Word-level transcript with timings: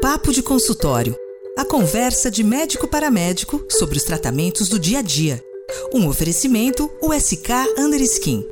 Papo 0.00 0.32
de 0.32 0.42
consultório. 0.42 1.14
A 1.58 1.64
conversa 1.64 2.30
de 2.30 2.42
médico 2.42 2.88
para 2.88 3.10
médico 3.10 3.62
sobre 3.68 3.98
os 3.98 4.02
tratamentos 4.02 4.66
do 4.66 4.78
dia 4.78 5.00
a 5.00 5.02
dia. 5.02 5.44
Um 5.92 6.08
oferecimento 6.08 6.90
USK 7.02 7.50
Underskin. 7.78 8.46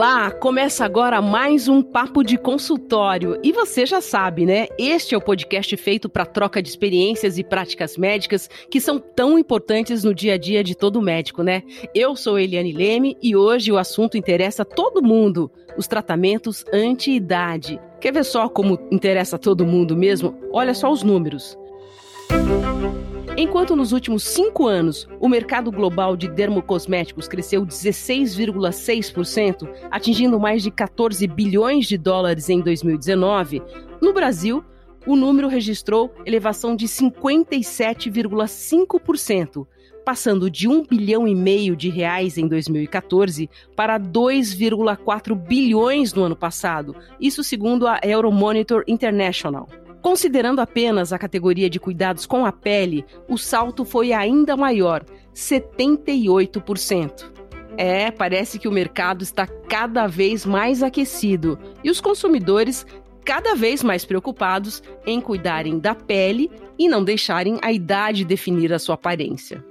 Olá, 0.00 0.30
começa 0.30 0.82
agora 0.82 1.20
mais 1.20 1.68
um 1.68 1.82
papo 1.82 2.24
de 2.24 2.38
consultório. 2.38 3.38
E 3.42 3.52
você 3.52 3.84
já 3.84 4.00
sabe, 4.00 4.46
né? 4.46 4.66
Este 4.78 5.14
é 5.14 5.18
o 5.18 5.20
podcast 5.20 5.76
feito 5.76 6.08
para 6.08 6.24
troca 6.24 6.62
de 6.62 6.70
experiências 6.70 7.36
e 7.36 7.44
práticas 7.44 7.98
médicas 7.98 8.48
que 8.70 8.80
são 8.80 8.98
tão 8.98 9.38
importantes 9.38 10.02
no 10.02 10.14
dia 10.14 10.32
a 10.32 10.38
dia 10.38 10.64
de 10.64 10.74
todo 10.74 11.02
médico, 11.02 11.42
né? 11.42 11.62
Eu 11.94 12.16
sou 12.16 12.38
Eliane 12.38 12.72
Leme 12.72 13.14
e 13.22 13.36
hoje 13.36 13.70
o 13.70 13.76
assunto 13.76 14.16
interessa 14.16 14.64
todo 14.64 15.02
mundo: 15.02 15.52
os 15.76 15.86
tratamentos 15.86 16.64
anti-idade. 16.72 17.78
Quer 18.00 18.14
ver 18.14 18.24
só 18.24 18.48
como 18.48 18.78
interessa 18.90 19.38
todo 19.38 19.66
mundo 19.66 19.94
mesmo? 19.94 20.34
Olha 20.50 20.72
só 20.72 20.90
os 20.90 21.02
números. 21.02 21.58
Enquanto 23.42 23.74
nos 23.74 23.92
últimos 23.92 24.22
cinco 24.22 24.66
anos 24.66 25.08
o 25.18 25.26
mercado 25.26 25.72
global 25.72 26.14
de 26.14 26.28
dermocosméticos 26.28 27.26
cresceu 27.26 27.64
16,6%, 27.64 29.66
atingindo 29.90 30.38
mais 30.38 30.62
de 30.62 30.70
14 30.70 31.26
bilhões 31.26 31.86
de 31.86 31.96
dólares 31.96 32.50
em 32.50 32.60
2019, 32.60 33.62
no 33.98 34.12
Brasil, 34.12 34.62
o 35.06 35.16
número 35.16 35.48
registrou 35.48 36.12
elevação 36.26 36.76
de 36.76 36.86
57,5%, 36.86 39.66
passando 40.04 40.50
de 40.50 40.68
1 40.68 40.84
bilhão 40.84 41.26
e 41.26 41.34
meio 41.34 41.74
de 41.74 41.88
reais 41.88 42.36
em 42.36 42.46
2014 42.46 43.48
para 43.74 43.98
2,4 43.98 45.34
bilhões 45.34 46.12
no 46.12 46.24
ano 46.24 46.36
passado, 46.36 46.94
isso 47.18 47.42
segundo 47.42 47.86
a 47.86 47.98
Euromonitor 48.04 48.84
International. 48.86 49.66
Considerando 50.02 50.60
apenas 50.60 51.12
a 51.12 51.18
categoria 51.18 51.68
de 51.68 51.78
cuidados 51.78 52.24
com 52.24 52.46
a 52.46 52.52
pele, 52.52 53.04
o 53.28 53.36
salto 53.36 53.84
foi 53.84 54.12
ainda 54.12 54.56
maior, 54.56 55.04
78%. 55.34 57.30
É, 57.76 58.10
parece 58.10 58.58
que 58.58 58.66
o 58.66 58.72
mercado 58.72 59.22
está 59.22 59.46
cada 59.46 60.06
vez 60.06 60.44
mais 60.44 60.82
aquecido 60.82 61.58
e 61.84 61.90
os 61.90 62.00
consumidores 62.00 62.86
cada 63.24 63.54
vez 63.54 63.82
mais 63.82 64.04
preocupados 64.04 64.82
em 65.06 65.20
cuidarem 65.20 65.78
da 65.78 65.94
pele 65.94 66.50
e 66.78 66.88
não 66.88 67.04
deixarem 67.04 67.58
a 67.62 67.70
idade 67.70 68.24
definir 68.24 68.72
a 68.72 68.78
sua 68.78 68.94
aparência. 68.94 69.64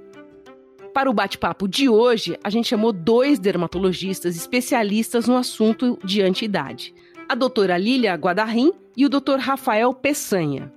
Para 0.94 1.10
o 1.10 1.14
bate-papo 1.14 1.68
de 1.68 1.88
hoje, 1.88 2.38
a 2.42 2.50
gente 2.50 2.68
chamou 2.68 2.92
dois 2.92 3.38
dermatologistas 3.38 4.36
especialistas 4.36 5.26
no 5.26 5.36
assunto 5.36 5.98
de 6.04 6.22
anti-idade 6.22 6.94
a 7.30 7.34
doutora 7.36 7.78
Lília 7.78 8.12
Guadarim 8.16 8.72
e 8.96 9.06
o 9.06 9.08
doutor 9.08 9.38
Rafael 9.38 9.94
Peçanha. 9.94 10.72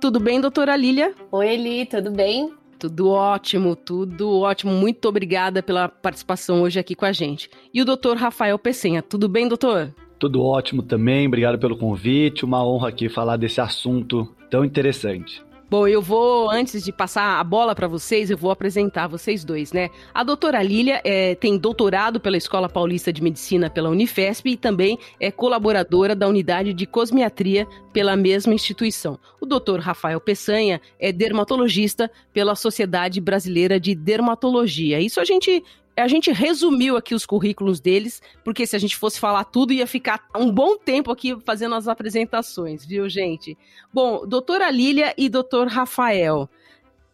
Tudo 0.00 0.18
bem, 0.18 0.40
doutora 0.40 0.74
Lília? 0.74 1.14
Oi, 1.30 1.46
Eli, 1.46 1.86
tudo 1.86 2.10
bem? 2.10 2.52
Tudo 2.80 3.10
ótimo, 3.10 3.76
tudo 3.76 4.40
ótimo. 4.40 4.72
Muito 4.72 5.08
obrigada 5.08 5.62
pela 5.62 5.88
participação 5.88 6.62
hoje 6.62 6.80
aqui 6.80 6.96
com 6.96 7.04
a 7.04 7.12
gente. 7.12 7.48
E 7.72 7.80
o 7.80 7.84
doutor 7.84 8.16
Rafael 8.16 8.58
Peçanha, 8.58 9.02
tudo 9.02 9.28
bem, 9.28 9.46
doutor? 9.46 9.94
Tudo 10.18 10.42
ótimo 10.42 10.82
também, 10.82 11.28
obrigado 11.28 11.60
pelo 11.60 11.78
convite. 11.78 12.44
Uma 12.44 12.66
honra 12.66 12.88
aqui 12.88 13.08
falar 13.08 13.36
desse 13.36 13.60
assunto 13.60 14.28
tão 14.50 14.64
interessante. 14.64 15.44
Bom, 15.76 15.88
eu 15.88 16.00
vou, 16.00 16.48
antes 16.52 16.84
de 16.84 16.92
passar 16.92 17.40
a 17.40 17.42
bola 17.42 17.74
para 17.74 17.88
vocês, 17.88 18.30
eu 18.30 18.38
vou 18.38 18.52
apresentar 18.52 19.08
vocês 19.08 19.44
dois, 19.44 19.72
né? 19.72 19.90
A 20.14 20.22
doutora 20.22 20.62
Lília 20.62 21.00
é, 21.02 21.34
tem 21.34 21.58
doutorado 21.58 22.20
pela 22.20 22.36
Escola 22.36 22.68
Paulista 22.68 23.12
de 23.12 23.20
Medicina 23.20 23.68
pela 23.68 23.90
Unifesp 23.90 24.50
e 24.50 24.56
também 24.56 24.96
é 25.18 25.32
colaboradora 25.32 26.14
da 26.14 26.28
unidade 26.28 26.72
de 26.72 26.86
cosmiatria 26.86 27.66
pela 27.92 28.14
mesma 28.14 28.54
instituição. 28.54 29.18
O 29.40 29.46
doutor 29.46 29.80
Rafael 29.80 30.20
Peçanha 30.20 30.80
é 30.96 31.10
dermatologista 31.10 32.08
pela 32.32 32.54
Sociedade 32.54 33.20
Brasileira 33.20 33.80
de 33.80 33.96
Dermatologia. 33.96 35.00
Isso 35.00 35.18
a 35.18 35.24
gente 35.24 35.60
a 35.96 36.08
gente 36.08 36.32
resumiu 36.32 36.96
aqui 36.96 37.14
os 37.14 37.24
currículos 37.24 37.80
deles, 37.80 38.20
porque 38.42 38.66
se 38.66 38.74
a 38.74 38.78
gente 38.78 38.96
fosse 38.96 39.20
falar 39.20 39.44
tudo, 39.44 39.72
ia 39.72 39.86
ficar 39.86 40.26
um 40.36 40.50
bom 40.50 40.76
tempo 40.76 41.10
aqui 41.10 41.36
fazendo 41.44 41.74
as 41.74 41.86
apresentações, 41.86 42.84
viu, 42.84 43.08
gente? 43.08 43.56
Bom, 43.92 44.26
doutora 44.26 44.70
Lília 44.70 45.14
e 45.16 45.28
doutor 45.28 45.68
Rafael. 45.68 46.48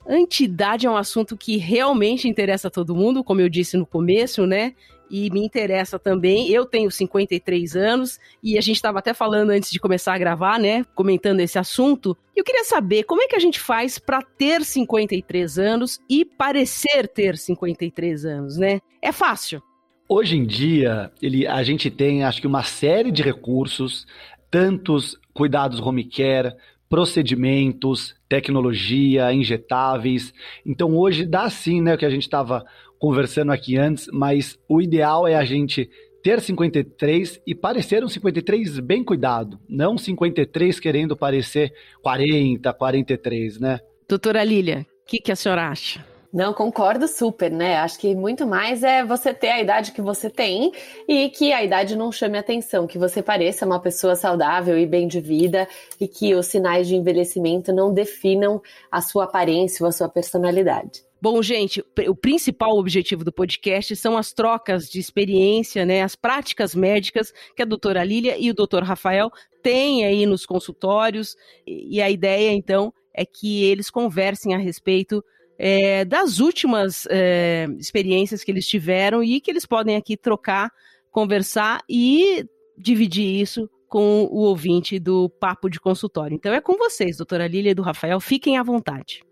Antidade 0.06 0.86
é 0.86 0.90
um 0.90 0.96
assunto 0.96 1.36
que 1.36 1.58
realmente 1.58 2.26
interessa 2.26 2.68
a 2.68 2.70
todo 2.70 2.96
mundo, 2.96 3.22
como 3.22 3.40
eu 3.40 3.48
disse 3.48 3.76
no 3.76 3.84
começo, 3.84 4.46
né? 4.46 4.74
E 5.10 5.30
me 5.30 5.44
interessa 5.44 5.98
também. 5.98 6.48
Eu 6.50 6.64
tenho 6.64 6.90
53 6.90 7.76
anos 7.76 8.18
e 8.42 8.56
a 8.56 8.60
gente 8.60 8.76
estava 8.76 9.00
até 9.00 9.12
falando 9.12 9.50
antes 9.50 9.70
de 9.70 9.80
começar 9.80 10.14
a 10.14 10.18
gravar, 10.18 10.58
né? 10.58 10.84
Comentando 10.94 11.40
esse 11.40 11.58
assunto. 11.58 12.16
Eu 12.36 12.44
queria 12.44 12.64
saber 12.64 13.02
como 13.02 13.22
é 13.22 13.26
que 13.26 13.36
a 13.36 13.40
gente 13.40 13.58
faz 13.58 13.98
para 13.98 14.22
ter 14.22 14.64
53 14.64 15.58
anos 15.58 15.98
e 16.08 16.24
parecer 16.24 17.08
ter 17.08 17.36
53 17.36 18.24
anos, 18.24 18.56
né? 18.56 18.80
É 19.02 19.12
fácil. 19.12 19.62
Hoje 20.08 20.36
em 20.36 20.44
dia, 20.44 21.12
ele, 21.22 21.46
a 21.46 21.62
gente 21.62 21.90
tem, 21.90 22.24
acho 22.24 22.40
que, 22.40 22.46
uma 22.46 22.64
série 22.64 23.12
de 23.12 23.22
recursos, 23.22 24.06
tantos 24.50 25.16
cuidados 25.32 25.80
home 25.80 26.04
care, 26.04 26.54
procedimentos, 26.88 28.16
tecnologia, 28.28 29.32
injetáveis. 29.32 30.34
Então 30.66 30.96
hoje 30.96 31.24
dá 31.24 31.48
sim, 31.48 31.80
né, 31.80 31.94
o 31.94 31.98
que 31.98 32.04
a 32.04 32.10
gente 32.10 32.24
estava 32.24 32.66
conversando 33.00 33.50
aqui 33.50 33.78
antes, 33.78 34.06
mas 34.12 34.58
o 34.68 34.80
ideal 34.80 35.26
é 35.26 35.34
a 35.34 35.44
gente 35.44 35.90
ter 36.22 36.40
53 36.40 37.40
e 37.46 37.54
parecer 37.54 38.04
um 38.04 38.08
53 38.08 38.78
bem 38.78 39.02
cuidado, 39.02 39.58
não 39.66 39.96
53 39.96 40.78
querendo 40.78 41.16
parecer 41.16 41.72
40, 42.02 42.72
43, 42.74 43.58
né? 43.58 43.80
Doutora 44.06 44.44
Lília, 44.44 44.86
o 45.02 45.06
que, 45.06 45.18
que 45.18 45.32
a 45.32 45.36
senhora 45.36 45.68
acha? 45.68 46.04
Não, 46.32 46.52
concordo 46.52 47.08
super, 47.08 47.50
né? 47.50 47.78
Acho 47.78 47.98
que 47.98 48.14
muito 48.14 48.46
mais 48.46 48.84
é 48.84 49.02
você 49.02 49.34
ter 49.34 49.48
a 49.48 49.60
idade 49.60 49.90
que 49.90 50.00
você 50.00 50.30
tem 50.30 50.70
e 51.08 51.28
que 51.30 51.52
a 51.52 51.64
idade 51.64 51.96
não 51.96 52.12
chame 52.12 52.38
atenção, 52.38 52.86
que 52.86 52.98
você 52.98 53.20
pareça 53.20 53.66
uma 53.66 53.80
pessoa 53.80 54.14
saudável 54.14 54.78
e 54.78 54.86
bem 54.86 55.08
de 55.08 55.20
vida 55.20 55.66
e 55.98 56.06
que 56.06 56.32
os 56.34 56.46
sinais 56.46 56.86
de 56.86 56.94
envelhecimento 56.94 57.72
não 57.72 57.92
definam 57.92 58.62
a 58.92 59.00
sua 59.00 59.24
aparência 59.24 59.82
ou 59.82 59.88
a 59.88 59.92
sua 59.92 60.08
personalidade. 60.08 61.02
Bom, 61.22 61.42
gente, 61.42 61.84
o 62.08 62.14
principal 62.14 62.78
objetivo 62.78 63.22
do 63.22 63.32
podcast 63.32 63.94
são 63.94 64.16
as 64.16 64.32
trocas 64.32 64.88
de 64.88 64.98
experiência, 64.98 65.84
né, 65.84 66.02
as 66.02 66.16
práticas 66.16 66.74
médicas 66.74 67.30
que 67.54 67.60
a 67.60 67.66
doutora 67.66 68.02
Lília 68.02 68.38
e 68.38 68.50
o 68.50 68.54
doutor 68.54 68.82
Rafael 68.82 69.30
têm 69.62 70.06
aí 70.06 70.24
nos 70.24 70.46
consultórios. 70.46 71.36
E 71.66 72.00
a 72.00 72.10
ideia, 72.10 72.52
então, 72.52 72.90
é 73.12 73.26
que 73.26 73.64
eles 73.64 73.90
conversem 73.90 74.54
a 74.54 74.58
respeito 74.58 75.22
é, 75.58 76.06
das 76.06 76.38
últimas 76.38 77.06
é, 77.10 77.66
experiências 77.78 78.42
que 78.42 78.50
eles 78.50 78.66
tiveram 78.66 79.22
e 79.22 79.42
que 79.42 79.50
eles 79.50 79.66
podem 79.66 79.96
aqui 79.96 80.16
trocar, 80.16 80.70
conversar 81.10 81.82
e 81.86 82.46
dividir 82.78 83.42
isso 83.42 83.68
com 83.86 84.24
o 84.30 84.38
ouvinte 84.38 84.98
do 84.98 85.28
Papo 85.28 85.68
de 85.68 85.78
Consultório. 85.78 86.34
Então 86.34 86.54
é 86.54 86.62
com 86.62 86.78
vocês, 86.78 87.18
doutora 87.18 87.46
Lília 87.46 87.72
e 87.72 87.74
do 87.74 87.82
Rafael, 87.82 88.18
fiquem 88.20 88.56
à 88.56 88.62
vontade. 88.62 89.22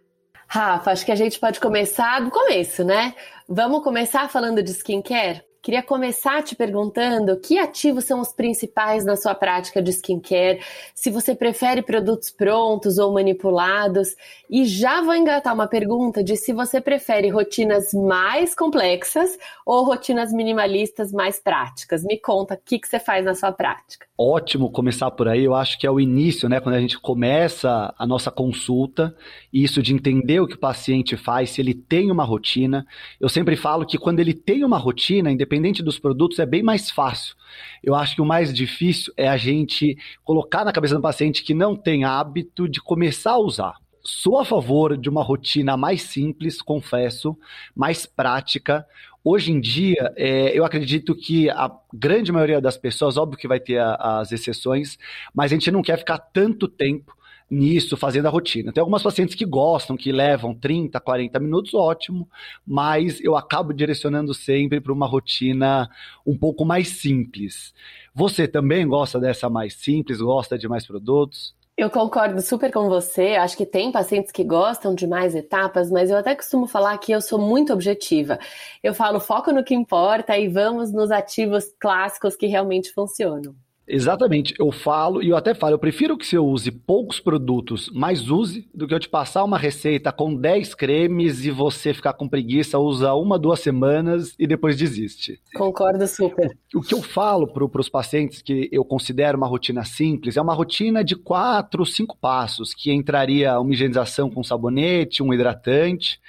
Rafa, 0.48 0.92
acho 0.92 1.04
que 1.04 1.12
a 1.12 1.16
gente 1.16 1.38
pode 1.38 1.60
começar 1.60 2.20
do 2.20 2.30
começo, 2.30 2.82
né? 2.82 3.14
Vamos 3.46 3.84
começar 3.84 4.28
falando 4.30 4.62
de 4.62 4.70
skincare? 4.70 5.47
Queria 5.60 5.82
começar 5.82 6.42
te 6.42 6.54
perguntando 6.54 7.36
que 7.40 7.58
ativos 7.58 8.04
são 8.04 8.20
os 8.20 8.32
principais 8.32 9.04
na 9.04 9.16
sua 9.16 9.34
prática 9.34 9.82
de 9.82 9.90
skincare, 9.90 10.60
se 10.94 11.10
você 11.10 11.34
prefere 11.34 11.82
produtos 11.82 12.30
prontos 12.30 12.96
ou 12.96 13.12
manipulados. 13.12 14.14
E 14.48 14.64
já 14.64 15.02
vou 15.02 15.14
engatar 15.14 15.52
uma 15.52 15.66
pergunta 15.66 16.22
de 16.22 16.36
se 16.36 16.52
você 16.52 16.80
prefere 16.80 17.28
rotinas 17.28 17.92
mais 17.92 18.54
complexas 18.54 19.36
ou 19.66 19.84
rotinas 19.84 20.32
minimalistas 20.32 21.12
mais 21.12 21.40
práticas. 21.40 22.04
Me 22.04 22.18
conta 22.18 22.54
o 22.54 22.58
que, 22.64 22.78
que 22.78 22.88
você 22.88 23.00
faz 23.00 23.24
na 23.24 23.34
sua 23.34 23.50
prática. 23.50 24.06
Ótimo 24.16 24.70
começar 24.70 25.10
por 25.10 25.28
aí. 25.28 25.44
Eu 25.44 25.54
acho 25.54 25.78
que 25.78 25.86
é 25.86 25.90
o 25.90 26.00
início, 26.00 26.48
né? 26.48 26.60
Quando 26.60 26.76
a 26.76 26.80
gente 26.80 26.98
começa 26.98 27.92
a 27.98 28.06
nossa 28.06 28.30
consulta, 28.30 29.14
isso 29.52 29.82
de 29.82 29.92
entender 29.92 30.40
o 30.40 30.46
que 30.46 30.54
o 30.54 30.58
paciente 30.58 31.16
faz, 31.16 31.50
se 31.50 31.60
ele 31.60 31.74
tem 31.74 32.10
uma 32.10 32.24
rotina. 32.24 32.86
Eu 33.20 33.28
sempre 33.28 33.56
falo 33.56 33.84
que 33.84 33.98
quando 33.98 34.20
ele 34.20 34.32
tem 34.32 34.64
uma 34.64 34.78
rotina, 34.78 35.30
independente 35.30 35.47
independente 35.48 35.82
dos 35.82 35.98
produtos, 35.98 36.38
é 36.38 36.46
bem 36.46 36.62
mais 36.62 36.90
fácil. 36.90 37.34
Eu 37.82 37.94
acho 37.94 38.14
que 38.14 38.20
o 38.20 38.26
mais 38.26 38.52
difícil 38.52 39.12
é 39.16 39.26
a 39.26 39.36
gente 39.38 39.96
colocar 40.22 40.64
na 40.64 40.72
cabeça 40.72 40.94
do 40.94 41.00
paciente 41.00 41.42
que 41.42 41.54
não 41.54 41.74
tem 41.74 42.04
hábito 42.04 42.68
de 42.68 42.80
começar 42.80 43.32
a 43.32 43.38
usar. 43.38 43.74
Sou 44.02 44.38
a 44.38 44.44
favor 44.44 44.96
de 44.96 45.08
uma 45.08 45.22
rotina 45.22 45.76
mais 45.76 46.02
simples, 46.02 46.62
confesso, 46.62 47.36
mais 47.74 48.06
prática. 48.06 48.86
Hoje 49.24 49.50
em 49.50 49.60
dia, 49.60 50.12
é, 50.16 50.56
eu 50.56 50.64
acredito 50.64 51.14
que 51.14 51.50
a 51.50 51.70
grande 51.92 52.30
maioria 52.30 52.60
das 52.60 52.76
pessoas, 52.76 53.16
óbvio 53.16 53.38
que 53.38 53.48
vai 53.48 53.58
ter 53.58 53.78
a, 53.78 54.20
as 54.20 54.32
exceções, 54.32 54.98
mas 55.34 55.50
a 55.50 55.54
gente 55.54 55.70
não 55.70 55.82
quer 55.82 55.98
ficar 55.98 56.18
tanto 56.18 56.68
tempo 56.68 57.17
nisso, 57.50 57.96
fazendo 57.96 58.26
a 58.26 58.30
rotina. 58.30 58.72
Tem 58.72 58.80
algumas 58.80 59.02
pacientes 59.02 59.34
que 59.34 59.44
gostam, 59.44 59.96
que 59.96 60.12
levam 60.12 60.54
30, 60.54 61.00
40 61.00 61.38
minutos, 61.40 61.74
ótimo, 61.74 62.28
mas 62.66 63.20
eu 63.22 63.36
acabo 63.36 63.72
direcionando 63.72 64.34
sempre 64.34 64.80
para 64.80 64.92
uma 64.92 65.06
rotina 65.06 65.88
um 66.26 66.36
pouco 66.36 66.64
mais 66.64 66.88
simples. 66.88 67.72
Você 68.14 68.46
também 68.46 68.86
gosta 68.86 69.18
dessa 69.18 69.48
mais 69.48 69.74
simples, 69.74 70.20
gosta 70.20 70.58
de 70.58 70.68
mais 70.68 70.86
produtos? 70.86 71.56
Eu 71.76 71.88
concordo 71.88 72.42
super 72.42 72.72
com 72.72 72.88
você. 72.88 73.36
Acho 73.36 73.56
que 73.56 73.64
tem 73.64 73.92
pacientes 73.92 74.32
que 74.32 74.42
gostam 74.42 74.96
de 74.96 75.06
mais 75.06 75.36
etapas, 75.36 75.92
mas 75.92 76.10
eu 76.10 76.16
até 76.16 76.34
costumo 76.34 76.66
falar 76.66 76.98
que 76.98 77.12
eu 77.12 77.20
sou 77.20 77.38
muito 77.38 77.72
objetiva. 77.72 78.36
Eu 78.82 78.92
falo 78.92 79.20
foco 79.20 79.52
no 79.52 79.62
que 79.62 79.76
importa 79.76 80.36
e 80.36 80.48
vamos 80.48 80.92
nos 80.92 81.12
ativos 81.12 81.72
clássicos 81.78 82.34
que 82.34 82.48
realmente 82.48 82.92
funcionam. 82.92 83.54
Exatamente, 83.88 84.54
eu 84.58 84.70
falo 84.70 85.22
e 85.22 85.30
eu 85.30 85.36
até 85.36 85.54
falo, 85.54 85.74
eu 85.74 85.78
prefiro 85.78 86.16
que 86.16 86.26
você 86.26 86.38
use 86.38 86.70
poucos 86.70 87.18
produtos, 87.18 87.90
mas 87.94 88.30
use, 88.30 88.68
do 88.74 88.86
que 88.86 88.92
eu 88.92 89.00
te 89.00 89.08
passar 89.08 89.42
uma 89.44 89.56
receita 89.56 90.12
com 90.12 90.34
10 90.34 90.74
cremes 90.74 91.44
e 91.44 91.50
você 91.50 91.94
ficar 91.94 92.12
com 92.12 92.28
preguiça, 92.28 92.78
usa 92.78 93.14
uma, 93.14 93.38
duas 93.38 93.60
semanas 93.60 94.34
e 94.38 94.46
depois 94.46 94.76
desiste. 94.76 95.40
Concordo 95.54 96.06
super. 96.06 96.54
O 96.74 96.82
que 96.82 96.92
eu 96.92 97.02
falo 97.02 97.46
para 97.48 97.80
os 97.80 97.88
pacientes 97.88 98.42
que 98.42 98.68
eu 98.70 98.84
considero 98.84 99.38
uma 99.38 99.46
rotina 99.46 99.84
simples 99.84 100.36
é 100.36 100.42
uma 100.42 100.54
rotina 100.54 101.02
de 101.02 101.16
quatro, 101.16 101.86
cinco 101.86 102.16
passos, 102.16 102.74
que 102.74 102.92
entraria 102.92 103.58
uma 103.58 103.72
higienização 103.72 104.28
com 104.28 104.44
sabonete, 104.44 105.22
um 105.22 105.32
hidratante, 105.32 106.20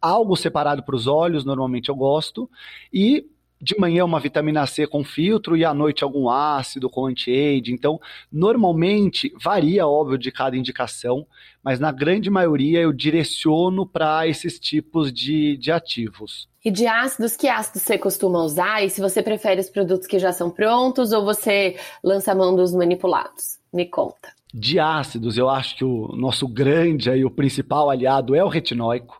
algo 0.00 0.36
separado 0.36 0.82
para 0.82 0.96
os 0.96 1.06
olhos, 1.06 1.44
normalmente 1.44 1.88
eu 1.88 1.94
gosto, 1.96 2.48
e 2.92 3.26
de 3.60 3.78
manhã 3.78 4.04
uma 4.04 4.18
vitamina 4.18 4.66
C 4.66 4.86
com 4.86 5.04
filtro 5.04 5.56
e 5.56 5.64
à 5.64 5.74
noite 5.74 6.02
algum 6.02 6.30
ácido 6.30 6.88
com 6.88 7.06
anti-age. 7.06 7.72
Então, 7.72 8.00
normalmente 8.32 9.32
varia, 9.40 9.86
óbvio, 9.86 10.16
de 10.16 10.32
cada 10.32 10.56
indicação, 10.56 11.26
mas 11.62 11.78
na 11.78 11.92
grande 11.92 12.30
maioria 12.30 12.80
eu 12.80 12.92
direciono 12.92 13.86
para 13.86 14.26
esses 14.26 14.58
tipos 14.58 15.12
de, 15.12 15.56
de 15.58 15.70
ativos. 15.70 16.48
E 16.64 16.70
de 16.70 16.86
ácidos, 16.86 17.36
que 17.36 17.48
ácidos 17.48 17.82
você 17.82 17.98
costuma 17.98 18.42
usar? 18.42 18.82
E 18.82 18.90
se 18.90 19.00
você 19.00 19.22
prefere 19.22 19.60
os 19.60 19.70
produtos 19.70 20.06
que 20.06 20.18
já 20.18 20.32
são 20.32 20.50
prontos 20.50 21.12
ou 21.12 21.24
você 21.24 21.76
lança 22.02 22.32
a 22.32 22.34
mão 22.34 22.54
dos 22.54 22.74
manipulados? 22.74 23.58
Me 23.72 23.86
conta. 23.86 24.32
De 24.52 24.80
ácidos, 24.80 25.38
eu 25.38 25.48
acho 25.48 25.76
que 25.76 25.84
o 25.84 26.08
nosso 26.16 26.48
grande 26.48 27.08
aí, 27.08 27.24
o 27.24 27.30
principal 27.30 27.88
aliado 27.88 28.34
é 28.34 28.42
o 28.42 28.48
retinóico 28.48 29.19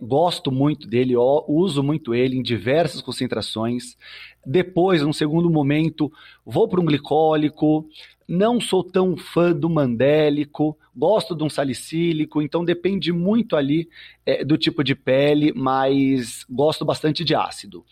gosto 0.00 0.50
muito 0.50 0.86
dele, 0.86 1.14
uso 1.16 1.82
muito 1.82 2.14
ele 2.14 2.36
em 2.36 2.42
diversas 2.42 3.00
concentrações. 3.00 3.96
Depois, 4.44 5.02
num 5.02 5.12
segundo 5.12 5.50
momento, 5.50 6.10
vou 6.44 6.68
para 6.68 6.80
um 6.80 6.84
glicólico. 6.84 7.88
Não 8.26 8.60
sou 8.60 8.84
tão 8.84 9.16
fã 9.16 9.52
do 9.52 9.68
mandélico, 9.68 10.78
gosto 10.94 11.34
de 11.34 11.42
um 11.42 11.50
salicílico, 11.50 12.40
então 12.40 12.64
depende 12.64 13.12
muito 13.12 13.56
ali 13.56 13.88
é, 14.24 14.44
do 14.44 14.56
tipo 14.56 14.84
de 14.84 14.94
pele, 14.94 15.52
mas 15.52 16.44
gosto 16.48 16.84
bastante 16.84 17.24
de 17.24 17.34
ácido. 17.34 17.84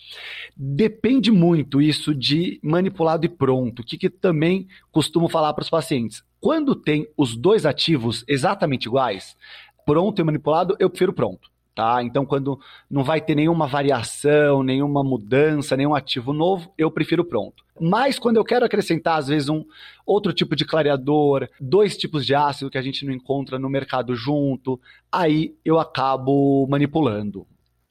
Depende 0.56 1.32
muito 1.32 1.82
isso 1.82 2.14
de 2.14 2.60
manipulado 2.62 3.26
e 3.26 3.28
pronto, 3.28 3.82
que, 3.82 3.99
que 3.99 4.08
também 4.08 4.69
costumo 4.93 5.28
falar 5.28 5.52
para 5.55 5.62
os 5.62 5.70
pacientes. 5.70 6.22
Quando 6.40 6.76
tem 6.76 7.08
os 7.16 7.37
dois 7.37 7.66
ativos 7.66 8.25
exatamente 8.28 8.87
iguais, 8.87 9.37
pronto 9.84 10.20
e 10.20 10.25
manipulado, 10.25 10.76
eu 10.78 10.88
prefiro 10.88 11.12
pronto. 11.12 11.50
Tá? 11.78 12.02
Então, 12.02 12.26
quando 12.26 12.58
não 12.90 13.04
vai 13.04 13.20
ter 13.20 13.36
nenhuma 13.36 13.69
variação, 13.69 14.64
nenhuma 14.64 15.04
mudança, 15.04 15.76
nenhum 15.76 15.94
ativo 15.94 16.32
novo, 16.32 16.72
eu 16.76 16.90
prefiro 16.90 17.25
pronto. 17.25 17.62
Mas 17.80 18.19
quando 18.19 18.36
eu 18.36 18.42
quero 18.42 18.64
acrescentar, 18.64 19.16
às 19.16 19.28
vezes, 19.28 19.48
um 19.48 19.64
outro 20.04 20.32
tipo 20.32 20.56
de 20.56 20.64
clareador, 20.64 21.48
dois 21.60 21.96
tipos 21.96 22.26
de 22.26 22.34
ácido 22.34 22.69
que 22.69 22.78
a 22.78 22.82
gente 22.82 23.06
não 23.06 23.12
encontra 23.12 23.60
no 23.60 23.70
mercado 23.70 24.16
junto, 24.16 24.80
aí 25.12 25.54
eu 25.64 25.78
acabo 25.78 26.66
manipulando. 26.69 27.46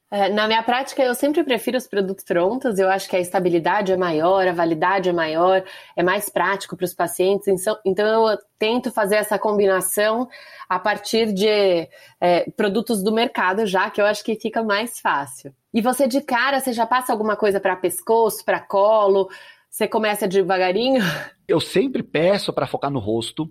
É, 0.10 0.30
na 0.30 0.48
minha 0.48 0.64
prática, 0.64 1.04
eu 1.04 1.14
sempre 1.14 1.44
prefiro 1.44 1.78
os 1.78 1.86
produtos 1.86 2.24
prontos. 2.24 2.80
Eu 2.80 2.90
acho 2.90 3.10
que 3.10 3.16
a 3.16 3.20
estabilidade 3.20 3.92
é 3.92 3.98
maior, 3.98 4.48
a 4.48 4.54
validade 4.54 5.10
é 5.10 5.14
maior, 5.14 5.64
é 5.96 6.04
mais 6.04 6.30
prático 6.30 6.78
para 6.78 6.86
os 6.86 6.94
pacientes. 6.94 7.48
Então, 7.48 7.78
então, 7.86 8.30
eu 8.30 8.38
tento 8.58 8.90
fazer 8.90 9.16
essa 9.16 9.38
combinação 9.38 10.30
a 10.70 10.80
partir 10.80 11.34
de 11.34 11.90
é, 12.22 12.50
produtos 12.56 13.04
do 13.04 13.12
mercado, 13.12 13.66
já 13.66 13.90
que 13.90 14.00
eu 14.00 14.06
acho 14.06 14.24
que 14.24 14.36
fica 14.36 14.64
mais 14.64 15.00
fácil. 15.00 15.54
E 15.74 15.82
você 15.82 16.08
de 16.08 16.22
cara, 16.22 16.62
você 16.62 16.72
já 16.72 16.86
passa 16.86 17.12
alguma 17.12 17.36
coisa 17.36 17.60
para 17.60 17.76
pescoço, 17.76 18.46
para 18.46 18.62
colo? 18.62 19.30
Você 19.70 19.88
começa 19.88 20.28
devagarinho? 20.28 21.04
Eu 21.48 21.60
sempre 21.60 22.02
peço 22.02 22.52
para 22.52 22.66
focar 22.66 22.90
no 22.90 23.00
rosto. 23.00 23.48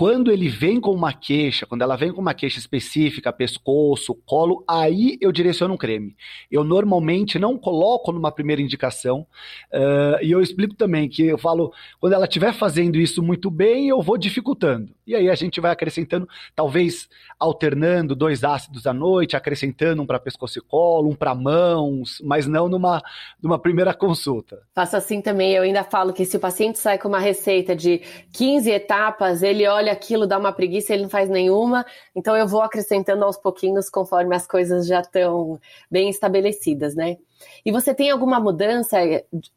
Quando 0.00 0.32
ele 0.32 0.48
vem 0.48 0.80
com 0.80 0.92
uma 0.92 1.12
queixa, 1.12 1.66
quando 1.66 1.82
ela 1.82 1.94
vem 1.94 2.10
com 2.10 2.22
uma 2.22 2.32
queixa 2.32 2.58
específica, 2.58 3.30
pescoço, 3.30 4.14
colo, 4.24 4.64
aí 4.66 5.18
eu 5.20 5.30
direciono 5.30 5.74
um 5.74 5.76
creme. 5.76 6.16
Eu 6.50 6.64
normalmente 6.64 7.38
não 7.38 7.58
coloco 7.58 8.10
numa 8.10 8.32
primeira 8.32 8.62
indicação, 8.62 9.26
uh, 9.70 10.16
e 10.22 10.30
eu 10.30 10.40
explico 10.40 10.74
também 10.74 11.06
que 11.06 11.26
eu 11.26 11.36
falo, 11.36 11.70
quando 12.00 12.14
ela 12.14 12.24
estiver 12.24 12.54
fazendo 12.54 12.96
isso 12.96 13.22
muito 13.22 13.50
bem, 13.50 13.90
eu 13.90 14.00
vou 14.00 14.16
dificultando. 14.16 14.90
E 15.06 15.14
aí 15.14 15.28
a 15.28 15.34
gente 15.34 15.60
vai 15.60 15.70
acrescentando, 15.70 16.26
talvez 16.56 17.06
alternando 17.38 18.14
dois 18.14 18.42
ácidos 18.42 18.86
à 18.86 18.94
noite, 18.94 19.36
acrescentando 19.36 20.00
um 20.00 20.06
para 20.06 20.18
pescoço 20.18 20.60
e 20.60 20.62
colo, 20.62 21.10
um 21.10 21.14
para 21.14 21.34
mãos, 21.34 22.22
mas 22.24 22.46
não 22.46 22.70
numa, 22.70 23.02
numa 23.42 23.58
primeira 23.58 23.92
consulta. 23.92 24.62
Faço 24.74 24.96
assim 24.96 25.20
também, 25.20 25.52
eu 25.52 25.62
ainda 25.62 25.84
falo 25.84 26.14
que 26.14 26.24
se 26.24 26.38
o 26.38 26.40
paciente 26.40 26.78
sai 26.78 26.96
com 26.96 27.08
uma 27.08 27.18
receita 27.18 27.76
de 27.76 28.00
15 28.32 28.70
etapas, 28.70 29.42
ele 29.42 29.66
olha 29.66 29.89
olha 29.90 29.92
aquilo, 29.92 30.26
dá 30.26 30.38
uma 30.38 30.52
preguiça, 30.52 30.94
ele 30.94 31.02
não 31.02 31.10
faz 31.10 31.28
nenhuma. 31.28 31.84
Então 32.14 32.36
eu 32.36 32.46
vou 32.46 32.62
acrescentando 32.62 33.24
aos 33.24 33.36
pouquinhos 33.36 33.90
conforme 33.90 34.34
as 34.34 34.46
coisas 34.46 34.86
já 34.86 35.00
estão 35.00 35.60
bem 35.90 36.08
estabelecidas, 36.08 36.94
né? 36.94 37.16
E 37.64 37.72
você 37.72 37.94
tem 37.94 38.10
alguma 38.10 38.38
mudança 38.38 38.98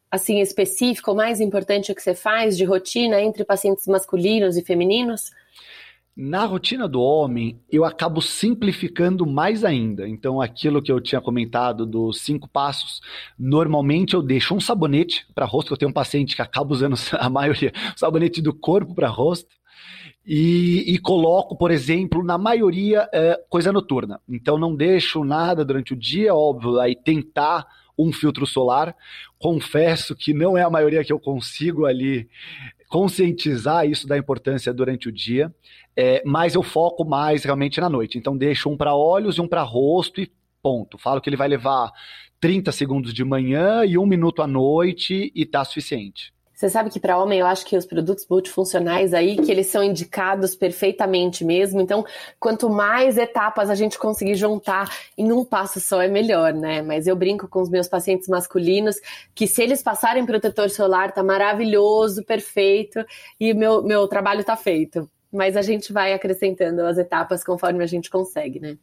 assim 0.10 0.40
específica 0.40 1.12
ou 1.12 1.18
mais 1.18 1.40
importante 1.40 1.94
que 1.94 2.02
você 2.02 2.16
faz 2.16 2.58
de 2.58 2.64
rotina 2.64 3.22
entre 3.22 3.44
pacientes 3.44 3.86
masculinos 3.88 4.58
e 4.58 4.64
femininos? 4.64 5.32
Na 6.16 6.46
rotina 6.46 6.88
do 6.88 7.02
homem, 7.02 7.60
eu 7.72 7.84
acabo 7.84 8.22
simplificando 8.22 9.26
mais 9.26 9.66
ainda. 9.66 10.08
Então, 10.08 10.40
aquilo 10.40 10.80
que 10.80 10.92
eu 10.92 11.02
tinha 11.02 11.20
comentado 11.20 11.88
dos 11.88 12.22
cinco 12.22 12.48
passos, 12.48 13.02
normalmente 13.38 14.14
eu 14.14 14.22
deixo 14.22 14.54
um 14.54 14.60
sabonete 14.60 15.26
para 15.34 15.48
rosto, 15.48 15.74
eu 15.74 15.78
tenho 15.78 15.90
um 15.90 15.94
paciente 15.94 16.36
que 16.36 16.42
acaba 16.42 16.72
usando 16.72 16.96
a 17.18 17.30
maioria, 17.32 17.74
sabonete 17.96 18.44
do 18.44 18.54
corpo 18.54 18.94
para 18.94 19.08
rosto 19.08 19.50
e, 20.26 20.94
e, 20.94 20.98
coloco, 21.00 21.56
por 21.58 21.70
exemplo, 21.70 22.24
na 22.24 22.38
maioria 22.38 23.10
é, 23.14 23.40
coisa 23.50 23.72
noturna. 23.72 24.22
Então 24.28 24.58
não 24.58 24.76
deixo 24.76 25.24
nada 25.24 25.66
durante 25.66 25.94
o 25.94 25.98
dia, 25.98 26.34
óbvio, 26.34 26.80
aí 26.80 26.96
tentar 26.96 27.68
um 27.98 28.12
filtro 28.12 28.46
solar. 28.46 28.96
Confesso 29.38 30.16
que 30.16 30.34
não 30.34 30.58
é 30.58 30.64
a 30.64 30.70
maioria 30.70 31.04
que 31.04 31.12
eu 31.12 31.20
consigo 31.20 31.86
ali 31.86 32.30
conscientizar 32.88 33.88
isso 33.88 34.08
da 34.08 34.18
importância 34.18 34.72
durante 34.74 35.10
o 35.10 35.12
dia, 35.12 35.54
é, 35.96 36.22
mas 36.24 36.54
eu 36.54 36.62
foco 36.62 37.04
mais 37.04 37.44
realmente 37.44 37.82
na 37.82 37.90
noite. 37.90 38.18
Então 38.18 38.38
deixo 38.38 38.70
um 38.70 38.78
para 38.78 38.96
olhos 38.96 39.38
e 39.38 39.42
um 39.42 39.48
para 39.48 39.64
rosto 39.64 40.22
e 40.22 40.32
ponto. 40.62 40.98
Falo 40.98 41.20
que 41.20 41.30
ele 41.30 41.36
vai 41.36 41.48
levar 41.48 41.92
30 42.40 42.72
segundos 42.72 43.14
de 43.14 43.24
manhã 43.24 43.84
e 43.86 43.98
um 43.98 44.06
minuto 44.06 44.42
à 44.42 44.48
noite 44.48 45.32
e 45.36 45.46
tá 45.46 45.66
suficiente. 45.66 46.34
Você 46.54 46.70
sabe 46.70 46.90
que 46.90 47.00
para 47.00 47.18
homem 47.18 47.40
eu 47.40 47.48
acho 47.48 47.66
que 47.66 47.76
os 47.76 47.86
produtos 47.86 48.26
multifuncionais 48.30 49.14
aí, 49.14 49.38
que 49.38 49.52
eles 49.52 49.68
são 49.68 49.84
indicados 49.84 50.56
perfeitamente 50.56 51.44
mesmo. 51.44 51.82
Então, 51.82 52.06
quanto 52.40 52.70
mais 52.70 53.18
etapas 53.18 53.70
a 53.70 53.76
gente 53.76 53.98
conseguir 53.98 54.36
juntar 54.36 54.90
em 55.18 55.32
um 55.32 55.44
passo 55.44 55.80
só 55.80 56.02
é 56.02 56.08
melhor, 56.08 56.54
né? 56.54 56.82
Mas 56.82 57.08
eu 57.08 57.16
brinco 57.16 57.48
com 57.48 57.62
os 57.62 57.70
meus 57.70 57.88
pacientes 57.88 58.28
masculinos 58.28 58.98
que 59.34 59.48
se 59.48 59.64
eles 59.64 59.82
passarem 59.82 60.26
protetor 60.26 60.70
solar, 60.70 61.12
tá 61.12 61.24
maravilhoso, 61.24 62.24
perfeito, 62.24 63.04
e 63.40 63.54
meu, 63.54 63.82
meu 63.84 64.08
trabalho 64.08 64.44
tá 64.44 64.56
feito. 64.56 65.10
Mas 65.32 65.58
a 65.58 65.62
gente 65.64 65.92
vai 65.92 66.14
acrescentando 66.14 66.86
as 66.86 66.98
etapas 67.00 67.44
conforme 67.44 67.84
a 67.84 67.88
gente 67.88 68.10
consegue, 68.10 68.60
né? 68.60 68.78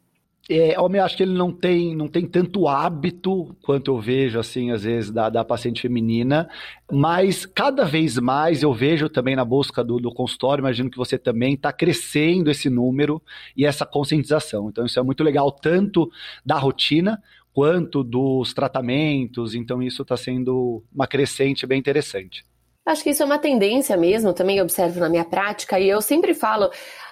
É, 0.49 0.77
homem, 0.79 0.99
acho 0.99 1.15
que 1.15 1.23
ele 1.23 1.33
não 1.33 1.51
tem, 1.51 1.95
não 1.95 2.07
tem 2.07 2.25
tanto 2.25 2.67
hábito 2.67 3.55
quanto 3.61 3.91
eu 3.91 3.99
vejo, 3.99 4.39
assim, 4.39 4.71
às 4.71 4.83
vezes, 4.83 5.11
da, 5.11 5.29
da 5.29 5.45
paciente 5.45 5.81
feminina, 5.81 6.49
mas 6.91 7.45
cada 7.45 7.85
vez 7.85 8.17
mais 8.17 8.63
eu 8.63 8.73
vejo 8.73 9.07
também 9.07 9.35
na 9.35 9.45
busca 9.45 9.83
do, 9.83 9.97
do 9.97 10.13
consultório, 10.13 10.61
imagino 10.61 10.89
que 10.89 10.97
você 10.97 11.17
também 11.17 11.53
está 11.53 11.71
crescendo 11.71 12.49
esse 12.49 12.69
número 12.69 13.21
e 13.55 13.65
essa 13.65 13.85
conscientização. 13.85 14.67
Então, 14.69 14.85
isso 14.85 14.99
é 14.99 15.03
muito 15.03 15.23
legal, 15.23 15.51
tanto 15.51 16.11
da 16.45 16.57
rotina 16.57 17.21
quanto 17.53 18.03
dos 18.03 18.53
tratamentos, 18.53 19.53
então 19.53 19.81
isso 19.81 20.01
está 20.01 20.17
sendo 20.17 20.83
uma 20.93 21.07
crescente 21.07 21.65
bem 21.67 21.79
interessante. 21.79 22.45
Acho 22.85 23.03
que 23.03 23.11
isso 23.11 23.21
é 23.21 23.25
uma 23.25 23.37
tendência 23.37 23.95
mesmo, 23.95 24.33
também 24.33 24.59
observo 24.59 24.99
na 24.99 25.09
minha 25.09 25.23
prática, 25.23 25.79
e 25.79 25.87
eu 25.87 26.01
sempre 26.01 26.33
falo 26.33 26.71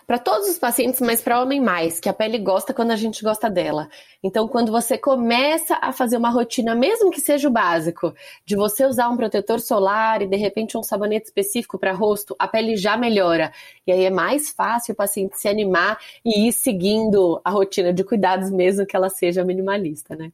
para 0.09 0.17
todos 0.17 0.49
os 0.49 0.57
pacientes, 0.57 0.99
mas 1.01 1.21
para 1.21 1.39
homem 1.39 1.61
mais, 1.61 1.99
que 1.99 2.09
a 2.09 2.13
pele 2.13 2.39
gosta 2.39 2.73
quando 2.73 2.89
a 2.89 2.95
gente 2.95 3.23
gosta 3.23 3.47
dela. 3.47 3.87
Então, 4.23 4.47
quando 4.47 4.71
você 4.71 4.97
começa 4.97 5.77
a 5.79 5.93
fazer 5.93 6.17
uma 6.17 6.31
rotina, 6.31 6.73
mesmo 6.73 7.11
que 7.11 7.21
seja 7.21 7.47
o 7.47 7.51
básico, 7.51 8.11
de 8.43 8.55
você 8.55 8.87
usar 8.87 9.07
um 9.09 9.15
protetor 9.15 9.59
solar 9.59 10.23
e 10.23 10.27
de 10.27 10.35
repente 10.35 10.75
um 10.75 10.81
sabonete 10.81 11.27
específico 11.27 11.77
para 11.77 11.93
rosto, 11.93 12.35
a 12.39 12.47
pele 12.47 12.75
já 12.75 12.97
melhora. 12.97 13.53
E 13.85 13.91
aí 13.91 14.03
é 14.03 14.09
mais 14.09 14.49
fácil 14.49 14.93
o 14.93 14.97
paciente 14.97 15.39
se 15.39 15.47
animar 15.47 15.99
e 16.25 16.47
ir 16.47 16.53
seguindo 16.53 17.39
a 17.45 17.51
rotina 17.51 17.93
de 17.93 18.03
cuidados, 18.03 18.49
mesmo 18.49 18.87
que 18.87 18.95
ela 18.95 19.09
seja 19.09 19.45
minimalista, 19.45 20.15
né? 20.15 20.31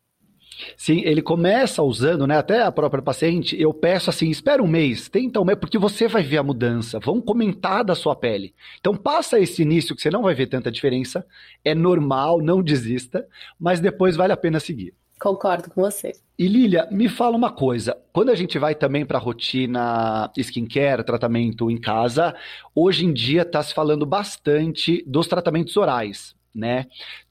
Sim, 0.77 1.01
ele 1.05 1.21
começa 1.21 1.83
usando, 1.83 2.25
né? 2.27 2.37
Até 2.37 2.61
a 2.61 2.71
própria 2.71 3.01
paciente, 3.01 3.59
eu 3.59 3.73
peço 3.73 4.09
assim, 4.09 4.29
espera 4.29 4.61
um 4.61 4.67
mês, 4.67 5.09
tenta 5.09 5.39
um 5.39 5.45
mês, 5.45 5.57
porque 5.59 5.77
você 5.77 6.07
vai 6.07 6.23
ver 6.23 6.37
a 6.37 6.43
mudança, 6.43 6.99
vão 6.99 7.21
comentar 7.21 7.83
da 7.83 7.95
sua 7.95 8.15
pele. 8.15 8.53
Então 8.79 8.95
passa 8.95 9.39
esse 9.39 9.61
início 9.61 9.95
que 9.95 10.01
você 10.01 10.09
não 10.09 10.23
vai 10.23 10.33
ver 10.33 10.47
tanta 10.47 10.71
diferença, 10.71 11.25
é 11.63 11.75
normal, 11.75 12.41
não 12.41 12.61
desista, 12.61 13.25
mas 13.59 13.79
depois 13.79 14.15
vale 14.15 14.33
a 14.33 14.37
pena 14.37 14.59
seguir. 14.59 14.93
Concordo 15.19 15.69
com 15.69 15.81
você. 15.81 16.11
E 16.37 16.47
Lilia, 16.47 16.87
me 16.91 17.07
fala 17.07 17.37
uma 17.37 17.49
coisa. 17.49 17.97
Quando 18.11 18.29
a 18.29 18.35
gente 18.35 18.59
vai 18.59 18.75
também 18.75 19.05
para 19.05 19.17
a 19.17 19.21
rotina 19.21 20.29
skincare, 20.37 21.05
tratamento 21.05 21.71
em 21.71 21.79
casa, 21.79 22.35
hoje 22.73 23.05
em 23.05 23.13
dia 23.13 23.43
está 23.43 23.63
se 23.63 23.73
falando 23.73 24.05
bastante 24.05 25.03
dos 25.07 25.27
tratamentos 25.27 25.77
orais, 25.77 26.35
né? 26.53 26.87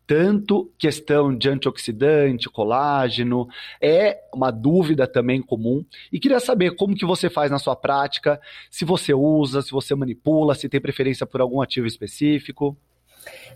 Tanto 0.07 0.71
questão 0.79 1.37
de 1.37 1.49
antioxidante, 1.49 2.49
colágeno, 2.49 3.49
é 3.81 4.21
uma 4.33 4.51
dúvida 4.51 5.07
também 5.07 5.41
comum. 5.41 5.85
E 6.13 6.21
queria 6.21 6.41
saber 6.41 6.77
como 6.77 6.95
que 6.95 7.07
você 7.07 7.31
faz 7.31 7.51
na 7.51 7.59
sua 7.59 7.75
prática, 7.75 8.41
se 8.71 8.85
você 8.85 9.15
usa, 9.15 9.63
se 9.63 9.71
você 9.71 9.95
manipula, 9.95 10.55
se 10.55 10.69
tem 10.69 10.81
preferência 10.81 11.27
por 11.27 11.41
algum 11.41 11.61
ativo 11.61 11.87
específico. 11.87 12.77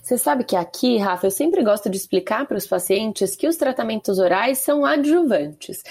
Você 0.02 0.16
sabe 0.16 0.44
que 0.44 0.56
aqui, 0.56 0.96
Rafa, 0.96 1.26
eu 1.26 1.30
sempre 1.30 1.62
gosto 1.62 1.90
de 1.90 1.96
explicar 1.96 2.46
para 2.46 2.56
os 2.56 2.66
pacientes 2.66 3.36
que 3.36 3.46
os 3.46 3.56
tratamentos 3.56 4.18
orais 4.18 4.58
são 4.58 4.84
adjuvantes. 4.84 5.82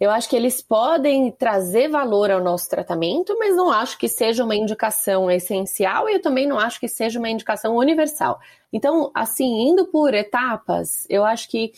Eu 0.00 0.10
acho 0.12 0.28
que 0.28 0.36
eles 0.36 0.62
podem 0.62 1.30
trazer 1.32 1.88
valor 1.88 2.30
ao 2.30 2.42
nosso 2.42 2.68
tratamento, 2.70 3.36
mas 3.36 3.56
não 3.56 3.70
acho 3.70 3.98
que 3.98 4.08
seja 4.08 4.44
uma 4.44 4.54
indicação 4.54 5.28
essencial 5.28 6.08
e 6.08 6.14
eu 6.14 6.22
também 6.22 6.46
não 6.46 6.58
acho 6.58 6.78
que 6.78 6.86
seja 6.86 7.18
uma 7.18 7.28
indicação 7.28 7.76
universal. 7.76 8.38
Então, 8.72 9.10
assim, 9.12 9.68
indo 9.68 9.86
por 9.86 10.14
etapas, 10.14 11.04
eu 11.08 11.24
acho 11.24 11.48
que 11.48 11.72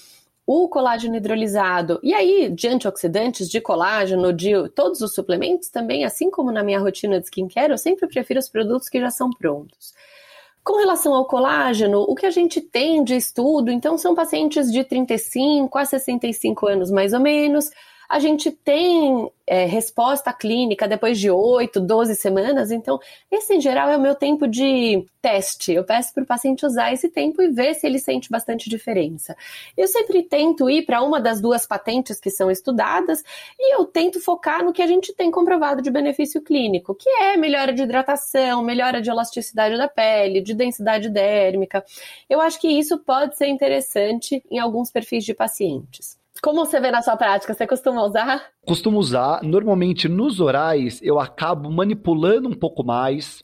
o 0.47 0.69
colágeno 0.69 1.17
hidrolisado, 1.17 2.01
e 2.03 2.13
aí 2.13 2.51
de 2.51 2.67
antioxidantes, 2.67 3.49
de 3.49 3.61
colágeno, 3.61 4.33
de 4.33 4.69
todos 4.71 5.01
os 5.01 5.15
suplementos 5.15 5.69
também, 5.69 6.05
assim 6.05 6.29
como 6.31 6.51
na 6.51 6.63
minha 6.63 6.81
rotina 6.81 7.21
de 7.21 7.27
skincare, 7.27 7.71
eu 7.71 7.79
sempre 7.79 8.09
prefiro 8.09 8.41
os 8.41 8.49
produtos 8.49 8.89
que 8.89 9.01
já 9.01 9.11
são 9.11 9.31
prontos. 9.31 9.95
Com 10.63 10.77
relação 10.77 11.15
ao 11.15 11.25
colágeno, 11.25 12.01
o 12.01 12.15
que 12.15 12.27
a 12.27 12.31
gente 12.31 12.61
tem 12.61 13.03
de 13.03 13.15
estudo, 13.15 13.71
então 13.71 13.97
são 13.97 14.15
pacientes 14.15 14.71
de 14.71 14.85
35 14.85 15.79
a 15.79 15.85
65 15.85 16.67
anos 16.67 16.91
mais 16.91 17.15
ou 17.15 17.21
menos, 17.21 17.71
a 18.11 18.19
gente 18.19 18.51
tem 18.51 19.31
é, 19.47 19.67
resposta 19.67 20.33
clínica 20.33 20.89
depois 20.89 21.17
de 21.17 21.31
8, 21.31 21.79
12 21.79 22.17
semanas, 22.17 22.73
então 22.73 22.99
esse 23.31 23.55
em 23.55 23.61
geral 23.61 23.89
é 23.89 23.97
o 23.97 24.01
meu 24.01 24.17
tempo 24.17 24.49
de 24.49 25.07
teste. 25.23 25.73
Eu 25.73 25.85
peço 25.85 26.13
para 26.13 26.25
o 26.25 26.27
paciente 26.27 26.67
usar 26.67 26.93
esse 26.93 27.09
tempo 27.09 27.41
e 27.41 27.53
ver 27.53 27.75
se 27.75 27.87
ele 27.87 28.01
sente 28.01 28.29
bastante 28.29 28.69
diferença. 28.69 29.37
Eu 29.77 29.87
sempre 29.87 30.25
tento 30.25 30.69
ir 30.69 30.85
para 30.85 31.03
uma 31.03 31.21
das 31.21 31.41
duas 31.41 31.65
patentes 31.65 32.19
que 32.19 32.31
são 32.31 32.51
estudadas 32.51 33.23
e 33.57 33.77
eu 33.77 33.85
tento 33.85 34.19
focar 34.19 34.65
no 34.65 34.73
que 34.73 34.83
a 34.83 34.89
gente 34.89 35.15
tem 35.15 35.31
comprovado 35.31 35.81
de 35.81 35.89
benefício 35.89 36.43
clínico, 36.43 36.97
que 36.97 37.09
é 37.09 37.37
melhora 37.37 37.73
de 37.73 37.83
hidratação, 37.83 38.61
melhora 38.61 39.01
de 39.01 39.09
elasticidade 39.09 39.79
da 39.79 39.87
pele, 39.87 40.41
de 40.41 40.53
densidade 40.53 41.09
dérmica. 41.09 41.85
Eu 42.29 42.41
acho 42.41 42.61
que 42.61 42.67
isso 42.67 42.99
pode 42.99 43.37
ser 43.37 43.47
interessante 43.47 44.43
em 44.51 44.59
alguns 44.59 44.91
perfis 44.91 45.25
de 45.25 45.33
pacientes. 45.33 46.20
Como 46.43 46.65
você 46.65 46.81
vê 46.81 46.91
na 46.91 47.03
sua 47.03 47.17
prática? 47.17 47.53
Você 47.53 47.67
costuma 47.67 48.03
usar? 48.03 48.47
Costumo 48.65 48.99
usar. 48.99 49.43
Normalmente 49.43 50.09
nos 50.09 50.41
orais 50.41 51.01
eu 51.03 51.21
acabo 51.21 51.71
manipulando 51.71 52.49
um 52.49 52.55
pouco 52.55 52.83
mais. 52.83 53.43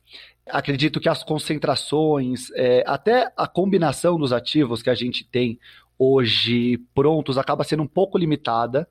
Acredito 0.49 1.01
que 1.01 1.09
as 1.09 1.23
concentrações, 1.23 2.51
é, 2.55 2.83
até 2.87 3.31
a 3.37 3.47
combinação 3.47 4.19
dos 4.19 4.33
ativos 4.33 4.83
que 4.83 4.91
a 4.91 4.95
gente 4.95 5.25
tem 5.25 5.59
hoje 5.99 6.79
prontos 6.95 7.37
acaba 7.37 7.65
sendo 7.65 7.83
um 7.83 7.87
pouco 7.87 8.17
limitada, 8.17 8.89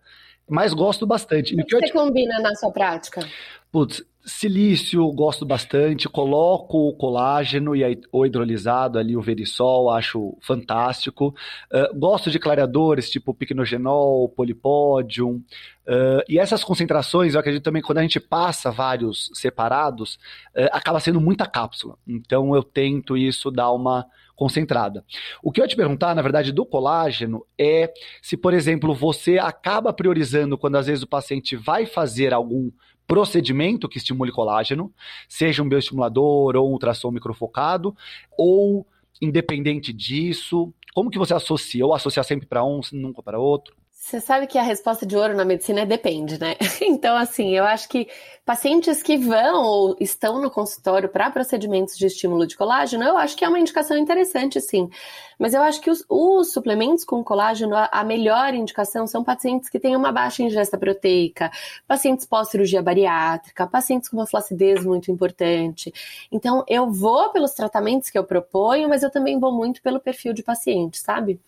mas 0.49 0.73
gosto 0.73 1.05
bastante. 1.05 1.53
O 1.55 1.65
que, 1.65 1.75
você 1.75 1.87
te... 1.87 1.93
combina 1.93 2.39
na 2.39 2.53
sua 2.55 2.71
prática? 2.71 3.27
Putz, 3.71 4.03
Silício, 4.25 5.07
gosto 5.11 5.45
bastante. 5.45 6.09
Coloco 6.09 6.89
o 6.89 6.93
colágeno 6.93 7.75
e 7.75 7.83
o 8.11 8.25
hidrolisado 8.25 8.97
ali, 8.97 9.15
o 9.15 9.21
verisol, 9.21 9.91
acho 9.91 10.35
fantástico. 10.41 11.35
Uh, 11.71 11.97
gosto 11.99 12.31
de 12.31 12.39
clareadores 12.39 13.09
tipo 13.09 13.33
picnogenol, 13.33 14.27
polipódium. 14.29 15.43
Uh, 15.87 16.23
e 16.27 16.39
essas 16.39 16.63
concentrações, 16.63 17.35
eu 17.35 17.39
acredito 17.39 17.63
também 17.63 17.83
quando 17.83 17.99
a 17.99 18.01
gente 18.01 18.19
passa 18.19 18.71
vários 18.71 19.29
separados, 19.35 20.15
uh, 20.55 20.69
acaba 20.71 20.99
sendo 20.99 21.21
muita 21.21 21.45
cápsula. 21.45 21.95
Então 22.07 22.55
eu 22.55 22.63
tento 22.63 23.15
isso 23.15 23.51
dar 23.51 23.71
uma 23.71 24.07
concentrada. 24.35 25.03
O 25.41 25.51
que 25.51 25.61
eu 25.61 25.63
ia 25.63 25.67
te 25.67 25.75
perguntar, 25.75 26.13
na 26.13 26.21
verdade, 26.21 26.51
do 26.51 26.65
colágeno 26.65 27.45
é 27.57 27.91
se, 28.21 28.35
por 28.35 28.53
exemplo, 28.53 28.93
você 28.93 29.37
acaba 29.37 29.93
priorizando 29.93 30.57
quando 30.57 30.75
às 30.75 30.87
vezes 30.87 31.03
o 31.03 31.07
paciente 31.07 31.55
vai 31.55 31.85
fazer 31.85 32.33
algum 32.33 32.71
procedimento 33.07 33.87
que 33.87 33.97
estimule 33.97 34.31
colágeno, 34.31 34.91
seja 35.29 35.61
um 35.61 35.69
bioestimulador 35.69 36.55
ou 36.55 36.69
um 36.69 36.73
ultrassom 36.73 37.11
microfocado, 37.11 37.95
ou 38.37 38.85
independente 39.21 39.93
disso, 39.93 40.73
como 40.93 41.09
que 41.09 41.19
você 41.19 41.33
associa? 41.33 41.85
Ou 41.85 41.93
associar 41.93 42.25
sempre 42.25 42.47
para 42.47 42.63
um, 42.63 42.81
nunca 42.93 43.21
para 43.21 43.39
outro? 43.39 43.75
Você 44.05 44.21
sabe 44.21 44.45
que 44.45 44.59
a 44.59 44.61
resposta 44.61 45.03
de 45.03 45.17
ouro 45.17 45.35
na 45.35 45.43
medicina 45.43 45.81
é 45.81 45.85
depende, 45.85 46.39
né? 46.39 46.55
Então, 46.79 47.17
assim, 47.17 47.57
eu 47.57 47.65
acho 47.65 47.89
que 47.89 48.07
pacientes 48.45 49.01
que 49.01 49.17
vão 49.17 49.63
ou 49.63 49.97
estão 49.99 50.39
no 50.39 50.51
consultório 50.51 51.09
para 51.09 51.31
procedimentos 51.31 51.97
de 51.97 52.05
estímulo 52.05 52.45
de 52.45 52.55
colágeno, 52.55 53.03
eu 53.03 53.17
acho 53.17 53.35
que 53.35 53.43
é 53.43 53.49
uma 53.49 53.59
indicação 53.59 53.97
interessante, 53.97 54.61
sim. 54.61 54.91
Mas 55.39 55.55
eu 55.55 55.63
acho 55.63 55.81
que 55.81 55.89
os, 55.89 56.05
os 56.07 56.53
suplementos 56.53 57.03
com 57.03 57.23
colágeno, 57.23 57.75
a, 57.75 58.03
melhor 58.03 58.53
indicação 58.53 59.07
são 59.07 59.23
pacientes 59.23 59.69
que 59.69 59.79
têm 59.79 59.95
uma 59.95 60.11
baixa 60.11 60.43
ingesta 60.43 60.77
proteica, 60.77 61.49
pacientes 61.87 62.27
pós-cirurgia 62.27 62.83
bariátrica, 62.83 63.65
pacientes 63.65 64.07
com 64.07 64.17
uma 64.17 64.27
flacidez 64.27 64.85
muito 64.85 65.11
importante. 65.11 65.91
Então, 66.31 66.63
eu 66.67 66.91
vou 66.91 67.31
pelos 67.31 67.53
tratamentos 67.53 68.11
que 68.11 68.19
eu 68.19 68.23
proponho, 68.23 68.87
mas 68.87 69.01
eu 69.01 69.09
também 69.09 69.39
vou 69.39 69.51
muito 69.51 69.81
pelo 69.81 69.99
perfil 69.99 70.31
de 70.31 70.43
paciente, 70.43 70.99
sabe? 70.99 71.39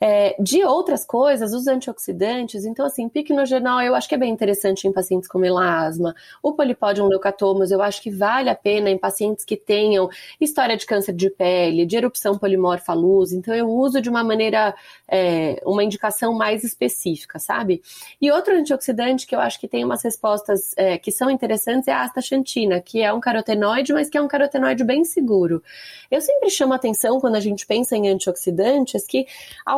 É, 0.00 0.36
de 0.40 0.64
outras 0.64 1.04
coisas, 1.04 1.52
os 1.52 1.66
antioxidantes, 1.66 2.64
então 2.64 2.84
assim, 2.84 3.08
piquenogenol 3.08 3.80
eu 3.80 3.94
acho 3.94 4.08
que 4.08 4.14
é 4.14 4.18
bem 4.18 4.32
interessante 4.32 4.86
em 4.86 4.92
pacientes 4.92 5.28
com 5.28 5.38
melasma, 5.38 6.14
o 6.42 6.52
polipódium 6.52 7.06
leucatomas 7.06 7.70
eu 7.70 7.80
acho 7.80 8.02
que 8.02 8.10
vale 8.10 8.50
a 8.50 8.54
pena 8.54 8.90
em 8.90 8.98
pacientes 8.98 9.44
que 9.44 9.56
tenham 9.56 10.08
história 10.40 10.76
de 10.76 10.84
câncer 10.84 11.12
de 11.12 11.30
pele, 11.30 11.86
de 11.86 11.96
erupção 11.96 12.38
polimorfa 12.38 12.92
luz, 12.92 13.32
então 13.32 13.54
eu 13.54 13.68
uso 13.68 14.00
de 14.00 14.08
uma 14.08 14.24
maneira, 14.24 14.74
é, 15.08 15.62
uma 15.64 15.84
indicação 15.84 16.32
mais 16.32 16.64
específica, 16.64 17.38
sabe? 17.38 17.82
E 18.20 18.30
outro 18.30 18.54
antioxidante 18.54 19.26
que 19.26 19.34
eu 19.34 19.40
acho 19.40 19.58
que 19.60 19.68
tem 19.68 19.84
umas 19.84 20.02
respostas 20.02 20.74
é, 20.76 20.98
que 20.98 21.12
são 21.12 21.30
interessantes 21.30 21.88
é 21.88 21.92
a 21.92 22.02
astaxantina, 22.02 22.80
que 22.80 23.02
é 23.02 23.12
um 23.12 23.20
carotenoide, 23.20 23.92
mas 23.92 24.08
que 24.08 24.18
é 24.18 24.22
um 24.22 24.28
carotenoide 24.28 24.84
bem 24.84 25.04
seguro. 25.04 25.62
Eu 26.10 26.20
sempre 26.20 26.50
chamo 26.50 26.72
atenção 26.72 27.20
quando 27.20 27.36
a 27.36 27.40
gente 27.40 27.66
pensa 27.66 27.96
em 27.96 28.08
antioxidantes 28.08 29.06
que 29.06 29.26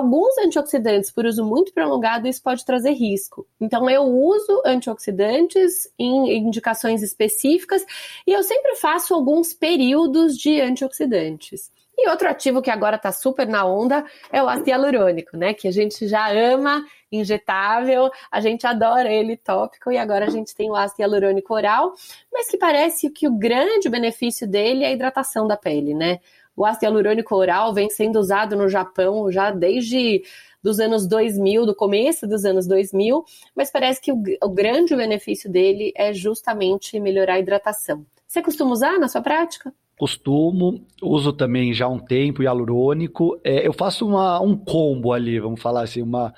alguns 0.07 0.39
antioxidantes 0.39 1.11
por 1.11 1.27
uso 1.27 1.45
muito 1.45 1.73
prolongado, 1.73 2.29
isso 2.29 2.41
pode 2.41 2.65
trazer 2.65 2.93
risco. 2.93 3.47
Então, 3.61 3.91
eu 3.91 4.03
uso 4.05 4.63
antioxidantes 4.65 5.91
em 5.99 6.39
indicações 6.39 7.03
específicas 7.03 7.85
e 8.25 8.33
eu 8.33 8.43
sempre 8.45 8.77
faço 8.77 9.13
alguns 9.13 9.53
períodos 9.53 10.39
de 10.39 10.61
antioxidantes. 10.61 11.73
E 11.99 12.09
outro 12.09 12.29
ativo 12.29 12.63
que 12.63 12.71
agora 12.71 12.97
está 12.97 13.11
super 13.11 13.49
na 13.49 13.65
onda 13.65 14.05
é 14.31 14.43
o 14.43 14.49
ácido 14.49 14.69
hialurônico, 14.69 15.37
né? 15.37 15.55
Que 15.55 15.67
a 15.67 15.73
gente 15.73 16.07
já 16.07 16.31
ama 16.31 16.85
injetável, 17.11 18.11
a 18.31 18.41
gente 18.41 18.67
adora 18.67 19.11
ele 19.11 19.37
tópico 19.37 19.91
e 19.91 19.97
agora 19.97 20.27
a 20.27 20.31
gente 20.31 20.55
tem 20.55 20.71
o 20.71 20.77
ácido 20.77 21.01
hialurônico 21.01 21.55
oral, 21.55 21.95
mas 22.31 22.51
que 22.51 22.59
parece 22.59 23.09
que 23.09 23.27
o 23.27 23.39
grande 23.39 23.89
benefício 23.89 24.47
dele 24.47 24.85
é 24.85 24.89
a 24.89 24.93
hidratação 24.93 25.47
da 25.47 25.57
pele, 25.57 25.95
né? 25.95 26.21
O 26.57 26.65
ácido 26.65 26.87
hialurônico 26.87 27.35
oral 27.35 27.75
vem 27.75 27.91
sendo 27.91 28.19
usado 28.19 28.57
no 28.57 28.69
Japão 28.69 29.31
já 29.31 29.51
desde 29.51 30.23
dos 30.63 30.81
anos 30.81 31.07
2000, 31.07 31.65
do 31.67 31.75
começo 31.75 32.27
dos 32.27 32.45
anos 32.45 32.67
2000, 32.67 33.25
mas 33.55 33.71
parece 33.71 34.01
que 34.01 34.11
o, 34.11 34.21
o 34.43 34.49
grande 34.49 34.97
benefício 34.97 35.51
dele 35.51 35.93
é 35.95 36.13
justamente 36.13 36.99
melhorar 36.99 37.35
a 37.35 37.39
hidratação. 37.39 38.05
Você 38.27 38.43
costuma 38.43 38.73
usar 38.73 38.99
na 38.99 39.07
sua 39.07 39.23
prática? 39.23 39.73
Costumo, 39.97 40.85
uso 41.01 41.33
também 41.33 41.73
já 41.73 41.87
há 41.87 41.89
um 41.89 41.99
tempo 41.99 42.43
hialurônico. 42.43 43.39
É, 43.45 43.67
eu 43.67 43.73
faço 43.73 44.07
uma, 44.07 44.41
um 44.41 44.57
combo 44.57 45.13
ali, 45.13 45.39
vamos 45.39 45.63
falar 45.63 45.83
assim, 45.83 46.03
uma 46.03 46.35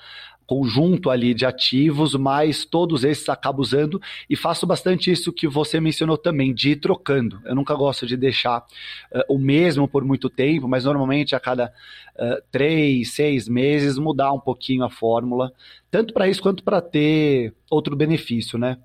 conjunto 0.49 1.11
ali 1.11 1.35
de 1.35 1.45
ativos, 1.45 2.15
mas 2.15 2.65
todos 2.65 3.03
esses 3.03 3.29
acabo 3.29 3.61
usando 3.61 4.01
e 4.27 4.35
faço 4.35 4.65
bastante 4.65 5.11
isso 5.11 5.31
que 5.31 5.47
você 5.47 5.79
mencionou 5.79 6.17
também, 6.17 6.55
de 6.55 6.71
ir 6.71 6.77
trocando. 6.77 7.39
Eu 7.45 7.53
nunca 7.53 7.75
gosto 7.75 8.07
de 8.07 8.17
deixar 8.17 8.65
uh, 9.13 9.21
o 9.29 9.37
mesmo 9.37 9.87
por 9.87 10.03
muito 10.03 10.27
tempo, 10.27 10.67
mas 10.67 10.85
normalmente 10.85 11.35
a 11.35 11.39
cada 11.39 11.71
uh, 12.15 12.41
três, 12.49 13.11
seis 13.11 13.47
meses 13.47 13.99
mudar 13.99 14.33
um 14.33 14.39
pouquinho 14.39 14.83
a 14.83 14.89
fórmula, 14.89 15.53
tanto 15.91 16.15
para 16.15 16.27
isso 16.27 16.41
quanto 16.41 16.63
para 16.63 16.81
ter 16.81 17.53
outro 17.69 17.95
benefício, 17.95 18.57
né? 18.57 18.79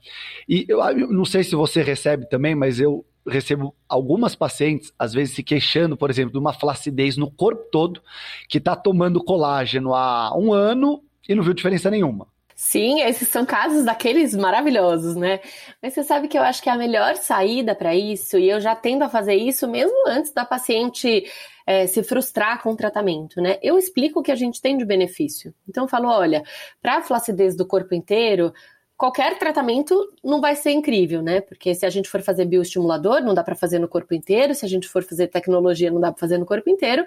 E 0.46 0.66
eu, 0.68 0.80
eu 0.80 1.10
não 1.10 1.24
sei 1.24 1.42
se 1.42 1.56
você 1.56 1.82
recebe 1.82 2.28
também, 2.28 2.54
mas 2.54 2.78
eu 2.78 3.06
recebo 3.26 3.74
algumas 3.88 4.34
pacientes, 4.34 4.92
às 4.98 5.14
vezes, 5.14 5.34
se 5.34 5.42
queixando, 5.42 5.96
por 5.96 6.10
exemplo, 6.10 6.32
de 6.32 6.38
uma 6.38 6.52
flacidez 6.52 7.16
no 7.16 7.30
corpo 7.30 7.64
todo, 7.72 8.02
que 8.50 8.58
está 8.58 8.76
tomando 8.76 9.24
colágeno 9.24 9.94
há 9.94 10.36
um 10.36 10.52
ano 10.52 11.02
e 11.28 11.34
não 11.34 11.42
viu 11.42 11.54
diferença 11.54 11.90
nenhuma. 11.90 12.26
Sim, 12.56 13.00
esses 13.00 13.28
são 13.28 13.44
casos 13.44 13.84
daqueles 13.84 14.32
maravilhosos, 14.32 15.16
né? 15.16 15.40
Mas 15.82 15.92
você 15.92 16.04
sabe 16.04 16.28
que 16.28 16.38
eu 16.38 16.42
acho 16.42 16.62
que 16.62 16.70
a 16.70 16.76
melhor 16.76 17.16
saída 17.16 17.74
para 17.74 17.96
isso, 17.96 18.38
e 18.38 18.48
eu 18.48 18.60
já 18.60 18.76
tendo 18.76 19.02
a 19.02 19.08
fazer 19.08 19.34
isso 19.34 19.66
mesmo 19.66 20.08
antes 20.08 20.32
da 20.32 20.44
paciente 20.44 21.24
é, 21.66 21.86
se 21.86 22.02
frustrar 22.02 22.62
com 22.62 22.70
o 22.70 22.76
tratamento, 22.76 23.40
né? 23.40 23.58
Eu 23.60 23.76
explico 23.76 24.20
o 24.20 24.22
que 24.22 24.30
a 24.30 24.36
gente 24.36 24.60
tem 24.60 24.76
de 24.76 24.84
benefício. 24.84 25.52
Então, 25.68 25.84
eu 25.84 25.88
falo: 25.88 26.08
olha, 26.08 26.44
para 26.80 26.98
a 26.98 27.02
flacidez 27.02 27.56
do 27.56 27.66
corpo 27.66 27.94
inteiro, 27.94 28.52
qualquer 28.96 29.38
tratamento 29.38 29.94
não 30.22 30.40
vai 30.40 30.54
ser 30.54 30.70
incrível, 30.70 31.20
né? 31.20 31.40
Porque 31.40 31.74
se 31.74 31.84
a 31.84 31.90
gente 31.90 32.08
for 32.08 32.22
fazer 32.22 32.44
bioestimulador, 32.44 33.20
não 33.20 33.34
dá 33.34 33.42
para 33.42 33.54
fazer 33.54 33.78
no 33.78 33.88
corpo 33.88 34.14
inteiro, 34.14 34.54
se 34.54 34.64
a 34.64 34.68
gente 34.68 34.88
for 34.88 35.02
fazer 35.02 35.26
tecnologia, 35.28 35.90
não 35.90 36.00
dá 36.00 36.12
para 36.12 36.20
fazer 36.20 36.38
no 36.38 36.46
corpo 36.46 36.70
inteiro. 36.70 37.04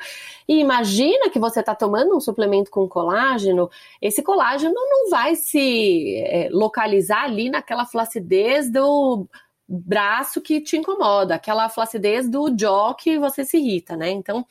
E 0.48 0.60
imagina 0.60 1.30
que 1.30 1.40
você 1.40 1.62
está 1.62 1.74
tomando 1.74 2.16
um 2.16 2.20
suplemento 2.20 2.70
com 2.70 2.88
colágeno, 2.88 3.70
esse 4.02 4.22
colágeno 4.22 4.74
não 4.74 5.10
vai 5.10 5.36
se 5.36 6.18
é, 6.18 6.50
localizar 6.52 7.24
ali 7.24 7.50
naquela 7.50 7.86
flacidez 7.86 8.70
do 8.70 9.28
braço 9.68 10.42
que 10.42 10.62
te 10.62 10.78
incomoda, 10.78 11.36
aquela 11.36 11.68
flacidez 11.68 12.30
do 12.30 12.54
jaw 12.58 12.96
que 12.96 13.18
você 13.18 13.44
se 13.44 13.58
irrita, 13.58 13.98
né? 13.98 14.10
Então, 14.10 14.46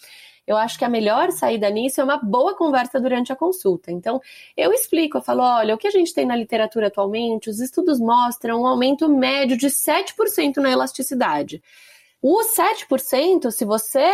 eu 0.46 0.56
acho 0.56 0.78
que 0.78 0.84
a 0.84 0.88
melhor 0.88 1.32
saída 1.32 1.68
nisso 1.68 2.00
é 2.00 2.04
uma 2.04 2.18
boa 2.18 2.54
conversa 2.54 3.00
durante 3.00 3.32
a 3.32 3.36
consulta. 3.36 3.90
Então, 3.90 4.20
eu 4.56 4.72
explico, 4.72 5.18
eu 5.18 5.22
falo: 5.22 5.42
olha, 5.42 5.74
o 5.74 5.78
que 5.78 5.88
a 5.88 5.90
gente 5.90 6.14
tem 6.14 6.24
na 6.24 6.36
literatura 6.36 6.86
atualmente, 6.86 7.50
os 7.50 7.60
estudos 7.60 7.98
mostram 7.98 8.62
um 8.62 8.66
aumento 8.66 9.08
médio 9.08 9.56
de 9.56 9.66
7% 9.66 10.58
na 10.58 10.70
elasticidade. 10.70 11.62
O 12.22 12.40
7%, 12.42 13.50
se 13.50 13.64
você 13.64 14.04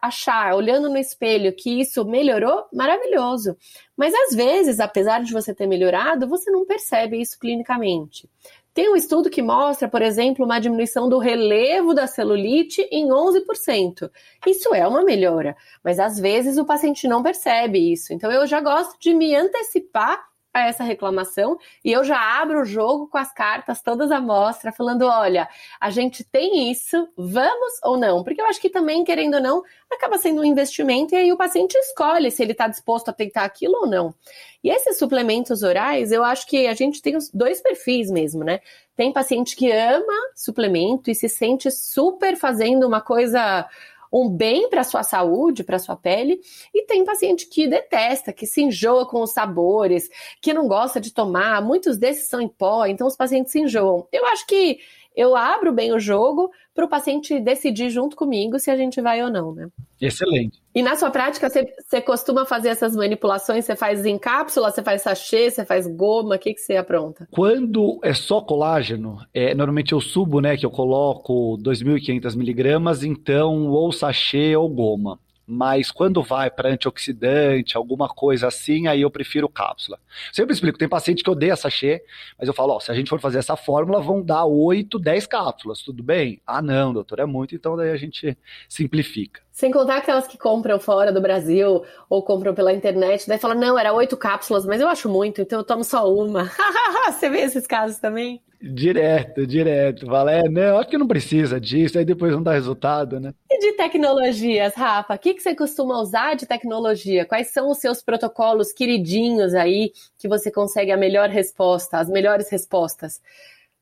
achar, 0.00 0.54
olhando 0.54 0.88
no 0.88 0.98
espelho, 0.98 1.54
que 1.54 1.80
isso 1.80 2.04
melhorou, 2.04 2.64
maravilhoso. 2.72 3.56
Mas 3.96 4.12
às 4.14 4.34
vezes, 4.34 4.80
apesar 4.80 5.22
de 5.22 5.32
você 5.32 5.54
ter 5.54 5.66
melhorado, 5.66 6.26
você 6.26 6.50
não 6.50 6.64
percebe 6.64 7.20
isso 7.20 7.38
clinicamente. 7.38 8.28
Tem 8.74 8.90
um 8.90 8.96
estudo 8.96 9.28
que 9.28 9.42
mostra, 9.42 9.86
por 9.86 10.00
exemplo, 10.00 10.44
uma 10.44 10.58
diminuição 10.58 11.08
do 11.08 11.18
relevo 11.18 11.92
da 11.92 12.06
celulite 12.06 12.80
em 12.90 13.08
11%. 13.08 14.10
Isso 14.46 14.74
é 14.74 14.86
uma 14.88 15.04
melhora, 15.04 15.54
mas 15.84 15.98
às 16.00 16.18
vezes 16.18 16.56
o 16.56 16.64
paciente 16.64 17.06
não 17.06 17.22
percebe 17.22 17.92
isso. 17.92 18.14
Então 18.14 18.32
eu 18.32 18.46
já 18.46 18.60
gosto 18.60 18.98
de 18.98 19.12
me 19.12 19.34
antecipar 19.34 20.31
a 20.52 20.66
essa 20.66 20.84
reclamação 20.84 21.58
e 21.84 21.90
eu 21.90 22.04
já 22.04 22.18
abro 22.40 22.60
o 22.60 22.64
jogo 22.64 23.08
com 23.08 23.18
as 23.18 23.32
cartas 23.32 23.80
todas 23.80 24.10
à 24.10 24.20
mostra, 24.20 24.72
falando: 24.72 25.06
olha, 25.06 25.48
a 25.80 25.90
gente 25.90 26.22
tem 26.24 26.70
isso, 26.70 27.08
vamos 27.16 27.72
ou 27.82 27.96
não? 27.96 28.22
Porque 28.22 28.40
eu 28.40 28.46
acho 28.46 28.60
que 28.60 28.68
também, 28.68 29.04
querendo 29.04 29.34
ou 29.34 29.40
não, 29.40 29.62
acaba 29.90 30.18
sendo 30.18 30.42
um 30.42 30.44
investimento 30.44 31.14
e 31.14 31.18
aí 31.18 31.32
o 31.32 31.36
paciente 31.36 31.74
escolhe 31.76 32.30
se 32.30 32.42
ele 32.42 32.52
está 32.52 32.68
disposto 32.68 33.08
a 33.08 33.12
tentar 33.12 33.44
aquilo 33.44 33.74
ou 33.82 33.86
não. 33.86 34.14
E 34.62 34.70
esses 34.70 34.98
suplementos 34.98 35.62
orais, 35.62 36.12
eu 36.12 36.22
acho 36.22 36.46
que 36.46 36.66
a 36.66 36.74
gente 36.74 37.02
tem 37.02 37.16
os 37.16 37.30
dois 37.30 37.60
perfis 37.60 38.10
mesmo, 38.10 38.44
né? 38.44 38.60
Tem 38.94 39.12
paciente 39.12 39.56
que 39.56 39.70
ama 39.72 40.12
suplemento 40.34 41.10
e 41.10 41.14
se 41.14 41.28
sente 41.28 41.70
super 41.70 42.36
fazendo 42.36 42.86
uma 42.86 43.00
coisa 43.00 43.68
um 44.12 44.28
bem 44.28 44.68
para 44.68 44.84
sua 44.84 45.02
saúde, 45.02 45.64
para 45.64 45.78
sua 45.78 45.96
pele, 45.96 46.40
e 46.74 46.84
tem 46.84 47.04
paciente 47.04 47.48
que 47.48 47.66
detesta, 47.66 48.32
que 48.32 48.46
se 48.46 48.62
enjoa 48.62 49.08
com 49.08 49.22
os 49.22 49.32
sabores, 49.32 50.08
que 50.40 50.52
não 50.52 50.68
gosta 50.68 51.00
de 51.00 51.12
tomar, 51.12 51.62
muitos 51.62 51.96
desses 51.96 52.28
são 52.28 52.40
em 52.40 52.48
pó, 52.48 52.84
então 52.84 53.06
os 53.06 53.16
pacientes 53.16 53.52
se 53.52 53.60
enjoam. 53.60 54.06
Eu 54.12 54.26
acho 54.26 54.46
que 54.46 54.78
eu 55.16 55.36
abro 55.36 55.72
bem 55.72 55.92
o 55.92 56.00
jogo 56.00 56.50
para 56.74 56.84
o 56.84 56.88
paciente 56.88 57.38
decidir 57.40 57.90
junto 57.90 58.16
comigo 58.16 58.58
se 58.58 58.70
a 58.70 58.76
gente 58.76 59.00
vai 59.00 59.22
ou 59.22 59.30
não, 59.30 59.54
né? 59.54 59.68
Excelente. 60.00 60.60
E 60.74 60.82
na 60.82 60.96
sua 60.96 61.10
prática, 61.10 61.48
você, 61.48 62.00
costuma 62.00 62.46
fazer 62.46 62.70
essas 62.70 62.96
manipulações? 62.96 63.64
Você 63.64 63.76
faz 63.76 64.04
em 64.06 64.18
cápsula, 64.18 64.70
você 64.70 64.82
faz 64.82 65.02
sachê, 65.02 65.50
você 65.50 65.64
faz 65.64 65.86
goma? 65.86 66.36
O 66.36 66.38
que, 66.38 66.54
que 66.54 66.60
você 66.60 66.76
apronta? 66.76 67.28
Quando 67.30 68.00
é 68.02 68.14
só 68.14 68.40
colágeno, 68.40 69.18
é, 69.34 69.54
normalmente 69.54 69.92
eu 69.92 70.00
subo, 70.00 70.40
né, 70.40 70.56
que 70.56 70.64
eu 70.64 70.70
coloco 70.70 71.58
2.500 71.58 72.36
miligramas, 72.36 73.04
então 73.04 73.68
ou 73.68 73.92
sachê 73.92 74.56
ou 74.56 74.68
goma 74.68 75.18
mas 75.54 75.90
quando 75.90 76.22
vai 76.22 76.50
para 76.50 76.70
antioxidante, 76.70 77.76
alguma 77.76 78.08
coisa 78.08 78.48
assim, 78.48 78.86
aí 78.86 79.02
eu 79.02 79.10
prefiro 79.10 79.50
cápsula. 79.50 79.98
Sempre 80.32 80.54
explico, 80.54 80.78
tem 80.78 80.88
paciente 80.88 81.22
que 81.22 81.28
odeia 81.28 81.54
sachê, 81.54 82.02
mas 82.38 82.48
eu 82.48 82.54
falo, 82.54 82.72
ó, 82.72 82.80
se 82.80 82.90
a 82.90 82.94
gente 82.94 83.10
for 83.10 83.20
fazer 83.20 83.38
essa 83.38 83.54
fórmula, 83.54 84.00
vão 84.00 84.22
dar 84.22 84.46
8, 84.46 84.98
10 84.98 85.26
cápsulas, 85.26 85.82
tudo 85.82 86.02
bem? 86.02 86.40
Ah, 86.46 86.62
não, 86.62 86.94
doutor, 86.94 87.18
é 87.18 87.26
muito, 87.26 87.54
então 87.54 87.76
daí 87.76 87.90
a 87.90 87.96
gente 87.98 88.34
simplifica. 88.66 89.42
Sem 89.52 89.70
contar 89.70 89.98
aquelas 89.98 90.26
que 90.26 90.38
compram 90.38 90.80
fora 90.80 91.12
do 91.12 91.20
Brasil 91.20 91.84
ou 92.08 92.22
compram 92.22 92.54
pela 92.54 92.72
internet, 92.72 93.28
daí 93.28 93.38
fala, 93.38 93.54
não, 93.54 93.78
era 93.78 93.92
oito 93.92 94.16
cápsulas, 94.16 94.64
mas 94.64 94.80
eu 94.80 94.88
acho 94.88 95.10
muito, 95.10 95.42
então 95.42 95.58
eu 95.58 95.64
tomo 95.64 95.84
só 95.84 96.10
uma. 96.10 96.50
Você 97.12 97.28
vê 97.28 97.40
esses 97.40 97.66
casos 97.66 97.98
também? 97.98 98.42
Direto, 98.62 99.44
direto. 99.44 100.06
Fala, 100.06 100.32
é, 100.32 100.48
não, 100.48 100.78
acho 100.78 100.88
que 100.88 100.96
não 100.96 101.06
precisa 101.06 101.60
disso, 101.60 101.98
aí 101.98 102.04
depois 102.04 102.32
não 102.32 102.42
dá 102.42 102.52
resultado, 102.52 103.18
né? 103.18 103.34
E 103.50 103.58
de 103.58 103.72
tecnologias, 103.72 104.72
Rafa? 104.74 105.14
O 105.14 105.18
que, 105.18 105.34
que 105.34 105.42
você 105.42 105.54
costuma 105.54 106.00
usar 106.00 106.34
de 106.34 106.46
tecnologia? 106.46 107.26
Quais 107.26 107.48
são 107.48 107.70
os 107.70 107.78
seus 107.78 108.00
protocolos 108.00 108.72
queridinhos 108.72 109.52
aí 109.52 109.92
que 110.16 110.28
você 110.28 110.50
consegue 110.50 110.92
a 110.92 110.96
melhor 110.96 111.28
resposta, 111.28 111.98
as 111.98 112.08
melhores 112.08 112.48
respostas? 112.48 113.20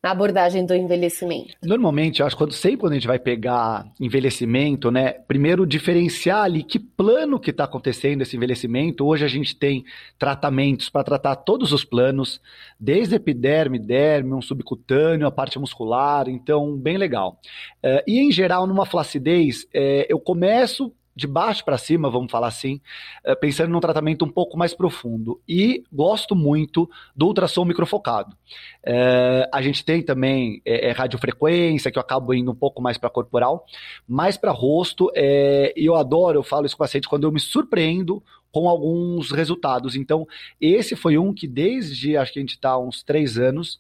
Na 0.02 0.12
abordagem 0.12 0.64
do 0.64 0.74
envelhecimento? 0.74 1.54
Normalmente, 1.62 2.20
eu 2.20 2.26
acho 2.26 2.34
que 2.34 2.42
quando, 2.42 2.52
sempre 2.52 2.78
quando 2.78 2.92
a 2.92 2.94
gente 2.96 3.06
vai 3.06 3.18
pegar 3.18 3.86
envelhecimento, 4.00 4.90
né, 4.90 5.12
primeiro 5.12 5.66
diferenciar 5.66 6.44
ali 6.44 6.62
que 6.62 6.78
plano 6.78 7.38
que 7.38 7.50
está 7.50 7.64
acontecendo 7.64 8.22
esse 8.22 8.36
envelhecimento. 8.36 9.06
Hoje 9.06 9.24
a 9.24 9.28
gente 9.28 9.54
tem 9.54 9.84
tratamentos 10.18 10.88
para 10.88 11.04
tratar 11.04 11.36
todos 11.36 11.72
os 11.72 11.84
planos, 11.84 12.40
desde 12.78 13.14
epiderme, 13.14 13.78
derme, 13.78 14.32
um 14.32 14.40
subcutâneo, 14.40 15.26
a 15.26 15.30
parte 15.30 15.58
muscular, 15.58 16.28
então 16.28 16.76
bem 16.76 16.96
legal. 16.96 17.38
Uh, 17.84 18.02
e 18.06 18.20
em 18.20 18.32
geral, 18.32 18.66
numa 18.66 18.86
flacidez, 18.86 19.66
é, 19.74 20.06
eu 20.08 20.18
começo 20.18 20.92
de 21.14 21.26
baixo 21.26 21.64
para 21.64 21.76
cima, 21.76 22.08
vamos 22.08 22.30
falar 22.30 22.48
assim, 22.48 22.80
eh, 23.24 23.34
pensando 23.34 23.70
num 23.70 23.80
tratamento 23.80 24.24
um 24.24 24.30
pouco 24.30 24.56
mais 24.56 24.72
profundo. 24.72 25.40
E 25.48 25.82
gosto 25.92 26.34
muito 26.34 26.88
do 27.14 27.26
ultrassom 27.26 27.64
microfocado. 27.64 28.36
É, 28.82 29.48
a 29.52 29.60
gente 29.60 29.84
tem 29.84 30.02
também 30.02 30.62
é, 30.64 30.88
é, 30.88 30.92
radiofrequência, 30.92 31.90
que 31.90 31.98
eu 31.98 32.00
acabo 32.00 32.32
indo 32.32 32.50
um 32.50 32.54
pouco 32.54 32.80
mais 32.80 32.96
para 32.96 33.10
corporal, 33.10 33.66
mais 34.06 34.36
para 34.36 34.52
rosto. 34.52 35.10
E 35.14 35.72
eu 35.76 35.96
adoro, 35.96 36.38
eu 36.38 36.42
falo 36.42 36.66
isso 36.66 36.76
com 36.76 36.82
o 36.82 36.86
paciente, 36.86 37.08
quando 37.08 37.24
eu 37.24 37.32
me 37.32 37.40
surpreendo 37.40 38.22
com 38.52 38.68
alguns 38.68 39.30
resultados. 39.30 39.94
Então, 39.94 40.26
esse 40.60 40.96
foi 40.96 41.18
um 41.18 41.32
que 41.32 41.46
desde, 41.46 42.16
acho 42.16 42.32
que 42.32 42.38
a 42.38 42.42
gente 42.42 42.54
está 42.54 42.78
uns 42.78 43.02
três 43.02 43.38
anos, 43.38 43.78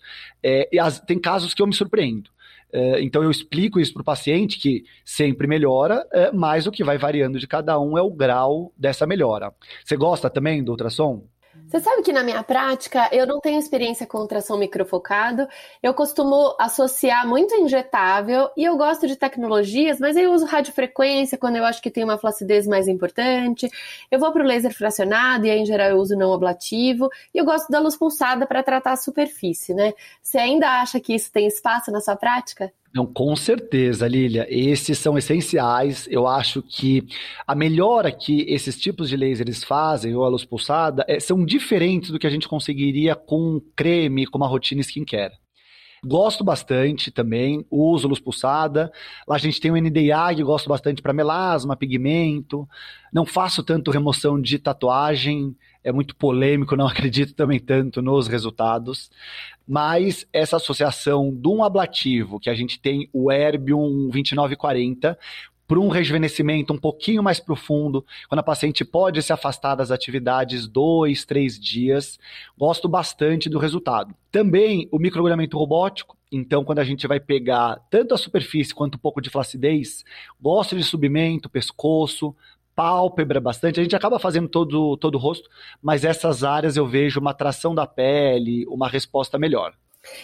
as, 0.80 1.00
tem 1.00 1.18
casos 1.18 1.54
que 1.54 1.62
eu 1.62 1.66
me 1.66 1.74
surpreendo. 1.74 2.30
É, 2.72 3.02
então 3.02 3.22
eu 3.22 3.30
explico 3.30 3.80
isso 3.80 3.92
para 3.92 4.02
o 4.02 4.04
paciente 4.04 4.58
que 4.58 4.84
sempre 5.04 5.46
melhora, 5.46 6.06
é, 6.12 6.30
mas 6.32 6.66
o 6.66 6.72
que 6.72 6.84
vai 6.84 6.98
variando 6.98 7.38
de 7.38 7.46
cada 7.46 7.78
um 7.80 7.98
é 7.98 8.02
o 8.02 8.10
grau 8.10 8.72
dessa 8.76 9.06
melhora. 9.06 9.52
Você 9.84 9.96
gosta 9.96 10.30
também 10.30 10.62
do 10.62 10.72
ultrassom? 10.72 11.24
Você 11.66 11.80
sabe 11.80 12.02
que 12.02 12.12
na 12.12 12.22
minha 12.22 12.42
prática 12.42 13.08
eu 13.12 13.26
não 13.26 13.40
tenho 13.40 13.58
experiência 13.58 14.06
com 14.06 14.18
ultrassom 14.18 14.56
microfocado. 14.56 15.48
Eu 15.82 15.92
costumo 15.92 16.54
associar 16.58 17.26
muito 17.26 17.54
injetável 17.54 18.50
e 18.56 18.64
eu 18.64 18.76
gosto 18.76 19.06
de 19.06 19.16
tecnologias, 19.16 19.98
mas 19.98 20.16
eu 20.16 20.32
uso 20.32 20.46
radiofrequência 20.46 21.38
quando 21.38 21.56
eu 21.56 21.64
acho 21.64 21.82
que 21.82 21.90
tem 21.90 22.04
uma 22.04 22.18
flacidez 22.18 22.66
mais 22.66 22.86
importante. 22.88 23.68
Eu 24.10 24.18
vou 24.20 24.32
para 24.32 24.42
o 24.42 24.46
laser 24.46 24.72
fracionado 24.74 25.46
e 25.46 25.50
aí, 25.50 25.60
em 25.60 25.66
geral 25.66 25.90
eu 25.90 25.98
uso 25.98 26.16
não 26.16 26.32
ablativo. 26.32 27.08
E 27.34 27.38
eu 27.38 27.44
gosto 27.44 27.68
da 27.68 27.80
luz 27.80 27.96
pulsada 27.96 28.46
para 28.46 28.62
tratar 28.62 28.92
a 28.92 28.96
superfície, 28.96 29.74
né? 29.74 29.92
Você 30.22 30.38
ainda 30.38 30.80
acha 30.80 31.00
que 31.00 31.14
isso 31.14 31.32
tem 31.32 31.46
espaço 31.46 31.90
na 31.90 32.00
sua 32.00 32.16
prática? 32.16 32.72
Não, 32.92 33.06
com 33.06 33.36
certeza, 33.36 34.08
Lilia. 34.08 34.46
Esses 34.50 34.98
são 34.98 35.16
essenciais. 35.16 36.08
Eu 36.10 36.26
acho 36.26 36.60
que 36.60 37.06
a 37.46 37.54
melhora 37.54 38.10
que 38.10 38.42
esses 38.48 38.78
tipos 38.80 39.08
de 39.08 39.16
lasers 39.16 39.62
fazem, 39.62 40.14
ou 40.14 40.24
a 40.24 40.28
luz 40.28 40.44
pulsada, 40.44 41.04
é, 41.08 41.20
são 41.20 41.44
diferentes 41.44 42.10
do 42.10 42.18
que 42.18 42.26
a 42.26 42.30
gente 42.30 42.48
conseguiria 42.48 43.14
com 43.14 43.60
creme, 43.76 44.26
com 44.26 44.38
uma 44.38 44.48
rotina 44.48 44.80
skincare. 44.80 45.34
Gosto 46.04 46.42
bastante 46.42 47.10
também, 47.10 47.64
uso 47.70 48.08
luz 48.08 48.18
pulsada. 48.18 48.90
Lá 49.28 49.36
a 49.36 49.38
gente 49.38 49.60
tem 49.60 49.70
o 49.70 49.76
NDA, 49.76 50.34
que 50.34 50.42
gosto 50.42 50.68
bastante 50.68 51.02
para 51.02 51.12
melasma, 51.12 51.76
pigmento. 51.76 52.66
Não 53.12 53.26
faço 53.26 53.62
tanto 53.62 53.90
remoção 53.90 54.40
de 54.40 54.58
tatuagem, 54.58 55.54
é 55.82 55.92
muito 55.92 56.14
polêmico, 56.16 56.76
não 56.76 56.86
acredito 56.88 57.34
também 57.34 57.58
tanto 57.58 58.02
nos 58.02 58.28
resultados. 58.28 59.10
Mas 59.66 60.26
essa 60.32 60.56
associação 60.56 61.32
de 61.32 61.48
um 61.48 61.62
ablativo, 61.62 62.40
que 62.40 62.50
a 62.50 62.54
gente 62.54 62.80
tem 62.80 63.08
o 63.12 63.30
Erbium 63.30 64.08
2940, 64.10 65.18
para 65.70 65.78
um 65.78 65.86
rejuvenescimento 65.86 66.72
um 66.72 66.76
pouquinho 66.76 67.22
mais 67.22 67.38
profundo, 67.38 68.04
quando 68.28 68.40
a 68.40 68.42
paciente 68.42 68.84
pode 68.84 69.22
se 69.22 69.32
afastar 69.32 69.76
das 69.76 69.92
atividades 69.92 70.66
dois, 70.66 71.24
três 71.24 71.60
dias. 71.60 72.18
Gosto 72.58 72.88
bastante 72.88 73.48
do 73.48 73.56
resultado. 73.56 74.12
Também 74.32 74.88
o 74.90 74.98
microagulhamento 74.98 75.56
robótico. 75.56 76.16
Então, 76.32 76.64
quando 76.64 76.80
a 76.80 76.84
gente 76.84 77.06
vai 77.06 77.20
pegar 77.20 77.80
tanto 77.88 78.14
a 78.14 78.18
superfície 78.18 78.74
quanto 78.74 78.96
um 78.96 78.98
pouco 78.98 79.20
de 79.20 79.30
flacidez, 79.30 80.04
gosto 80.40 80.76
de 80.76 80.82
subimento, 80.82 81.48
pescoço, 81.48 82.34
pálpebra 82.74 83.40
bastante. 83.40 83.80
A 83.80 83.82
gente 83.82 83.96
acaba 83.96 84.18
fazendo 84.18 84.48
todo, 84.48 84.96
todo 84.96 85.14
o 85.14 85.18
rosto, 85.18 85.48
mas 85.82 86.04
essas 86.04 86.44
áreas 86.44 86.76
eu 86.76 86.86
vejo 86.86 87.20
uma 87.20 87.34
tração 87.34 87.74
da 87.74 87.86
pele, 87.86 88.66
uma 88.68 88.88
resposta 88.88 89.38
melhor. 89.38 89.74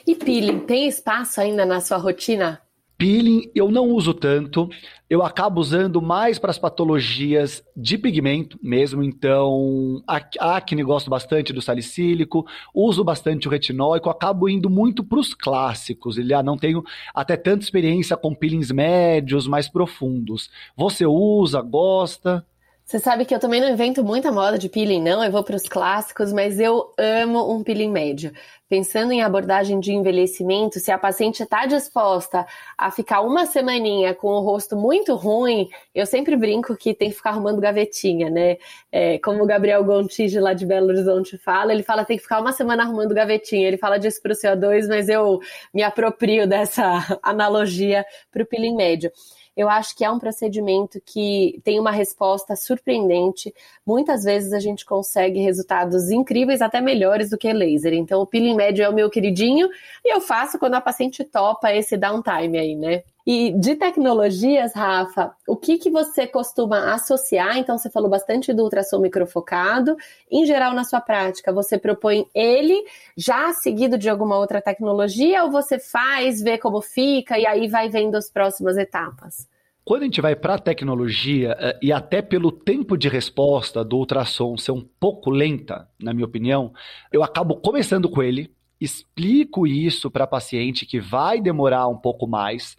E 0.07 0.15
peeling, 0.15 0.61
tem 0.61 0.89
espaço 0.89 1.41
ainda 1.41 1.67
na 1.67 1.81
sua 1.81 1.99
rotina? 1.99 2.61
Peeling 2.99 3.51
eu 3.55 3.71
não 3.71 3.91
uso 3.91 4.15
tanto, 4.15 4.71
eu 5.09 5.23
acabo 5.23 5.61
usando 5.61 6.01
mais 6.01 6.39
para 6.39 6.51
as 6.51 6.59
patologias 6.59 7.63
de 7.77 7.99
pigmento 7.99 8.59
mesmo, 8.63 9.03
então 9.03 10.03
acne 10.41 10.83
gosto 10.83 11.11
bastante 11.11 11.53
do 11.53 11.61
salicílico, 11.61 12.47
uso 12.75 13.05
bastante 13.05 13.47
o 13.47 13.51
retinóico, 13.51 14.09
acabo 14.09 14.49
indo 14.49 14.71
muito 14.71 15.05
para 15.05 15.19
os 15.19 15.35
clássicos, 15.35 16.17
ele 16.17 16.33
ah, 16.33 16.43
não 16.43 16.57
tenho 16.57 16.83
até 17.15 17.37
tanta 17.37 17.65
experiência 17.65 18.17
com 18.17 18.35
peelings 18.35 18.71
médios, 18.71 19.47
mais 19.47 19.69
profundos. 19.69 20.51
Você 20.75 21.05
usa, 21.05 21.61
gosta? 21.61 22.47
Você 22.87 23.01
sabe 23.01 23.25
que 23.25 23.35
eu 23.35 23.41
também 23.41 23.61
não 23.61 23.69
invento 23.69 24.05
muita 24.05 24.31
moda 24.31 24.57
de 24.57 24.69
peeling, 24.69 25.03
não. 25.03 25.25
Eu 25.25 25.33
vou 25.33 25.43
para 25.43 25.57
os 25.57 25.65
clássicos, 25.65 26.33
mas 26.33 26.61
eu 26.61 26.95
amo 26.97 27.53
um 27.53 27.61
peeling 27.65 27.91
médio. 27.91 28.31
Pensando 28.69 29.11
em 29.11 29.23
abordagem 29.23 29.81
de 29.81 29.93
envelhecimento, 29.93 30.79
se 30.79 30.93
a 30.93 30.97
paciente 30.97 31.43
está 31.43 31.67
disposta 31.67 32.47
a 32.79 32.89
ficar 32.93 33.23
uma 33.23 33.45
semaninha 33.45 34.15
com 34.15 34.29
o 34.29 34.39
rosto 34.39 34.77
muito 34.77 35.17
ruim, 35.17 35.69
eu 35.93 36.07
sempre 36.07 36.37
brinco 36.37 36.77
que 36.77 36.95
tem 36.95 37.11
que 37.11 37.17
ficar 37.17 37.31
arrumando 37.31 37.61
gavetinha, 37.61 38.31
né? 38.31 38.57
É, 38.93 39.19
como 39.19 39.43
o 39.43 39.47
Gabriel 39.47 39.83
Gontijo 39.83 40.39
lá 40.41 40.53
de 40.53 40.65
Belo 40.65 40.87
Horizonte 40.87 41.37
fala, 41.39 41.73
ele 41.73 41.83
fala 41.83 42.05
tem 42.05 42.17
que 42.17 42.23
ficar 42.23 42.41
uma 42.41 42.53
semana 42.53 42.85
arrumando 42.85 43.13
gavetinha. 43.13 43.67
Ele 43.67 43.79
fala 43.79 43.99
disso 43.99 44.23
para 44.23 44.33
o 44.33 44.37
CO2, 44.37 44.87
mas 44.87 45.09
eu 45.09 45.41
me 45.75 45.83
aproprio 45.83 46.47
dessa 46.47 47.05
analogia 47.21 48.07
para 48.31 48.45
o 48.45 48.47
peeling 48.47 48.77
médio 48.77 49.11
eu 49.57 49.71
acho 49.71 49.97
que 49.97 50.05
é 50.05 50.11
um 50.11 50.19
procedimento 50.19 51.01
que 51.05 51.61
tem 51.65 51.81
uma 51.81 51.91
resposta 51.91 52.55
surpreendente. 52.55 53.55
Muitas 53.87 54.23
vezes 54.23 54.53
a 54.53 54.61
gente 54.61 54.85
consegue 54.85 55.41
resultados 55.41 56.11
incríveis, 56.11 56.61
até 56.61 56.81
melhores 56.81 57.31
do 57.31 57.39
que 57.39 57.53
laser. 57.53 57.95
Então, 57.95 58.21
o 58.21 58.27
peeling 58.27 58.55
médio 58.55 58.85
é 58.85 58.89
o 58.89 58.95
meu 58.95 59.09
queridinho 59.09 59.69
e 60.05 60.15
eu 60.15 60.21
faço 60.21 60.59
quando 60.59 60.75
a 60.75 60.81
paciente 60.81 61.25
topa 61.25 61.73
esse 61.73 61.97
downtime 61.97 62.59
aí, 62.59 62.77
né? 62.77 63.03
E 63.27 63.53
de 63.59 63.75
tecnologias, 63.75 64.73
Rafa, 64.73 65.35
o 65.49 65.57
que, 65.57 65.79
que 65.79 65.91
você 65.91 66.29
costuma 66.29 66.95
associar? 66.95 67.59
Então, 67.59 67.77
você 67.77 67.91
falou 67.91 68.09
bastante 68.09 68.53
do 68.53 68.63
ultrassom 68.63 69.01
microfocado. 69.01 69.97
Em 70.31 70.47
geral, 70.47 70.73
na 70.73 70.85
sua 70.85 71.01
prática, 71.01 71.53
você 71.53 71.77
propõe 71.77 72.25
ele 72.33 72.85
já 73.17 73.53
seguido 73.53 73.99
de 73.99 74.09
alguma 74.09 74.39
outra 74.39 74.63
tecnologia 74.63 75.43
ou 75.43 75.51
você 75.51 75.77
faz, 75.77 76.41
vê 76.41 76.57
como 76.57 76.81
fica 76.81 77.37
e 77.37 77.45
aí 77.45 77.67
vai 77.67 77.89
vendo 77.89 78.15
as 78.15 78.31
próximas 78.31 78.77
etapas? 78.77 79.49
Quando 79.85 80.03
a 80.03 80.05
gente 80.07 80.21
vai 80.21 80.35
para 80.35 80.55
a 80.55 80.59
tecnologia, 80.59 81.57
eh, 81.61 81.79
e 81.83 81.93
até 81.93 82.21
pelo 82.21 82.51
tempo 82.51 82.97
de 82.97 83.09
resposta 83.09 83.85
do 83.85 83.97
ultrassom 83.97 84.57
ser 84.57 84.73
um 84.73 84.85
pouco 85.01 85.31
lenta, 85.31 85.89
na 86.01 86.13
minha 86.13 86.27
opinião, 86.27 86.73
eu 87.13 87.23
acabo 87.23 87.57
começando 87.57 88.09
com 88.09 88.23
ele, 88.23 88.53
explico 88.81 89.67
isso 89.67 90.11
para 90.11 90.27
paciente 90.27 90.85
que 90.85 91.01
vai 91.01 91.41
demorar 91.41 91.89
um 91.89 91.97
pouco 91.97 92.27
mais, 92.27 92.77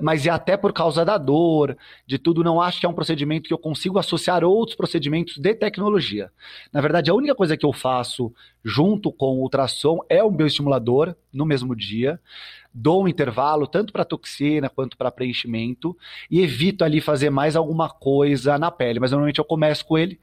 mas 0.00 0.26
é 0.26 0.30
até 0.30 0.56
por 0.56 0.72
causa 0.72 1.04
da 1.04 1.18
dor, 1.18 1.76
de 2.06 2.18
tudo, 2.18 2.44
não 2.44 2.60
acho 2.60 2.78
que 2.78 2.86
é 2.86 2.88
um 2.88 2.94
procedimento 2.94 3.48
que 3.48 3.54
eu 3.54 3.58
consigo 3.58 3.98
associar 3.98 4.44
outros 4.44 4.76
procedimentos 4.76 5.38
de 5.38 5.54
tecnologia. 5.54 6.30
Na 6.72 6.80
verdade, 6.80 7.10
a 7.10 7.14
única 7.14 7.34
coisa 7.34 7.56
que 7.56 7.66
eu 7.66 7.72
faço 7.72 8.32
junto 8.64 9.10
com 9.12 9.38
o 9.38 9.42
ultrassom 9.42 9.98
é 10.08 10.22
um 10.22 10.30
bioestimulador 10.30 11.14
no 11.32 11.44
mesmo 11.44 11.74
dia 11.74 12.20
dou 12.74 13.04
um 13.04 13.08
intervalo 13.08 13.66
tanto 13.66 13.92
para 13.92 14.04
toxina 14.04 14.68
quanto 14.68 14.96
para 14.96 15.10
preenchimento 15.10 15.96
e 16.30 16.40
evito 16.40 16.84
ali 16.84 17.00
fazer 17.00 17.30
mais 17.30 17.56
alguma 17.56 17.88
coisa 17.88 18.58
na 18.58 18.70
pele. 18.70 19.00
Mas 19.00 19.10
normalmente 19.10 19.38
eu 19.38 19.44
começo 19.44 19.84
com 19.84 19.98
ele, 19.98 20.18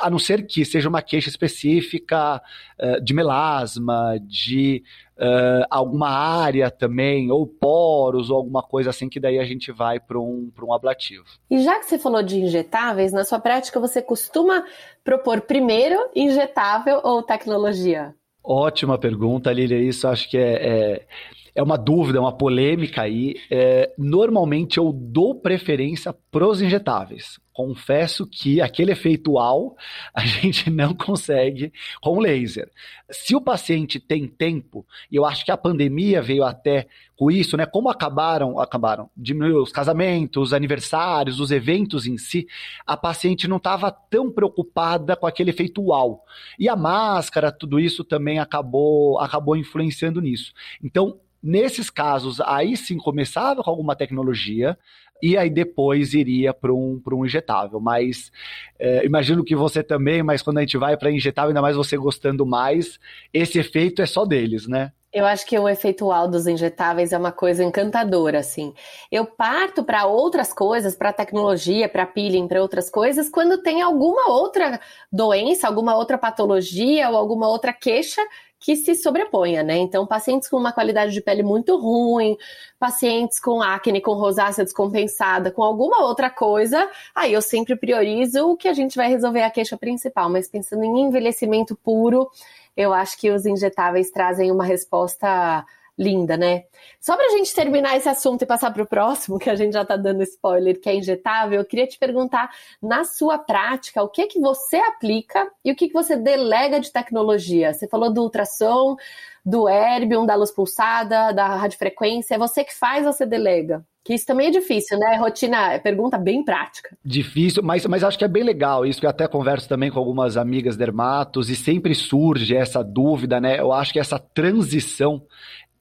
a 0.00 0.10
não 0.10 0.18
ser 0.18 0.46
que 0.46 0.64
seja 0.64 0.88
uma 0.88 1.02
queixa 1.02 1.28
específica 1.28 2.42
uh, 2.78 3.00
de 3.00 3.14
melasma, 3.14 4.18
de 4.20 4.82
uh, 5.16 5.66
alguma 5.70 6.08
área 6.08 6.70
também, 6.70 7.30
ou 7.30 7.46
poros, 7.46 8.30
ou 8.30 8.36
alguma 8.36 8.62
coisa 8.62 8.90
assim, 8.90 9.08
que 9.08 9.20
daí 9.20 9.38
a 9.38 9.44
gente 9.44 9.72
vai 9.72 9.98
para 9.98 10.18
um, 10.18 10.50
um 10.62 10.72
ablativo. 10.72 11.24
E 11.50 11.62
já 11.62 11.78
que 11.78 11.86
você 11.86 11.98
falou 11.98 12.22
de 12.22 12.38
injetáveis, 12.38 13.12
na 13.12 13.24
sua 13.24 13.38
prática 13.38 13.80
você 13.80 14.02
costuma 14.02 14.64
propor 15.02 15.40
primeiro 15.42 15.96
injetável 16.14 17.00
ou 17.02 17.22
tecnologia? 17.22 18.14
Ótima 18.42 18.98
pergunta, 18.98 19.50
Lilia. 19.50 19.78
Isso 19.78 20.06
acho 20.06 20.28
que 20.28 20.36
é, 20.36 20.52
é 20.52 21.06
é 21.54 21.62
uma 21.62 21.76
dúvida, 21.78 22.20
uma 22.20 22.36
polêmica 22.36 23.02
aí. 23.02 23.36
É, 23.50 23.92
normalmente 23.96 24.78
eu 24.78 24.92
dou 24.92 25.34
preferência 25.34 26.14
pros 26.30 26.60
injetáveis. 26.60 27.38
Confesso 27.52 28.26
que 28.26 28.60
aquele 28.60 28.90
efeito 28.90 29.34
UAU 29.34 29.76
a 30.12 30.22
gente 30.26 30.68
não 30.68 30.92
consegue 30.92 31.72
com 32.02 32.18
laser. 32.18 32.68
Se 33.08 33.36
o 33.36 33.40
paciente 33.40 34.00
tem 34.00 34.26
tempo, 34.26 34.84
e 35.08 35.14
eu 35.14 35.24
acho 35.24 35.44
que 35.44 35.52
a 35.52 35.56
pandemia 35.56 36.20
veio 36.20 36.42
até 36.42 36.88
com 37.16 37.30
isso, 37.30 37.56
né? 37.56 37.64
Como 37.64 37.88
acabaram, 37.88 38.58
acabaram, 38.58 39.08
diminuiu 39.16 39.62
os 39.62 39.70
casamentos, 39.70 40.48
os 40.48 40.52
aniversários, 40.52 41.38
os 41.38 41.52
eventos 41.52 42.06
em 42.06 42.18
si, 42.18 42.48
a 42.84 42.96
paciente 42.96 43.46
não 43.46 43.58
estava 43.58 43.92
tão 43.92 44.32
preocupada 44.32 45.14
com 45.14 45.26
aquele 45.26 45.50
efeito 45.50 45.80
UAU. 45.80 46.24
E 46.58 46.68
a 46.68 46.74
máscara, 46.74 47.52
tudo 47.52 47.78
isso 47.78 48.02
também 48.02 48.40
acabou, 48.40 49.20
acabou 49.20 49.56
influenciando 49.56 50.20
nisso. 50.20 50.52
Então, 50.82 51.20
Nesses 51.46 51.90
casos, 51.90 52.40
aí 52.40 52.74
sim 52.74 52.96
começava 52.96 53.62
com 53.62 53.68
alguma 53.68 53.94
tecnologia 53.94 54.78
e 55.22 55.36
aí 55.36 55.50
depois 55.50 56.14
iria 56.14 56.54
para 56.54 56.72
um, 56.72 56.98
um 57.12 57.26
injetável. 57.26 57.78
Mas 57.78 58.32
é, 58.78 59.04
imagino 59.04 59.44
que 59.44 59.54
você 59.54 59.82
também, 59.82 60.22
mas 60.22 60.40
quando 60.40 60.56
a 60.56 60.60
gente 60.62 60.78
vai 60.78 60.96
para 60.96 61.10
injetável, 61.10 61.48
ainda 61.48 61.60
mais 61.60 61.76
você 61.76 61.98
gostando 61.98 62.46
mais, 62.46 62.98
esse 63.30 63.58
efeito 63.58 64.00
é 64.00 64.06
só 64.06 64.24
deles, 64.24 64.66
né? 64.66 64.92
Eu 65.14 65.26
acho 65.26 65.46
que 65.46 65.56
o 65.56 65.68
efeito 65.68 66.06
UAU 66.06 66.28
dos 66.28 66.48
injetáveis 66.48 67.12
é 67.12 67.18
uma 67.18 67.30
coisa 67.30 67.62
encantadora, 67.62 68.40
assim. 68.40 68.74
Eu 69.12 69.24
parto 69.24 69.84
para 69.84 70.06
outras 70.06 70.52
coisas, 70.52 70.96
para 70.96 71.12
tecnologia, 71.12 71.88
para 71.88 72.04
peeling, 72.04 72.48
para 72.48 72.60
outras 72.60 72.90
coisas, 72.90 73.28
quando 73.28 73.58
tem 73.58 73.80
alguma 73.80 74.28
outra 74.28 74.80
doença, 75.12 75.68
alguma 75.68 75.94
outra 75.94 76.18
patologia 76.18 77.08
ou 77.10 77.16
alguma 77.16 77.46
outra 77.48 77.72
queixa 77.72 78.20
que 78.64 78.76
se 78.76 78.94
sobreponha, 78.94 79.62
né? 79.62 79.76
Então, 79.76 80.06
pacientes 80.06 80.48
com 80.48 80.56
uma 80.56 80.72
qualidade 80.72 81.12
de 81.12 81.20
pele 81.20 81.42
muito 81.42 81.78
ruim, 81.78 82.34
pacientes 82.78 83.38
com 83.38 83.60
acne, 83.60 84.00
com 84.00 84.14
rosácea 84.14 84.64
descompensada, 84.64 85.50
com 85.50 85.62
alguma 85.62 86.02
outra 86.02 86.30
coisa, 86.30 86.88
aí 87.14 87.34
eu 87.34 87.42
sempre 87.42 87.76
priorizo 87.76 88.48
o 88.48 88.56
que 88.56 88.66
a 88.66 88.72
gente 88.72 88.96
vai 88.96 89.06
resolver 89.06 89.42
a 89.42 89.50
queixa 89.50 89.76
principal. 89.76 90.30
Mas 90.30 90.48
pensando 90.48 90.82
em 90.82 91.02
envelhecimento 91.02 91.76
puro, 91.76 92.30
eu 92.74 92.94
acho 92.94 93.18
que 93.18 93.30
os 93.30 93.44
injetáveis 93.44 94.10
trazem 94.10 94.50
uma 94.50 94.64
resposta 94.64 95.66
linda, 95.98 96.36
né? 96.36 96.64
Só 97.00 97.16
para 97.16 97.26
a 97.26 97.36
gente 97.36 97.54
terminar 97.54 97.96
esse 97.96 98.08
assunto 98.08 98.42
e 98.42 98.46
passar 98.46 98.72
para 98.72 98.82
o 98.82 98.86
próximo, 98.86 99.38
que 99.38 99.48
a 99.48 99.54
gente 99.54 99.72
já 99.72 99.82
está 99.82 99.96
dando 99.96 100.22
spoiler, 100.22 100.80
que 100.80 100.88
é 100.88 100.94
injetável, 100.94 101.60
eu 101.60 101.64
queria 101.64 101.86
te 101.86 101.98
perguntar, 101.98 102.50
na 102.82 103.04
sua 103.04 103.38
prática, 103.38 104.02
o 104.02 104.08
que 104.08 104.26
que 104.26 104.40
você 104.40 104.76
aplica 104.76 105.48
e 105.64 105.70
o 105.70 105.76
que 105.76 105.88
que 105.88 105.94
você 105.94 106.16
delega 106.16 106.80
de 106.80 106.92
tecnologia? 106.92 107.72
Você 107.72 107.86
falou 107.88 108.12
do 108.12 108.22
ultrassom, 108.22 108.96
do 109.44 109.68
Erbium, 109.68 110.24
da 110.24 110.34
luz 110.34 110.50
pulsada, 110.50 111.32
da 111.32 111.54
radiofrequência, 111.56 112.34
é 112.34 112.38
você 112.38 112.64
que 112.64 112.74
faz 112.74 113.06
ou 113.06 113.12
você 113.12 113.26
delega? 113.26 113.84
Que 114.02 114.12
isso 114.12 114.26
também 114.26 114.48
é 114.48 114.50
difícil, 114.50 114.98
né? 114.98 115.16
Rotina, 115.16 115.72
é 115.72 115.78
pergunta 115.78 116.18
bem 116.18 116.44
prática. 116.44 116.94
Difícil, 117.02 117.62
mas, 117.62 117.86
mas 117.86 118.04
acho 118.04 118.18
que 118.18 118.24
é 118.24 118.28
bem 118.28 118.42
legal 118.42 118.84
isso, 118.84 119.00
que 119.00 119.06
eu 119.06 119.10
até 119.10 119.26
converso 119.26 119.66
também 119.66 119.90
com 119.90 119.98
algumas 119.98 120.36
amigas 120.36 120.76
dermatos 120.76 121.48
e 121.48 121.56
sempre 121.56 121.94
surge 121.94 122.54
essa 122.54 122.84
dúvida, 122.84 123.40
né? 123.40 123.58
Eu 123.58 123.72
acho 123.72 123.94
que 123.94 123.98
essa 123.98 124.18
transição 124.18 125.22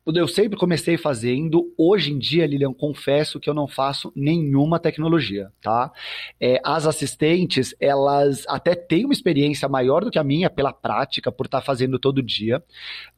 eu 0.06 0.28
sempre 0.28 0.58
comecei 0.58 0.98
fazendo. 0.98 1.74
Hoje 1.78 2.12
em 2.12 2.20
dia, 2.20 2.46
Lilian, 2.46 2.74
confesso 2.74 3.39
que 3.39 3.50
eu 3.50 3.54
não 3.54 3.68
faço 3.68 4.12
nenhuma 4.16 4.80
tecnologia, 4.80 5.50
tá? 5.62 5.92
É, 6.39 6.60
as 6.63 6.86
assistentes, 6.86 7.74
elas 7.80 8.44
até 8.48 8.76
têm 8.76 9.06
uma 9.06 9.13
experiência 9.13 9.70
maior 9.70 10.04
do 10.04 10.12
que 10.12 10.20
a 10.20 10.24
minha 10.24 10.50
pela 10.50 10.74
prática, 10.74 11.32
por 11.32 11.46
estar 11.46 11.60
tá 11.60 11.66
fazendo 11.66 11.98
todo 11.98 12.22
dia, 12.22 12.62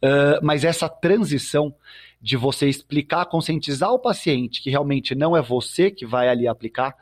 uh, 0.04 0.44
mas 0.44 0.64
essa 0.64 0.88
transição 0.88 1.74
de 2.26 2.36
você 2.36 2.68
explicar, 2.68 3.28
conscientizar 3.28 3.94
o 3.94 4.00
paciente 4.00 4.60
que 4.60 4.72
realmente 4.72 5.14
não 5.14 5.38
é 5.38 5.44
você 5.44 5.92
que 5.92 6.08
vai 6.08 6.28
ali 6.28 6.48
aplicar, 6.48 6.96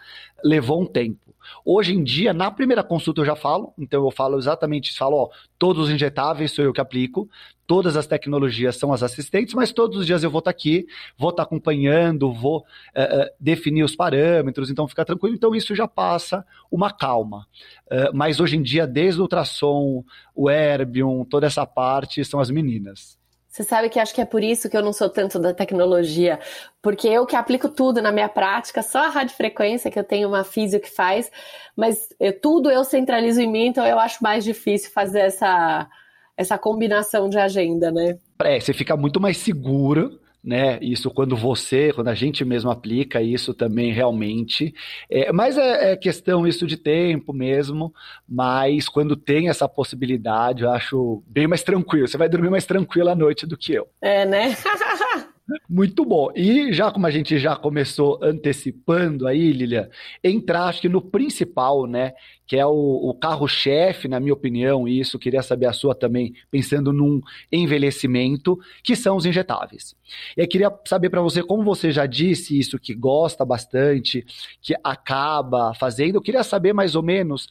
levou 0.43 0.81
um 0.81 0.85
tempo. 0.85 1.33
Hoje 1.63 1.93
em 1.93 2.03
dia, 2.03 2.33
na 2.33 2.51
primeira 2.51 2.83
consulta 2.83 3.21
eu 3.21 3.25
já 3.25 3.35
falo, 3.35 3.73
então 3.77 4.03
eu 4.03 4.11
falo 4.11 4.37
exatamente 4.37 4.89
isso, 4.89 4.99
falo, 4.99 5.15
ó, 5.15 5.29
todos 5.57 5.85
os 5.85 5.89
injetáveis 5.89 6.51
sou 6.51 6.65
eu 6.65 6.73
que 6.73 6.81
aplico, 6.81 7.29
todas 7.65 7.95
as 7.95 8.05
tecnologias 8.05 8.75
são 8.75 8.91
as 8.91 9.01
assistentes, 9.01 9.53
mas 9.53 9.71
todos 9.71 9.99
os 9.99 10.05
dias 10.05 10.25
eu 10.25 10.29
vou 10.29 10.39
estar 10.39 10.51
tá 10.51 10.57
aqui, 10.57 10.85
vou 11.17 11.29
estar 11.29 11.43
tá 11.43 11.47
acompanhando, 11.47 12.33
vou 12.33 12.65
é, 12.93 13.03
é, 13.03 13.33
definir 13.39 13.83
os 13.83 13.95
parâmetros, 13.95 14.69
então 14.69 14.89
fica 14.89 15.05
tranquilo, 15.05 15.35
então 15.35 15.55
isso 15.55 15.73
já 15.73 15.87
passa 15.87 16.45
uma 16.69 16.91
calma. 16.91 17.47
É, 17.89 18.11
mas 18.11 18.41
hoje 18.41 18.57
em 18.57 18.61
dia, 18.61 18.85
desde 18.85 19.21
o 19.21 19.23
ultrassom, 19.23 20.03
o 20.35 20.49
Erbium, 20.49 21.23
toda 21.23 21.47
essa 21.47 21.65
parte, 21.65 22.25
são 22.25 22.41
as 22.41 22.49
meninas. 22.49 23.22
Você 23.53 23.61
sabe 23.61 23.87
que 23.87 23.99
acho 23.99 24.15
que 24.15 24.21
é 24.21 24.25
por 24.25 24.43
isso 24.43 24.67
que 24.67 24.75
eu 24.75 24.81
não 24.81 24.91
sou 24.91 25.07
tanto 25.07 25.37
da 25.37 25.53
tecnologia, 25.53 26.39
porque 26.81 27.07
eu 27.07 27.23
que 27.23 27.35
aplico 27.35 27.69
tudo 27.69 28.01
na 28.01 28.11
minha 28.11 28.27
prática, 28.27 28.81
só 28.81 29.05
a 29.05 29.09
radiofrequência, 29.09 29.91
que 29.91 29.99
eu 29.99 30.03
tenho 30.03 30.27
uma 30.27 30.43
física 30.43 30.87
que 30.87 30.89
faz, 30.89 31.31
mas 31.75 32.09
eu, 32.19 32.33
tudo 32.41 32.71
eu 32.71 32.83
centralizo 32.83 33.39
em 33.39 33.47
mim, 33.47 33.67
então 33.67 33.85
eu 33.85 33.99
acho 33.99 34.23
mais 34.23 34.43
difícil 34.43 34.89
fazer 34.89 35.19
essa, 35.19 35.87
essa 36.35 36.57
combinação 36.57 37.29
de 37.29 37.37
agenda, 37.37 37.91
né? 37.91 38.17
É, 38.41 38.59
você 38.59 38.73
fica 38.73 38.97
muito 38.97 39.21
mais 39.21 39.37
seguro 39.37 40.19
né? 40.43 40.77
Isso 40.81 41.09
quando 41.09 41.37
você, 41.37 41.93
quando 41.93 42.09
a 42.09 42.13
gente 42.13 42.43
mesmo 42.43 42.69
aplica 42.69 43.21
isso 43.21 43.53
também 43.53 43.93
realmente. 43.93 44.73
É, 45.09 45.31
mas 45.31 45.57
é, 45.57 45.91
é, 45.91 45.95
questão 45.95 46.45
isso 46.45 46.67
de 46.67 46.75
tempo 46.75 47.31
mesmo. 47.31 47.93
Mas 48.27 48.89
quando 48.89 49.15
tem 49.15 49.47
essa 49.49 49.69
possibilidade, 49.69 50.63
eu 50.63 50.71
acho 50.71 51.23
bem 51.27 51.47
mais 51.47 51.63
tranquilo. 51.63 52.07
Você 52.07 52.17
vai 52.17 52.27
dormir 52.27 52.49
mais 52.49 52.65
tranquilo 52.65 53.09
à 53.09 53.15
noite 53.15 53.45
do 53.47 53.57
que 53.57 53.73
eu. 53.73 53.87
É, 54.01 54.25
né? 54.25 54.55
Muito 55.69 56.05
bom. 56.05 56.29
E 56.35 56.71
já 56.73 56.91
como 56.91 57.07
a 57.07 57.11
gente 57.11 57.37
já 57.39 57.55
começou 57.55 58.19
antecipando 58.21 59.27
aí, 59.27 59.51
Lilian, 59.51 59.89
entrar 60.23 60.65
acho 60.65 60.81
que 60.81 60.89
no 60.89 61.01
principal, 61.01 61.85
né? 61.87 62.13
Que 62.45 62.57
é 62.57 62.65
o, 62.65 62.71
o 62.71 63.13
carro-chefe, 63.13 64.07
na 64.07 64.19
minha 64.19 64.33
opinião, 64.33 64.87
e 64.87 64.99
isso 64.99 65.17
queria 65.17 65.41
saber 65.41 65.65
a 65.65 65.73
sua 65.73 65.95
também, 65.95 66.33
pensando 66.51 66.91
num 66.91 67.21
envelhecimento, 67.51 68.59
que 68.83 68.95
são 68.95 69.15
os 69.15 69.25
injetáveis. 69.25 69.95
E 70.37 70.41
eu 70.41 70.47
queria 70.47 70.71
saber 70.85 71.09
para 71.09 71.21
você, 71.21 71.41
como 71.41 71.63
você 71.63 71.91
já 71.91 72.05
disse 72.05 72.57
isso, 72.57 72.77
que 72.77 72.93
gosta 72.93 73.45
bastante, 73.45 74.25
que 74.61 74.75
acaba 74.83 75.73
fazendo, 75.73 76.15
eu 76.15 76.21
queria 76.21 76.43
saber 76.43 76.73
mais 76.73 76.95
ou 76.95 77.01
menos, 77.01 77.47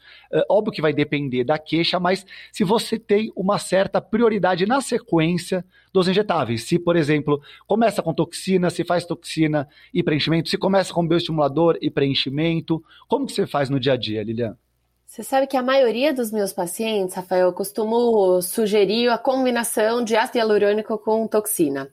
óbvio 0.48 0.72
que 0.72 0.82
vai 0.82 0.92
depender 0.92 1.42
da 1.44 1.58
queixa, 1.58 1.98
mas 1.98 2.24
se 2.52 2.62
você 2.62 2.98
tem 2.98 3.32
uma 3.34 3.58
certa 3.58 4.00
prioridade 4.00 4.66
na 4.66 4.80
sequência 4.80 5.64
dos 5.92 6.08
injetáveis. 6.08 6.64
Se, 6.64 6.78
por 6.78 6.96
exemplo, 6.96 7.40
começa 7.66 7.91
com 8.00 8.14
toxina, 8.14 8.70
se 8.70 8.84
faz 8.84 9.04
toxina 9.04 9.68
e 9.92 10.04
preenchimento, 10.04 10.48
se 10.48 10.56
começa 10.56 10.94
com 10.94 11.04
bioestimulador 11.04 11.76
e 11.82 11.90
preenchimento, 11.90 12.80
como 13.08 13.26
que 13.26 13.32
você 13.32 13.44
faz 13.44 13.68
no 13.68 13.80
dia 13.80 13.94
a 13.94 13.96
dia, 13.96 14.22
Lilian? 14.22 14.56
Você 15.04 15.22
sabe 15.22 15.46
que 15.46 15.56
a 15.58 15.62
maioria 15.62 16.14
dos 16.14 16.32
meus 16.32 16.54
pacientes, 16.54 17.14
Rafael, 17.14 17.48
eu 17.48 17.52
costumo 17.52 18.40
sugerir 18.40 19.10
a 19.10 19.18
combinação 19.18 20.02
de 20.02 20.16
ácido 20.16 20.38
hialurônico 20.38 20.96
com 20.96 21.26
toxina. 21.26 21.90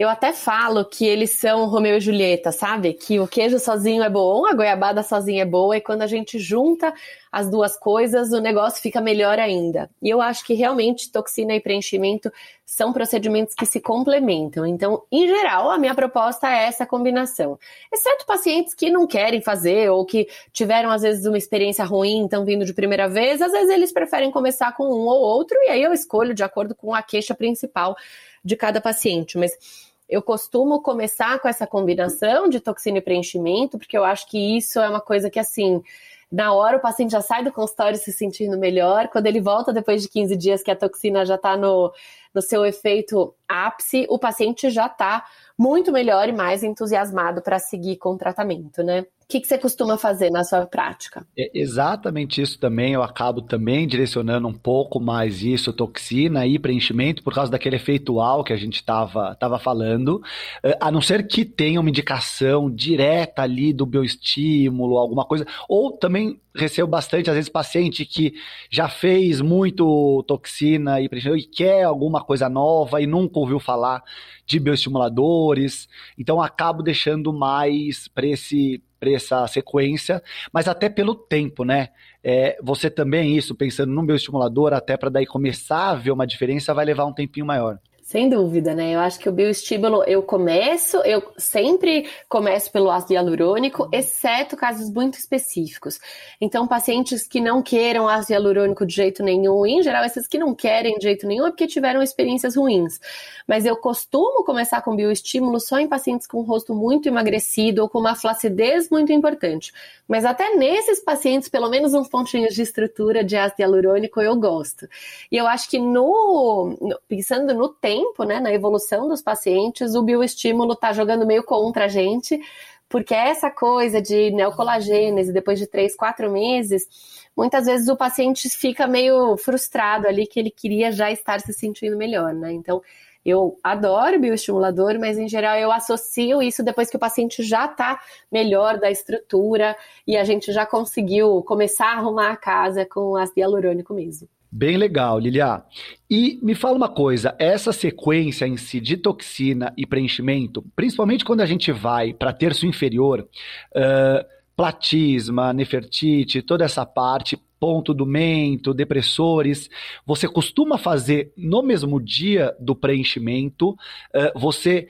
Eu 0.00 0.08
até 0.08 0.32
falo 0.32 0.82
que 0.82 1.04
eles 1.04 1.32
são 1.32 1.66
Romeu 1.66 1.98
e 1.98 2.00
Julieta, 2.00 2.50
sabe? 2.50 2.94
Que 2.94 3.20
o 3.20 3.28
queijo 3.28 3.58
sozinho 3.58 4.02
é 4.02 4.08
bom, 4.08 4.46
a 4.46 4.54
goiabada 4.54 5.02
sozinha 5.02 5.42
é 5.42 5.44
boa, 5.44 5.76
e 5.76 5.80
quando 5.82 6.00
a 6.00 6.06
gente 6.06 6.38
junta 6.38 6.90
as 7.30 7.50
duas 7.50 7.76
coisas, 7.76 8.32
o 8.32 8.40
negócio 8.40 8.80
fica 8.80 8.98
melhor 8.98 9.38
ainda. 9.38 9.90
E 10.00 10.08
eu 10.08 10.22
acho 10.22 10.42
que 10.42 10.54
realmente 10.54 11.12
toxina 11.12 11.54
e 11.54 11.60
preenchimento 11.60 12.32
são 12.64 12.94
procedimentos 12.94 13.54
que 13.54 13.66
se 13.66 13.78
complementam. 13.78 14.64
Então, 14.64 15.02
em 15.12 15.28
geral, 15.28 15.70
a 15.70 15.76
minha 15.76 15.94
proposta 15.94 16.50
é 16.50 16.64
essa 16.64 16.86
combinação. 16.86 17.58
Exceto 17.92 18.24
pacientes 18.24 18.72
que 18.72 18.88
não 18.88 19.06
querem 19.06 19.42
fazer 19.42 19.90
ou 19.90 20.06
que 20.06 20.26
tiveram, 20.50 20.90
às 20.90 21.02
vezes, 21.02 21.26
uma 21.26 21.36
experiência 21.36 21.84
ruim, 21.84 22.24
estão 22.24 22.42
vindo 22.42 22.64
de 22.64 22.72
primeira 22.72 23.06
vez, 23.06 23.42
às 23.42 23.52
vezes 23.52 23.68
eles 23.68 23.92
preferem 23.92 24.30
começar 24.30 24.74
com 24.74 24.84
um 24.84 25.06
ou 25.06 25.20
outro, 25.20 25.58
e 25.60 25.68
aí 25.68 25.82
eu 25.82 25.92
escolho 25.92 26.32
de 26.32 26.42
acordo 26.42 26.74
com 26.74 26.94
a 26.94 27.02
queixa 27.02 27.34
principal 27.34 27.94
de 28.42 28.56
cada 28.56 28.80
paciente. 28.80 29.36
Mas 29.36 29.89
eu 30.10 30.20
costumo 30.20 30.82
começar 30.82 31.38
com 31.40 31.48
essa 31.48 31.66
combinação 31.66 32.48
de 32.48 32.58
toxina 32.58 32.98
e 32.98 33.00
preenchimento, 33.00 33.78
porque 33.78 33.96
eu 33.96 34.04
acho 34.04 34.26
que 34.28 34.56
isso 34.56 34.80
é 34.80 34.88
uma 34.88 35.00
coisa 35.00 35.30
que, 35.30 35.38
assim, 35.38 35.82
na 36.30 36.52
hora 36.52 36.76
o 36.76 36.80
paciente 36.80 37.12
já 37.12 37.20
sai 37.20 37.44
do 37.44 37.52
consultório 37.52 37.96
se 37.96 38.12
sentindo 38.12 38.58
melhor. 38.58 39.08
Quando 39.08 39.26
ele 39.26 39.40
volta 39.40 39.72
depois 39.72 40.02
de 40.02 40.08
15 40.08 40.36
dias 40.36 40.62
que 40.62 40.70
a 40.70 40.76
toxina 40.76 41.24
já 41.24 41.36
está 41.36 41.56
no, 41.56 41.92
no 42.34 42.42
seu 42.42 42.66
efeito 42.66 43.32
ápice, 43.48 44.06
o 44.08 44.18
paciente 44.18 44.68
já 44.68 44.86
está 44.86 45.24
muito 45.56 45.92
melhor 45.92 46.28
e 46.28 46.32
mais 46.32 46.62
entusiasmado 46.62 47.40
para 47.40 47.58
seguir 47.58 47.96
com 47.96 48.10
o 48.10 48.18
tratamento, 48.18 48.82
né? 48.82 49.06
Que, 49.30 49.40
que 49.40 49.46
você 49.46 49.56
costuma 49.56 49.96
fazer 49.96 50.28
na 50.28 50.42
sua 50.42 50.66
prática? 50.66 51.24
É 51.38 51.50
exatamente 51.54 52.42
isso 52.42 52.58
também. 52.58 52.92
Eu 52.92 53.02
acabo 53.02 53.40
também 53.40 53.86
direcionando 53.86 54.48
um 54.48 54.52
pouco 54.52 54.98
mais 54.98 55.40
isso, 55.40 55.72
toxina 55.72 56.44
e 56.46 56.58
preenchimento, 56.58 57.22
por 57.22 57.32
causa 57.32 57.50
daquele 57.50 57.76
efeitual 57.76 58.42
que 58.42 58.52
a 58.52 58.56
gente 58.56 58.74
estava 58.76 59.34
tava 59.36 59.58
falando. 59.58 60.20
É, 60.62 60.76
a 60.80 60.90
não 60.90 61.00
ser 61.00 61.26
que 61.28 61.44
tenha 61.44 61.80
uma 61.80 61.88
indicação 61.88 62.68
direta 62.68 63.42
ali 63.42 63.72
do 63.72 63.86
bioestímulo, 63.86 64.98
alguma 64.98 65.24
coisa. 65.24 65.46
Ou 65.68 65.92
também 65.92 66.40
recebo 66.52 66.88
bastante, 66.88 67.30
às 67.30 67.36
vezes, 67.36 67.48
paciente 67.48 68.04
que 68.04 68.34
já 68.68 68.88
fez 68.88 69.40
muito 69.40 70.24
toxina 70.26 71.00
e 71.00 71.08
preenchimento 71.08 71.38
e 71.38 71.46
quer 71.46 71.84
alguma 71.84 72.24
coisa 72.24 72.48
nova 72.48 73.00
e 73.00 73.06
nunca 73.06 73.38
ouviu 73.38 73.60
falar 73.60 74.02
de 74.44 74.58
bioestimuladores. 74.58 75.88
Então, 76.18 76.42
acabo 76.42 76.82
deixando 76.82 77.32
mais 77.32 78.08
para 78.08 78.26
esse 78.26 78.82
essa 79.08 79.46
sequência, 79.46 80.22
mas 80.52 80.68
até 80.68 80.88
pelo 80.88 81.14
tempo, 81.14 81.64
né? 81.64 81.88
É, 82.22 82.58
você 82.62 82.90
também, 82.90 83.36
isso, 83.36 83.54
pensando 83.54 83.92
no 83.92 84.02
meu 84.02 84.16
estimulador, 84.16 84.72
até 84.72 84.96
para 84.96 85.10
daí 85.10 85.26
começar 85.26 85.90
a 85.90 85.94
ver 85.94 86.10
uma 86.10 86.26
diferença, 86.26 86.74
vai 86.74 86.84
levar 86.84 87.06
um 87.06 87.12
tempinho 87.12 87.46
maior. 87.46 87.78
Sem 88.10 88.28
dúvida, 88.28 88.74
né? 88.74 88.92
Eu 88.92 88.98
acho 88.98 89.20
que 89.20 89.28
o 89.28 89.32
bioestímulo, 89.32 90.02
eu 90.02 90.20
começo, 90.20 90.96
eu 91.04 91.22
sempre 91.36 92.10
começo 92.28 92.68
pelo 92.72 92.90
ácido 92.90 93.12
hialurônico, 93.12 93.88
exceto 93.92 94.56
casos 94.56 94.90
muito 94.90 95.16
específicos. 95.16 96.00
Então, 96.40 96.66
pacientes 96.66 97.24
que 97.24 97.40
não 97.40 97.62
queiram 97.62 98.08
ácido 98.08 98.32
hialurônico 98.32 98.84
de 98.84 98.96
jeito 98.96 99.22
nenhum, 99.22 99.64
em 99.64 99.80
geral, 99.80 100.04
esses 100.04 100.26
que 100.26 100.38
não 100.38 100.56
querem 100.56 100.98
de 100.98 101.04
jeito 101.04 101.24
nenhum 101.24 101.46
é 101.46 101.50
porque 101.50 101.68
tiveram 101.68 102.02
experiências 102.02 102.56
ruins. 102.56 102.98
Mas 103.46 103.64
eu 103.64 103.76
costumo 103.76 104.42
começar 104.42 104.82
com 104.82 104.96
bioestímulo 104.96 105.60
só 105.60 105.78
em 105.78 105.86
pacientes 105.86 106.26
com 106.26 106.38
o 106.38 106.42
rosto 106.42 106.74
muito 106.74 107.08
emagrecido 107.08 107.82
ou 107.82 107.88
com 107.88 108.00
uma 108.00 108.16
flacidez 108.16 108.90
muito 108.90 109.12
importante. 109.12 109.72
Mas 110.08 110.24
até 110.24 110.56
nesses 110.56 110.98
pacientes, 110.98 111.48
pelo 111.48 111.70
menos 111.70 111.94
uns 111.94 112.08
pontinhos 112.08 112.56
de 112.56 112.62
estrutura 112.62 113.22
de 113.22 113.36
ácido 113.36 113.62
hialurônico 113.62 114.20
eu 114.20 114.34
gosto. 114.34 114.88
E 115.30 115.36
eu 115.36 115.46
acho 115.46 115.70
que 115.70 115.78
no, 115.78 116.76
pensando 117.08 117.54
no 117.54 117.68
tempo, 117.68 117.99
tempo, 118.00 118.24
né, 118.24 118.40
na 118.40 118.52
evolução 118.52 119.08
dos 119.08 119.22
pacientes, 119.22 119.94
o 119.94 120.02
bioestímulo 120.02 120.72
está 120.72 120.92
jogando 120.92 121.26
meio 121.26 121.44
contra 121.44 121.84
a 121.84 121.88
gente, 121.88 122.40
porque 122.88 123.14
essa 123.14 123.50
coisa 123.50 124.00
de 124.00 124.30
neocolagênese 124.30 125.32
depois 125.32 125.58
de 125.58 125.66
três, 125.66 125.94
quatro 125.94 126.30
meses, 126.30 126.88
muitas 127.36 127.66
vezes 127.66 127.88
o 127.88 127.96
paciente 127.96 128.48
fica 128.48 128.86
meio 128.86 129.36
frustrado 129.36 130.08
ali 130.08 130.26
que 130.26 130.40
ele 130.40 130.50
queria 130.50 130.90
já 130.90 131.10
estar 131.10 131.40
se 131.40 131.52
sentindo 131.52 131.96
melhor, 131.96 132.32
né? 132.34 132.52
Então, 132.52 132.82
eu 133.24 133.58
adoro 133.62 134.18
bioestimulador, 134.18 134.98
mas 134.98 135.18
em 135.18 135.28
geral 135.28 135.56
eu 135.56 135.70
associo 135.70 136.42
isso 136.42 136.62
depois 136.62 136.90
que 136.90 136.96
o 136.96 137.00
paciente 137.00 137.42
já 137.42 137.66
está 137.66 138.00
melhor 138.32 138.78
da 138.78 138.90
estrutura 138.90 139.76
e 140.06 140.16
a 140.16 140.24
gente 140.24 140.52
já 140.52 140.64
conseguiu 140.64 141.42
começar 141.42 141.88
a 141.88 141.98
arrumar 141.98 142.30
a 142.30 142.36
casa 142.36 142.86
com 142.86 143.16
ácido 143.16 143.40
hialurônico 143.40 143.92
mesmo. 143.92 144.26
Bem 144.52 144.76
legal, 144.76 145.18
Lilia. 145.20 145.62
E 146.10 146.40
me 146.42 146.56
fala 146.56 146.76
uma 146.76 146.88
coisa, 146.88 147.36
essa 147.38 147.72
sequência 147.72 148.46
em 148.46 148.56
si 148.56 148.80
de 148.80 148.96
toxina 148.96 149.72
e 149.76 149.86
preenchimento, 149.86 150.64
principalmente 150.74 151.24
quando 151.24 151.40
a 151.40 151.46
gente 151.46 151.70
vai 151.70 152.12
para 152.12 152.32
terço 152.32 152.66
inferior, 152.66 153.28
uh, 153.76 154.26
platisma, 154.56 155.52
nefertite, 155.52 156.42
toda 156.42 156.64
essa 156.64 156.84
parte, 156.84 157.38
ponto 157.60 157.94
do 157.94 158.04
mento, 158.04 158.74
depressores, 158.74 159.70
você 160.04 160.26
costuma 160.26 160.76
fazer 160.76 161.32
no 161.36 161.62
mesmo 161.62 162.00
dia 162.00 162.52
do 162.58 162.74
preenchimento, 162.74 163.70
uh, 163.70 164.38
você 164.38 164.88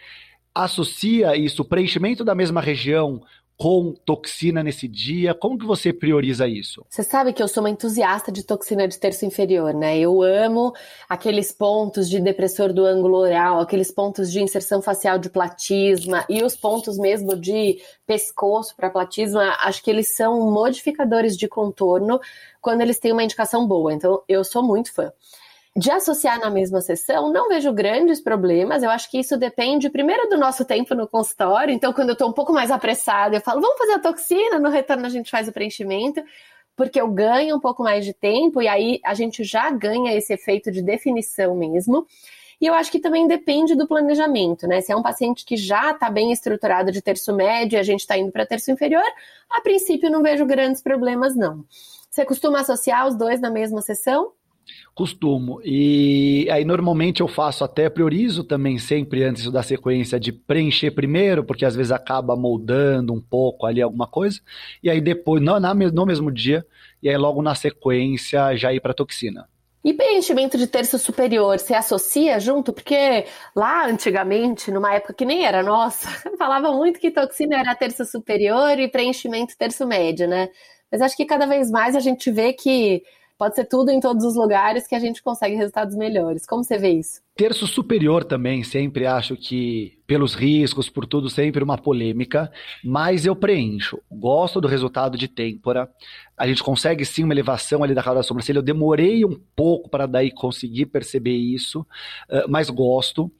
associa 0.55 1.37
isso, 1.37 1.64
preenchimento 1.64 2.25
da 2.25 2.35
mesma 2.35 2.62
região, 2.62 3.23
com 3.61 3.92
toxina 4.07 4.62
nesse 4.62 4.88
dia? 4.88 5.35
Como 5.35 5.59
que 5.59 5.66
você 5.66 5.92
prioriza 5.92 6.49
isso? 6.49 6.83
Você 6.88 7.03
sabe 7.03 7.35
que 7.35 7.42
eu 7.42 7.46
sou 7.46 7.62
uma 7.62 7.68
entusiasta 7.68 8.33
de 8.33 8.42
toxina 8.42 8.88
de 8.88 8.99
terço 8.99 9.27
inferior, 9.27 9.75
né? 9.75 9.99
Eu 9.99 10.23
amo 10.23 10.73
aqueles 11.07 11.53
pontos 11.53 12.09
de 12.09 12.18
depressor 12.20 12.73
do 12.73 12.87
ângulo 12.87 13.18
oral, 13.18 13.61
aqueles 13.61 13.90
pontos 13.90 14.33
de 14.33 14.42
inserção 14.42 14.81
facial 14.81 15.18
de 15.18 15.29
platisma 15.29 16.25
e 16.27 16.42
os 16.42 16.57
pontos 16.57 16.96
mesmo 16.96 17.37
de 17.37 17.79
pescoço 18.07 18.75
para 18.75 18.88
platisma. 18.88 19.55
Acho 19.61 19.85
que 19.85 19.90
eles 19.90 20.16
são 20.16 20.51
modificadores 20.51 21.37
de 21.37 21.46
contorno 21.46 22.18
quando 22.62 22.81
eles 22.81 22.99
têm 22.99 23.12
uma 23.12 23.25
indicação 23.25 23.66
boa. 23.66 23.92
Então, 23.92 24.23
eu 24.27 24.42
sou 24.42 24.62
muito 24.62 24.90
fã. 24.90 25.12
De 25.77 25.89
associar 25.91 26.41
na 26.41 26.51
mesma 26.51 26.81
sessão, 26.81 27.33
não 27.33 27.49
vejo 27.49 27.73
grandes 27.73 28.21
problemas. 28.21 28.83
Eu 28.83 28.91
acho 28.91 29.09
que 29.09 29.19
isso 29.21 29.37
depende, 29.37 29.89
primeiro, 29.89 30.29
do 30.29 30.37
nosso 30.37 30.65
tempo 30.65 30.95
no 30.97 31.07
consultório. 31.07 31.73
Então, 31.73 31.93
quando 31.93 32.09
eu 32.09 32.15
estou 32.15 32.29
um 32.29 32.33
pouco 32.33 32.53
mais 32.53 32.73
apressada, 32.73 33.37
eu 33.37 33.41
falo, 33.41 33.61
vamos 33.61 33.79
fazer 33.79 33.93
a 33.93 33.99
toxina, 34.01 34.59
no 34.59 34.69
retorno 34.69 35.07
a 35.07 35.09
gente 35.09 35.31
faz 35.31 35.47
o 35.47 35.53
preenchimento, 35.53 36.23
porque 36.75 37.01
eu 37.01 37.09
ganho 37.09 37.57
um 37.57 37.61
pouco 37.61 37.85
mais 37.85 38.05
de 38.05 38.13
tempo 38.13 38.61
e 38.61 38.67
aí 38.67 39.01
a 39.05 39.15
gente 39.15 39.45
já 39.45 39.71
ganha 39.71 40.13
esse 40.13 40.33
efeito 40.33 40.73
de 40.73 40.83
definição 40.83 41.55
mesmo. 41.55 42.05
E 42.61 42.67
eu 42.67 42.75
acho 42.75 42.91
que 42.91 42.99
também 42.99 43.27
depende 43.27 43.75
do 43.75 43.87
planejamento, 43.87 44.67
né? 44.67 44.81
Se 44.81 44.93
é 44.93 44.97
um 44.97 45.03
paciente 45.03 45.45
que 45.45 45.57
já 45.57 45.93
está 45.93 46.11
bem 46.11 46.33
estruturado 46.33 46.91
de 46.91 47.01
terço 47.01 47.35
médio 47.35 47.77
e 47.77 47.81
a 47.81 47.83
gente 47.83 48.01
está 48.01 48.19
indo 48.19 48.33
para 48.33 48.45
terço 48.45 48.71
inferior, 48.71 49.05
a 49.49 49.61
princípio 49.63 50.11
não 50.11 50.23
vejo 50.23 50.45
grandes 50.45 50.83
problemas, 50.83 51.35
não. 51.37 51.65
Você 52.11 52.25
costuma 52.25 52.61
associar 52.61 53.07
os 53.07 53.15
dois 53.15 53.41
na 53.41 53.51
mesma 53.51 53.81
sessão? 53.81 54.33
Costumo. 54.95 55.61
E 55.65 56.49
aí, 56.51 56.65
normalmente, 56.65 57.21
eu 57.21 57.29
faço 57.29 57.65
até, 57.65 57.89
priorizo 57.89 58.45
também 58.45 58.79
sempre 58.79 59.25
antes 59.25 59.51
da 59.51 59.63
sequência 59.63 60.19
de 60.19 60.33
preencher 60.33 60.91
primeiro, 60.91 61.45
porque 61.45 61.65
às 61.65 61.75
vezes 61.75 61.93
acaba 61.93 62.37
moldando 62.37 63.13
um 63.13 63.21
pouco 63.21 63.67
ali 63.67 63.81
alguma 63.81 64.07
coisa. 64.07 64.41
E 64.83 64.91
aí, 64.91 65.01
depois, 65.01 65.43
no, 65.43 65.59
no 65.59 66.07
mesmo 66.07 66.31
dia, 66.31 66.67
e 67.03 67.09
aí 67.09 67.17
logo 67.17 67.43
na 67.43 67.55
sequência 67.55 68.57
já 68.57 68.73
ir 68.73 68.81
para 68.81 68.95
toxina. 68.95 69.49
E 69.83 69.95
preenchimento 69.95 70.59
de 70.59 70.67
terço 70.67 70.99
superior, 70.99 71.59
você 71.59 71.73
associa 71.73 72.39
junto? 72.39 72.71
Porque 72.71 73.25
lá 73.57 73.87
antigamente, 73.87 74.71
numa 74.71 74.93
época 74.95 75.15
que 75.15 75.25
nem 75.25 75.47
era 75.47 75.63
nossa, 75.63 76.07
falava 76.37 76.71
muito 76.73 77.01
que 77.01 77.11
toxina 77.11 77.59
era 77.59 77.75
terço 77.75 78.05
superior 78.05 78.79
e 78.79 78.89
preenchimento 78.89 79.57
terço 79.57 79.87
médio, 79.87 80.29
né? 80.29 80.51
Mas 80.93 81.01
acho 81.01 81.17
que 81.17 81.25
cada 81.25 81.47
vez 81.47 81.71
mais 81.71 81.97
a 81.97 82.01
gente 82.01 82.31
vê 82.31 82.53
que 82.53 83.03
pode 83.40 83.55
ser 83.55 83.64
tudo 83.64 83.90
em 83.90 83.98
todos 84.00 84.22
os 84.22 84.37
lugares 84.37 84.87
que 84.87 84.94
a 84.94 84.98
gente 84.98 85.22
consegue 85.22 85.57
resultados 85.57 85.96
melhores. 85.96 86.44
Como 86.44 86.62
você 86.62 86.76
vê 86.76 86.90
isso? 86.90 87.22
Terço 87.35 87.66
superior 87.66 88.22
também, 88.22 88.62
sempre 88.62 89.07
acho 89.07 89.35
que, 89.35 89.98
pelos 90.07 90.35
riscos, 90.35 90.90
por 90.90 91.07
tudo, 91.07 91.31
sempre 91.31 91.64
uma 91.64 91.79
polêmica, 91.79 92.53
mas 92.85 93.24
eu 93.24 93.35
preencho. 93.35 93.98
Gosto 94.12 94.61
do 94.61 94.68
resultado 94.68 95.16
de 95.16 95.26
têmpora. 95.26 95.88
A 96.37 96.46
gente 96.46 96.62
consegue 96.62 97.03
sim 97.03 97.24
uma 97.24 97.33
elevação 97.33 97.83
ali 97.83 97.94
da 97.94 98.03
cauda 98.03 98.20
da 98.20 98.22
sobrancelha. 98.22 98.59
Eu 98.59 98.62
demorei 98.62 99.24
um 99.24 99.40
pouco 99.57 99.88
para 99.88 100.05
daí 100.05 100.31
conseguir 100.31 100.85
perceber 100.87 101.35
isso, 101.35 101.87
mas 102.46 102.68
gosto. 102.68 103.33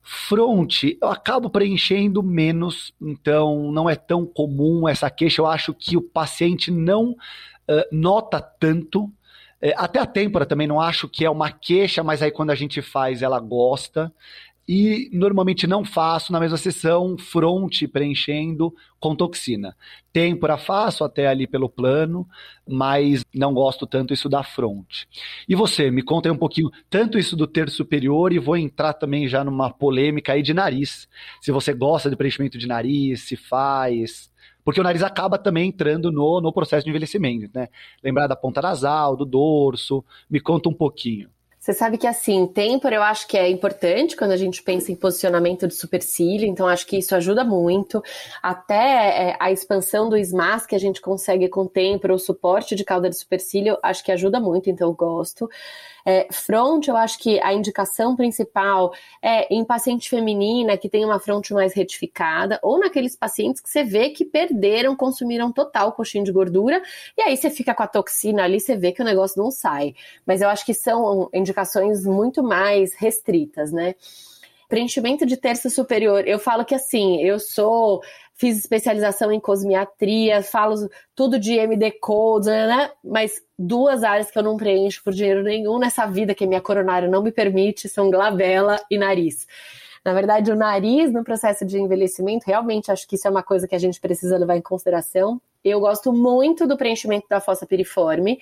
Front, 0.00 0.84
eu 1.02 1.08
acabo 1.08 1.50
preenchendo 1.50 2.22
menos, 2.22 2.94
então 3.02 3.72
não 3.72 3.90
é 3.90 3.96
tão 3.96 4.24
comum 4.24 4.88
essa 4.88 5.10
queixa. 5.10 5.42
Eu 5.42 5.46
acho 5.46 5.74
que 5.74 5.96
o 5.96 6.00
paciente 6.00 6.70
não 6.70 7.10
uh, 7.10 7.84
nota 7.90 8.40
tanto 8.40 9.12
é, 9.60 9.74
até 9.76 10.00
a 10.00 10.06
têmpora 10.06 10.46
também 10.46 10.66
não 10.66 10.80
acho 10.80 11.08
que 11.08 11.24
é 11.24 11.30
uma 11.30 11.50
queixa, 11.50 12.02
mas 12.02 12.22
aí 12.22 12.30
quando 12.30 12.50
a 12.50 12.54
gente 12.54 12.80
faz, 12.80 13.22
ela 13.22 13.38
gosta. 13.38 14.12
E 14.72 15.10
normalmente 15.12 15.66
não 15.66 15.84
faço 15.84 16.32
na 16.32 16.38
mesma 16.38 16.56
sessão 16.56 17.18
front 17.18 17.82
preenchendo 17.92 18.72
com 19.00 19.16
toxina. 19.16 19.76
Têmpora 20.12 20.56
faço 20.56 21.02
até 21.02 21.26
ali 21.26 21.44
pelo 21.44 21.68
plano, 21.68 22.24
mas 22.68 23.24
não 23.34 23.52
gosto 23.52 23.84
tanto 23.84 24.14
isso 24.14 24.28
da 24.28 24.44
front. 24.44 25.06
E 25.48 25.56
você, 25.56 25.90
me 25.90 26.02
conta 26.02 26.28
aí 26.28 26.32
um 26.32 26.38
pouquinho, 26.38 26.70
tanto 26.88 27.18
isso 27.18 27.34
do 27.34 27.48
terço 27.48 27.78
superior, 27.78 28.32
e 28.32 28.38
vou 28.38 28.56
entrar 28.56 28.92
também 28.92 29.26
já 29.26 29.42
numa 29.42 29.70
polêmica 29.70 30.34
aí 30.34 30.42
de 30.42 30.54
nariz. 30.54 31.08
Se 31.40 31.50
você 31.50 31.72
gosta 31.72 32.08
de 32.08 32.14
preenchimento 32.14 32.56
de 32.56 32.68
nariz, 32.68 33.22
se 33.22 33.34
faz, 33.34 34.29
porque 34.70 34.80
o 34.80 34.84
nariz 34.84 35.02
acaba 35.02 35.36
também 35.36 35.68
entrando 35.68 36.12
no, 36.12 36.40
no 36.40 36.52
processo 36.52 36.84
de 36.84 36.90
envelhecimento, 36.90 37.50
né? 37.52 37.66
Lembrar 38.04 38.28
da 38.28 38.36
ponta 38.36 38.62
nasal, 38.62 39.16
do 39.16 39.24
dorso, 39.24 40.04
me 40.30 40.38
conta 40.38 40.68
um 40.68 40.72
pouquinho. 40.72 41.28
Você 41.58 41.72
sabe 41.72 41.98
que 41.98 42.06
assim, 42.06 42.46
têmpora 42.46 42.94
eu 42.94 43.02
acho 43.02 43.26
que 43.26 43.36
é 43.36 43.50
importante 43.50 44.16
quando 44.16 44.30
a 44.30 44.36
gente 44.36 44.62
pensa 44.62 44.92
em 44.92 44.94
posicionamento 44.94 45.66
de 45.66 45.74
supercílio, 45.74 46.46
então 46.46 46.68
acho 46.68 46.86
que 46.86 46.96
isso 46.96 47.16
ajuda 47.16 47.42
muito. 47.42 48.00
Até 48.40 49.30
é, 49.30 49.36
a 49.40 49.50
expansão 49.50 50.08
do 50.08 50.16
SMAS 50.16 50.66
que 50.66 50.76
a 50.76 50.78
gente 50.78 51.00
consegue 51.00 51.48
com 51.48 51.66
têmpora, 51.66 52.14
o 52.14 52.18
suporte 52.18 52.76
de 52.76 52.84
cauda 52.84 53.10
de 53.10 53.16
supercílio, 53.16 53.76
acho 53.82 54.04
que 54.04 54.12
ajuda 54.12 54.38
muito, 54.38 54.70
então 54.70 54.88
eu 54.88 54.94
gosto. 54.94 55.50
É, 56.04 56.28
front, 56.32 56.88
eu 56.88 56.96
acho 56.96 57.18
que 57.18 57.40
a 57.40 57.52
indicação 57.52 58.16
principal 58.16 58.92
é 59.22 59.52
em 59.52 59.64
paciente 59.64 60.08
feminina 60.08 60.76
que 60.76 60.88
tem 60.88 61.04
uma 61.04 61.20
fronte 61.20 61.52
mais 61.52 61.74
retificada, 61.74 62.58
ou 62.62 62.78
naqueles 62.78 63.16
pacientes 63.16 63.60
que 63.60 63.68
você 63.68 63.84
vê 63.84 64.10
que 64.10 64.24
perderam, 64.24 64.96
consumiram 64.96 65.52
total 65.52 65.92
coxinha 65.92 66.24
de 66.24 66.32
gordura, 66.32 66.82
e 67.16 67.22
aí 67.22 67.36
você 67.36 67.50
fica 67.50 67.74
com 67.74 67.82
a 67.82 67.86
toxina 67.86 68.44
ali, 68.44 68.60
você 68.60 68.76
vê 68.76 68.92
que 68.92 69.02
o 69.02 69.04
negócio 69.04 69.42
não 69.42 69.50
sai. 69.50 69.94
Mas 70.26 70.40
eu 70.40 70.48
acho 70.48 70.64
que 70.64 70.74
são 70.74 71.28
indicações 71.32 72.04
muito 72.04 72.42
mais 72.42 72.94
restritas, 72.94 73.72
né? 73.72 73.94
Preenchimento 74.68 75.26
de 75.26 75.36
terço 75.36 75.68
superior, 75.68 76.26
eu 76.28 76.38
falo 76.38 76.64
que 76.64 76.74
assim, 76.76 77.20
eu 77.22 77.40
sou 77.40 78.00
fiz 78.40 78.56
especialização 78.56 79.30
em 79.30 79.38
cosmiatria, 79.38 80.42
falo 80.42 80.88
tudo 81.14 81.38
de 81.38 81.58
MD 81.58 81.90
codes, 82.00 82.48
né, 82.48 82.66
né? 82.66 82.90
Mas 83.04 83.34
duas 83.58 84.02
áreas 84.02 84.30
que 84.30 84.38
eu 84.38 84.42
não 84.42 84.56
preencho 84.56 85.04
por 85.04 85.12
dinheiro 85.12 85.42
nenhum 85.42 85.78
nessa 85.78 86.06
vida 86.06 86.34
que 86.34 86.46
minha 86.46 86.62
coronária 86.62 87.06
não 87.06 87.22
me 87.22 87.30
permite 87.30 87.86
são 87.86 88.10
glabela 88.10 88.80
e 88.90 88.96
nariz. 88.96 89.46
Na 90.02 90.14
verdade, 90.14 90.50
o 90.50 90.56
nariz 90.56 91.12
no 91.12 91.22
processo 91.22 91.66
de 91.66 91.78
envelhecimento, 91.78 92.46
realmente 92.46 92.90
acho 92.90 93.06
que 93.06 93.16
isso 93.16 93.28
é 93.28 93.30
uma 93.30 93.42
coisa 93.42 93.68
que 93.68 93.74
a 93.74 93.78
gente 93.78 94.00
precisa 94.00 94.38
levar 94.38 94.56
em 94.56 94.62
consideração. 94.62 95.38
Eu 95.62 95.78
gosto 95.78 96.10
muito 96.10 96.66
do 96.66 96.78
preenchimento 96.78 97.26
da 97.28 97.42
fossa 97.42 97.66
piriforme, 97.66 98.40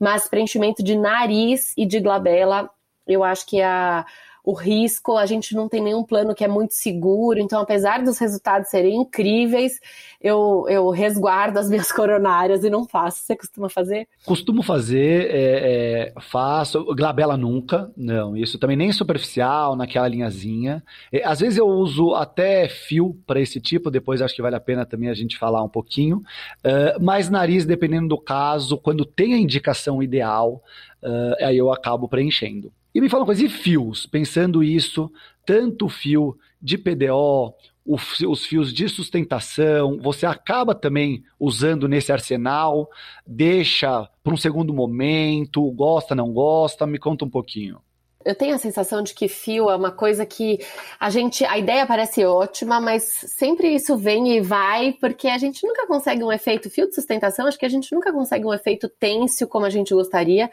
mas 0.00 0.26
preenchimento 0.26 0.82
de 0.82 0.96
nariz 0.96 1.74
e 1.76 1.84
de 1.84 2.00
glabela, 2.00 2.70
eu 3.06 3.22
acho 3.22 3.44
que 3.44 3.60
a 3.60 4.06
o 4.44 4.52
risco, 4.52 5.16
a 5.16 5.24
gente 5.24 5.54
não 5.54 5.70
tem 5.70 5.82
nenhum 5.82 6.04
plano 6.04 6.34
que 6.34 6.44
é 6.44 6.48
muito 6.48 6.74
seguro, 6.74 7.38
então 7.38 7.62
apesar 7.62 8.04
dos 8.04 8.18
resultados 8.18 8.68
serem 8.68 9.00
incríveis, 9.00 9.80
eu, 10.20 10.66
eu 10.68 10.90
resguardo 10.90 11.58
as 11.58 11.70
minhas 11.70 11.90
coronárias 11.92 12.62
e 12.62 12.68
não 12.68 12.86
faço. 12.86 13.22
Você 13.22 13.34
costuma 13.34 13.70
fazer? 13.70 14.06
Costumo 14.26 14.62
fazer, 14.62 15.30
é, 15.30 16.12
é, 16.12 16.20
faço, 16.20 16.84
glabela 16.94 17.38
nunca, 17.38 17.90
não, 17.96 18.36
isso 18.36 18.58
também 18.58 18.76
nem 18.76 18.92
superficial, 18.92 19.74
naquela 19.74 20.06
linhazinha. 20.06 20.84
É, 21.10 21.24
às 21.24 21.40
vezes 21.40 21.56
eu 21.56 21.66
uso 21.66 22.14
até 22.14 22.68
fio 22.68 23.18
para 23.26 23.40
esse 23.40 23.58
tipo, 23.58 23.90
depois 23.90 24.20
acho 24.20 24.34
que 24.34 24.42
vale 24.42 24.56
a 24.56 24.60
pena 24.60 24.84
também 24.84 25.08
a 25.08 25.14
gente 25.14 25.38
falar 25.38 25.62
um 25.62 25.70
pouquinho, 25.70 26.18
uh, 26.18 27.02
mas 27.02 27.30
nariz, 27.30 27.64
dependendo 27.64 28.08
do 28.08 28.18
caso, 28.18 28.76
quando 28.76 29.06
tem 29.06 29.32
a 29.32 29.38
indicação 29.38 30.02
ideal, 30.02 30.62
uh, 31.02 31.44
aí 31.44 31.56
eu 31.56 31.72
acabo 31.72 32.06
preenchendo. 32.08 32.70
E 32.94 33.00
me 33.00 33.08
fala 33.08 33.22
uma 33.22 33.26
coisa, 33.26 33.44
e 33.44 33.48
fios? 33.48 34.06
Pensando 34.06 34.62
isso, 34.62 35.10
tanto 35.44 35.88
fio 35.88 36.38
de 36.62 36.78
PDO, 36.78 37.52
os 37.84 38.46
fios 38.46 38.72
de 38.72 38.88
sustentação, 38.88 39.98
você 40.00 40.24
acaba 40.24 40.74
também 40.74 41.22
usando 41.38 41.86
nesse 41.86 42.12
arsenal, 42.12 42.88
deixa 43.26 44.08
para 44.22 44.32
um 44.32 44.38
segundo 44.38 44.72
momento, 44.72 45.70
gosta, 45.72 46.14
não 46.14 46.32
gosta? 46.32 46.86
Me 46.86 46.98
conta 46.98 47.24
um 47.24 47.30
pouquinho. 47.30 47.80
Eu 48.24 48.34
tenho 48.34 48.54
a 48.54 48.58
sensação 48.58 49.02
de 49.02 49.12
que 49.12 49.28
fio 49.28 49.68
é 49.68 49.76
uma 49.76 49.92
coisa 49.92 50.24
que 50.24 50.58
a 50.98 51.10
gente, 51.10 51.44
a 51.44 51.58
ideia 51.58 51.86
parece 51.86 52.24
ótima, 52.24 52.80
mas 52.80 53.02
sempre 53.02 53.68
isso 53.74 53.98
vem 53.98 54.38
e 54.38 54.40
vai, 54.40 54.94
porque 54.98 55.28
a 55.28 55.36
gente 55.36 55.66
nunca 55.66 55.86
consegue 55.86 56.24
um 56.24 56.32
efeito 56.32 56.70
fio 56.70 56.88
de 56.88 56.94
sustentação, 56.94 57.46
acho 57.46 57.58
que 57.58 57.66
a 57.66 57.68
gente 57.68 57.92
nunca 57.92 58.10
consegue 58.10 58.46
um 58.46 58.54
efeito 58.54 58.88
têncil 58.88 59.46
como 59.46 59.66
a 59.66 59.70
gente 59.70 59.92
gostaria. 59.92 60.50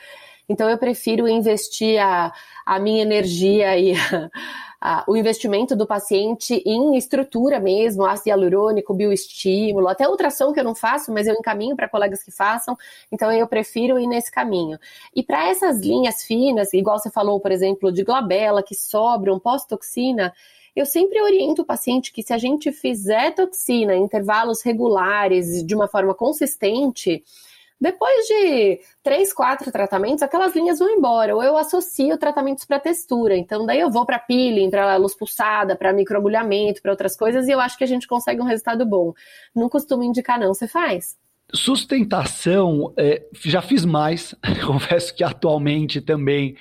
Então 0.47 0.69
eu 0.69 0.77
prefiro 0.77 1.27
investir 1.27 2.01
a, 2.01 2.33
a 2.65 2.79
minha 2.79 3.01
energia 3.01 3.77
e 3.77 3.93
a, 3.95 4.29
a, 4.81 5.03
o 5.07 5.15
investimento 5.15 5.75
do 5.75 5.85
paciente 5.85 6.61
em 6.65 6.97
estrutura 6.97 7.59
mesmo, 7.59 8.03
ácido 8.03 8.29
hialurônico, 8.29 8.95
bioestímulo, 8.95 9.87
até 9.87 10.09
ultrassom 10.09 10.51
que 10.51 10.59
eu 10.59 10.63
não 10.63 10.73
faço, 10.73 11.11
mas 11.13 11.27
eu 11.27 11.35
encaminho 11.35 11.75
para 11.75 11.87
colegas 11.87 12.23
que 12.23 12.31
façam, 12.31 12.75
então 13.11 13.31
eu 13.31 13.47
prefiro 13.47 13.99
ir 13.99 14.07
nesse 14.07 14.31
caminho. 14.31 14.79
E 15.15 15.21
para 15.21 15.47
essas 15.47 15.79
linhas 15.79 16.23
finas, 16.23 16.73
igual 16.73 16.97
você 16.97 17.11
falou, 17.11 17.39
por 17.39 17.51
exemplo, 17.51 17.91
de 17.91 18.03
glabela, 18.03 18.63
que 18.63 18.73
sobram 18.73 19.39
pós-toxina, 19.39 20.33
eu 20.75 20.85
sempre 20.85 21.21
oriento 21.21 21.61
o 21.61 21.65
paciente 21.65 22.11
que 22.11 22.23
se 22.23 22.33
a 22.33 22.37
gente 22.37 22.71
fizer 22.71 23.35
toxina 23.35 23.93
em 23.93 24.03
intervalos 24.03 24.63
regulares, 24.63 25.63
de 25.65 25.75
uma 25.75 25.87
forma 25.87 26.15
consistente, 26.15 27.23
depois 27.81 28.27
de 28.27 28.79
três, 29.01 29.33
quatro 29.33 29.71
tratamentos, 29.71 30.21
aquelas 30.21 30.55
linhas 30.55 30.77
vão 30.77 30.87
embora. 30.87 31.35
Ou 31.35 31.43
eu 31.43 31.57
associo 31.57 32.15
tratamentos 32.15 32.63
para 32.63 32.79
textura. 32.79 33.35
Então, 33.35 33.65
daí 33.65 33.79
eu 33.79 33.89
vou 33.89 34.05
para 34.05 34.19
peeling, 34.19 34.69
para 34.69 34.95
luz 34.97 35.15
pulsada, 35.15 35.75
para 35.75 35.91
microagulhamento, 35.91 36.79
para 36.79 36.91
outras 36.91 37.17
coisas, 37.17 37.47
e 37.47 37.51
eu 37.51 37.59
acho 37.59 37.75
que 37.75 37.83
a 37.83 37.87
gente 37.87 38.07
consegue 38.07 38.39
um 38.39 38.45
resultado 38.45 38.85
bom. 38.85 39.13
Não 39.55 39.67
costumo 39.67 40.03
indicar, 40.03 40.39
não. 40.39 40.53
Você 40.53 40.67
faz? 40.67 41.17
Sustentação, 41.51 42.93
é, 42.95 43.23
já 43.33 43.63
fiz 43.63 43.83
mais. 43.83 44.35
Confesso 44.65 45.15
que 45.15 45.23
atualmente 45.23 45.99
também 45.99 46.55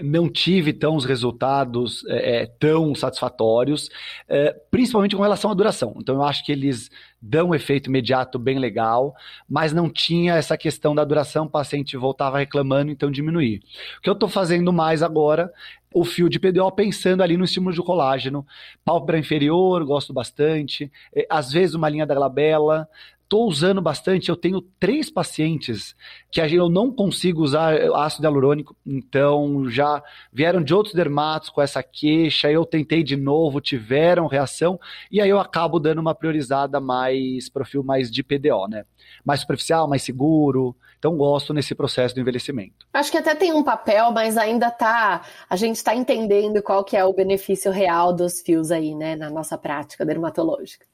não 0.00 0.28
tive 0.28 0.72
tão 0.72 0.96
os 0.96 1.04
resultados 1.04 2.04
é, 2.06 2.42
é, 2.42 2.46
tão 2.46 2.94
satisfatórios, 2.94 3.90
é, 4.26 4.52
principalmente 4.70 5.14
com 5.14 5.22
relação 5.22 5.50
à 5.50 5.54
duração. 5.54 5.94
Então 5.98 6.14
eu 6.14 6.22
acho 6.22 6.44
que 6.44 6.52
eles 6.52 6.90
dão 7.20 7.50
um 7.50 7.54
efeito 7.54 7.88
imediato 7.88 8.38
bem 8.38 8.58
legal, 8.58 9.14
mas 9.48 9.72
não 9.72 9.90
tinha 9.90 10.34
essa 10.34 10.56
questão 10.56 10.94
da 10.94 11.04
duração, 11.04 11.44
o 11.44 11.50
paciente 11.50 11.96
voltava 11.96 12.38
reclamando, 12.38 12.90
então 12.90 13.10
diminuir. 13.10 13.62
O 13.98 14.00
que 14.00 14.08
eu 14.08 14.14
estou 14.14 14.28
fazendo 14.28 14.72
mais 14.72 15.02
agora 15.02 15.52
o 15.94 16.04
fio 16.04 16.28
de 16.28 16.38
PDO 16.38 16.72
pensando 16.72 17.22
ali 17.22 17.36
no 17.36 17.44
estímulo 17.44 17.74
de 17.74 17.82
colágeno. 17.82 18.46
Pálpebra 18.84 19.18
inferior, 19.18 19.84
gosto 19.84 20.12
bastante. 20.12 20.90
É, 21.14 21.26
às 21.28 21.52
vezes 21.52 21.74
uma 21.74 21.88
linha 21.88 22.06
da 22.06 22.14
glabela 22.14 22.88
estou 23.32 23.48
usando 23.48 23.80
bastante. 23.80 24.28
Eu 24.28 24.36
tenho 24.36 24.60
três 24.60 25.08
pacientes 25.10 25.96
que 26.30 26.40
eu 26.40 26.68
não 26.68 26.92
consigo 26.92 27.42
usar 27.42 27.74
ácido 27.94 28.26
hialurônico, 28.26 28.76
então 28.86 29.68
já 29.70 30.02
vieram 30.30 30.62
de 30.62 30.74
outros 30.74 30.94
dermatos 30.94 31.48
com 31.48 31.62
essa 31.62 31.82
queixa. 31.82 32.50
Eu 32.50 32.66
tentei 32.66 33.02
de 33.02 33.16
novo, 33.16 33.60
tiveram 33.60 34.26
reação, 34.26 34.78
e 35.10 35.20
aí 35.20 35.30
eu 35.30 35.40
acabo 35.40 35.80
dando 35.80 36.00
uma 36.00 36.14
priorizada 36.14 36.78
mais, 36.78 37.48
perfil 37.48 37.82
mais 37.82 38.10
de 38.10 38.22
PDO, 38.22 38.68
né? 38.68 38.84
Mais 39.24 39.40
superficial, 39.40 39.88
mais 39.88 40.02
seguro. 40.02 40.76
Então 40.98 41.16
gosto 41.16 41.54
nesse 41.54 41.74
processo 41.74 42.14
do 42.14 42.20
envelhecimento. 42.20 42.86
Acho 42.92 43.10
que 43.10 43.18
até 43.18 43.34
tem 43.34 43.52
um 43.52 43.64
papel, 43.64 44.12
mas 44.12 44.36
ainda 44.36 44.70
tá. 44.70 45.22
A 45.48 45.56
gente 45.56 45.76
está 45.76 45.94
entendendo 45.94 46.62
qual 46.62 46.84
que 46.84 46.96
é 46.96 47.04
o 47.04 47.12
benefício 47.12 47.72
real 47.72 48.12
dos 48.12 48.40
fios 48.40 48.70
aí, 48.70 48.94
né, 48.94 49.16
na 49.16 49.30
nossa 49.30 49.56
prática 49.56 50.04
dermatológica. 50.04 50.91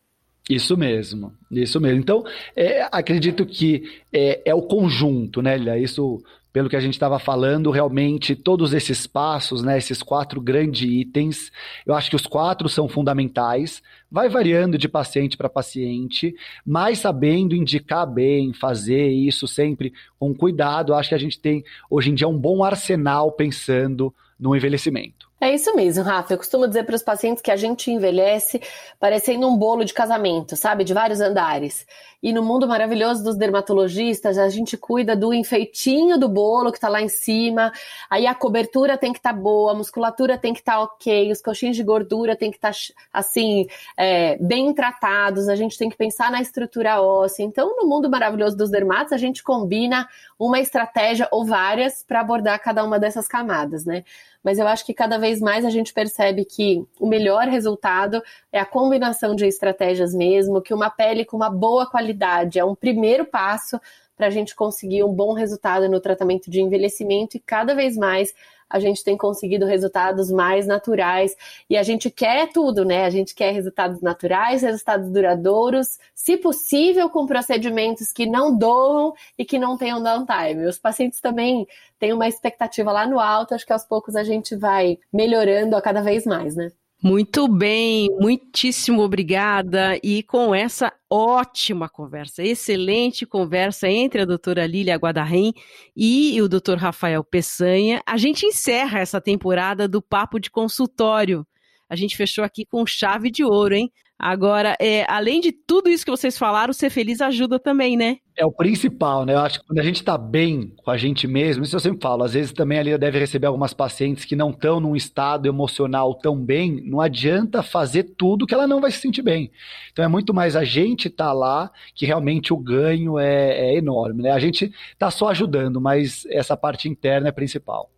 Isso 0.49 0.79
mesmo, 0.79 1.33
isso 1.51 1.79
mesmo. 1.79 2.01
Então, 2.01 2.25
é, 2.57 2.89
acredito 2.91 3.45
que 3.45 3.83
é, 4.11 4.41
é, 4.47 4.55
o 4.55 4.63
conjunto, 4.63 5.43
né, 5.43 5.59
Lia? 5.59 5.79
Isso, 5.79 6.23
pelo 6.51 6.71
que 6.71 6.77
a 6.77 6.81
gente 6.81 6.95
estava 6.95 7.19
falando, 7.19 7.71
realmente 7.71 8.35
todos 8.35 8.73
esses 8.73 9.07
passos, 9.07 9.63
né, 9.63 9.77
esses 9.77 10.03
quatro 10.03 10.41
grandes 10.41 10.89
itens, 10.89 11.53
eu 11.85 11.95
acho 11.95 12.09
que 12.09 12.17
os 12.17 12.27
quatro 12.27 12.67
são 12.67 12.89
fundamentais. 12.89 13.83
Vai 14.11 14.31
variando 14.31 14.79
de 14.79 14.89
paciente 14.89 15.37
para 15.37 15.51
paciente, 15.51 16.35
mas 16.65 17.01
sabendo 17.01 17.55
indicar 17.55 18.07
bem, 18.07 18.55
fazer 18.55 19.07
isso 19.11 19.47
sempre 19.47 19.93
com 20.19 20.35
cuidado. 20.35 20.95
Acho 20.95 21.11
que 21.11 21.15
a 21.15 21.19
gente 21.19 21.39
tem 21.39 21.63
hoje 21.91 22.11
em 22.11 22.15
dia 22.15 22.27
um 22.27 22.39
bom 22.39 22.65
arsenal 22.65 23.33
pensando 23.33 24.15
no 24.41 24.57
envelhecimento. 24.57 25.28
É 25.41 25.55
isso 25.55 25.75
mesmo, 25.77 26.03
Rafa. 26.03 26.33
Eu 26.35 26.39
costumo 26.39 26.67
dizer 26.67 26.85
para 26.85 26.97
os 26.97 27.03
pacientes 27.03 27.41
que 27.41 27.51
a 27.51 27.57
gente 27.57 27.93
envelhece 27.93 28.61
parecendo 28.99 29.47
um 29.47 29.57
bolo 29.57 29.85
de 29.85 29.95
casamento, 29.95 30.57
sabe? 30.57 30.83
De 30.83 30.93
vários 30.93 31.21
andares. 31.21 31.87
E 32.21 32.33
no 32.33 32.43
mundo 32.43 32.67
maravilhoso 32.67 33.23
dos 33.23 33.37
dermatologistas, 33.37 34.37
a 34.37 34.49
gente 34.49 34.77
cuida 34.77 35.15
do 35.15 35.33
enfeitinho 35.33 36.19
do 36.19 36.29
bolo 36.29 36.73
que 36.73 36.79
está 36.79 36.89
lá 36.89 37.01
em 37.01 37.09
cima. 37.09 37.71
Aí 38.11 38.27
a 38.27 38.35
cobertura 38.35 38.99
tem 38.99 39.13
que 39.13 39.21
estar 39.21 39.33
tá 39.33 39.39
boa, 39.39 39.71
a 39.71 39.75
musculatura 39.77 40.37
tem 40.37 40.53
que 40.53 40.59
estar 40.59 40.73
tá 40.73 40.81
ok, 40.81 41.31
os 41.31 41.41
coxinhos 41.41 41.77
de 41.77 41.85
gordura 41.85 42.35
tem 42.35 42.51
que 42.51 42.57
estar, 42.57 42.73
tá, 42.73 42.79
assim, 43.13 43.69
é, 43.97 44.37
bem 44.39 44.75
tratados. 44.75 45.49
A 45.49 45.55
gente 45.55 45.79
tem 45.79 45.89
que 45.89 45.97
pensar 45.97 46.33
na 46.33 46.41
estrutura 46.43 47.01
óssea. 47.01 47.45
Então, 47.45 47.77
no 47.77 47.87
mundo 47.87 48.11
maravilhoso 48.11 48.57
dos 48.57 48.71
dermatos, 48.71 49.13
a 49.13 49.19
gente 49.19 49.45
combina 49.45 50.09
uma 50.37 50.59
estratégia 50.59 51.29
ou 51.31 51.47
várias 51.47 52.03
para 52.03 52.21
abordar 52.21 52.61
cada 52.61 52.83
uma 52.83 52.99
dessas 52.99 53.29
camadas, 53.29 53.85
né? 53.85 54.03
Mas 54.43 54.59
eu 54.59 54.67
acho 54.67 54.85
que 54.85 54.95
cada 54.95 55.19
vez 55.19 55.41
mais 55.41 55.65
a 55.65 55.71
gente 55.71 55.93
percebe 55.93 56.45
que 56.45 56.85
o 56.99 57.07
melhor 57.07 57.49
resultado 57.49 58.23
é 58.53 58.59
a 58.59 58.67
combinação 58.67 59.35
de 59.35 59.47
estratégias 59.47 60.15
mesmo, 60.15 60.63
que 60.63 60.75
uma 60.75 60.91
pele 60.91 61.25
com 61.25 61.37
uma 61.37 61.51
boa 61.51 61.89
qualidade 61.89 62.59
é 62.59 62.65
um 62.65 62.75
primeiro 62.75 63.25
passo 63.25 63.81
para 64.17 64.27
a 64.27 64.31
gente 64.31 64.55
conseguir 64.57 65.05
um 65.05 65.13
bom 65.13 65.33
resultado 65.33 65.89
no 65.89 66.01
tratamento 66.01 66.51
de 66.51 66.61
envelhecimento 66.61 67.37
e 67.37 67.41
cada 67.41 67.75
vez 67.75 67.97
mais 67.97 68.35
a 68.69 68.79
gente 68.79 69.03
tem 69.03 69.17
conseguido 69.17 69.67
resultados 69.67 70.31
mais 70.31 70.67
naturais 70.67 71.35
e 71.69 71.77
a 71.77 71.83
gente 71.83 72.11
quer 72.11 72.53
tudo, 72.53 72.85
né? 72.85 73.05
A 73.05 73.11
gente 73.11 73.35
quer 73.35 73.53
resultados 73.53 74.01
naturais, 74.01 74.63
resultados 74.63 75.11
duradouros, 75.11 75.99
se 76.15 76.37
possível 76.37 77.09
com 77.09 77.27
procedimentos 77.27 78.13
que 78.13 78.27
não 78.27 78.57
doam 78.57 79.15
e 79.39 79.45
que 79.45 79.59
não 79.59 79.77
tenham 79.77 80.03
downtime. 80.03 80.67
Os 80.67 80.79
pacientes 80.79 81.21
também 81.21 81.67
têm 81.99 82.13
uma 82.13 82.29
expectativa 82.29 82.93
lá 82.93 83.07
no 83.07 83.19
alto, 83.19 83.55
acho 83.55 83.67
que 83.67 83.73
aos 83.73 83.85
poucos 83.85 84.17
a 84.17 84.25
gente 84.25 84.55
vai 84.57 84.99
melhorando 85.13 85.77
a 85.77 85.83
cada 85.83 86.03
vez 86.03 86.25
mais, 86.27 86.55
né? 86.55 86.71
Muito 87.01 87.47
bem, 87.47 88.09
muitíssimo 88.19 89.03
obrigada. 89.03 89.97
E 90.03 90.21
com 90.25 90.53
essa 90.53 90.93
ótima 91.09 91.89
conversa, 91.89 92.43
excelente 92.43 93.25
conversa 93.25 93.89
entre 93.89 94.23
a 94.23 94.25
doutora 94.25 94.67
Lília 94.67 94.97
Guadarrim 94.97 95.53
e 95.97 96.43
o 96.43 96.49
doutor 96.49 96.77
Rafael 96.77 97.23
Peçanha, 97.23 98.03
a 98.05 98.17
gente 98.17 98.45
encerra 98.45 98.99
essa 98.99 99.21
temporada 99.21 99.87
do 99.87 100.03
Papo 100.03 100.41
de 100.41 100.51
Consultório. 100.51 101.47
A 101.89 101.95
gente 101.95 102.17
fechou 102.17 102.43
aqui 102.43 102.67
com 102.67 102.85
chave 102.85 103.31
de 103.31 103.45
ouro, 103.45 103.77
hein? 103.77 103.93
Agora, 104.19 104.77
é, 104.81 105.07
além 105.09 105.41
de 105.41 105.53
tudo 105.53 105.89
isso 105.89 106.05
que 106.05 106.11
vocês 106.11 106.37
falaram, 106.37 106.73
ser 106.73 106.91
feliz 106.91 107.21
ajuda 107.21 107.57
também, 107.57 107.97
né? 107.97 108.17
É 108.37 108.45
o 108.45 108.51
principal, 108.51 109.25
né? 109.25 109.35
Eu 109.35 109.39
acho 109.39 109.61
que 109.61 109.67
quando 109.67 109.79
a 109.79 109.83
gente 109.83 110.03
tá 110.03 110.19
bem 110.19 110.73
com 110.85 110.91
a 110.91 110.97
gente 110.97 111.29
mesmo, 111.29 111.63
isso 111.63 111.77
eu 111.77 111.81
sempre 111.81 112.01
falo, 112.01 112.25
às 112.25 112.33
vezes 112.33 112.53
também 112.53 112.79
ali 112.79 112.97
deve 112.99 113.19
receber 113.19 113.47
algumas 113.47 113.73
pacientes 113.73 114.25
que 114.25 114.35
não 114.35 114.51
estão 114.51 114.81
num 114.81 114.97
estado 114.97 115.47
emocional 115.47 116.15
tão 116.15 116.37
bem, 116.37 116.83
não 116.85 117.01
adianta 117.01 117.63
fazer 117.63 118.15
tudo 118.17 118.47
que 118.47 118.55
ela 118.55 118.67
não 118.67 118.81
vai 118.81 118.91
se 118.91 118.99
sentir 118.99 119.23
bem. 119.23 119.53
Então 119.93 120.05
é 120.05 120.09
muito 120.09 120.35
mais 120.35 120.57
a 120.57 120.65
gente 120.65 121.09
tá 121.09 121.33
lá 121.33 121.71
que 121.95 122.05
realmente 122.05 122.53
o 122.53 122.57
ganho 122.57 123.19
é, 123.21 123.73
é 123.73 123.77
enorme, 123.77 124.25
né? 124.25 124.33
A 124.33 124.41
gente 124.41 124.73
tá 124.99 125.11
só 125.13 125.29
ajudando, 125.29 125.81
mas 125.81 126.27
essa 126.31 126.57
parte 126.57 126.89
interna 126.89 127.29
é 127.29 127.33
principal. 127.33 127.91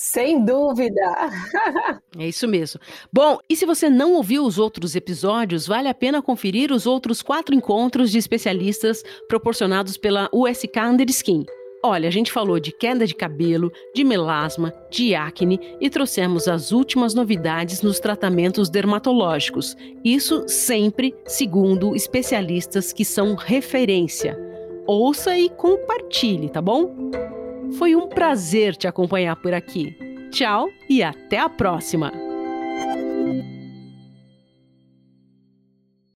Sem 0.00 0.44
dúvida! 0.44 1.02
é 2.16 2.28
isso 2.28 2.46
mesmo. 2.46 2.80
Bom, 3.12 3.38
e 3.50 3.56
se 3.56 3.66
você 3.66 3.90
não 3.90 4.12
ouviu 4.12 4.44
os 4.44 4.56
outros 4.56 4.94
episódios, 4.94 5.66
vale 5.66 5.88
a 5.88 5.94
pena 5.94 6.22
conferir 6.22 6.70
os 6.70 6.86
outros 6.86 7.20
quatro 7.20 7.52
encontros 7.52 8.12
de 8.12 8.16
especialistas 8.16 9.02
proporcionados 9.26 9.96
pela 9.96 10.30
USK 10.32 10.78
Underskin. 10.78 11.44
Olha, 11.82 12.06
a 12.06 12.12
gente 12.12 12.30
falou 12.30 12.60
de 12.60 12.70
queda 12.70 13.08
de 13.08 13.14
cabelo, 13.14 13.72
de 13.92 14.04
melasma, 14.04 14.72
de 14.88 15.16
acne 15.16 15.58
e 15.80 15.90
trouxemos 15.90 16.46
as 16.46 16.70
últimas 16.70 17.12
novidades 17.12 17.82
nos 17.82 17.98
tratamentos 17.98 18.70
dermatológicos. 18.70 19.76
Isso 20.04 20.44
sempre 20.46 21.12
segundo 21.26 21.96
especialistas 21.96 22.92
que 22.92 23.04
são 23.04 23.34
referência. 23.34 24.38
Ouça 24.86 25.36
e 25.36 25.48
compartilhe, 25.48 26.48
tá 26.48 26.62
bom? 26.62 26.94
Foi 27.76 27.94
um 27.94 28.08
prazer 28.08 28.76
te 28.76 28.86
acompanhar 28.86 29.36
por 29.36 29.52
aqui. 29.52 29.96
Tchau 30.30 30.68
e 30.88 31.02
até 31.02 31.38
a 31.38 31.48
próxima! 31.48 32.12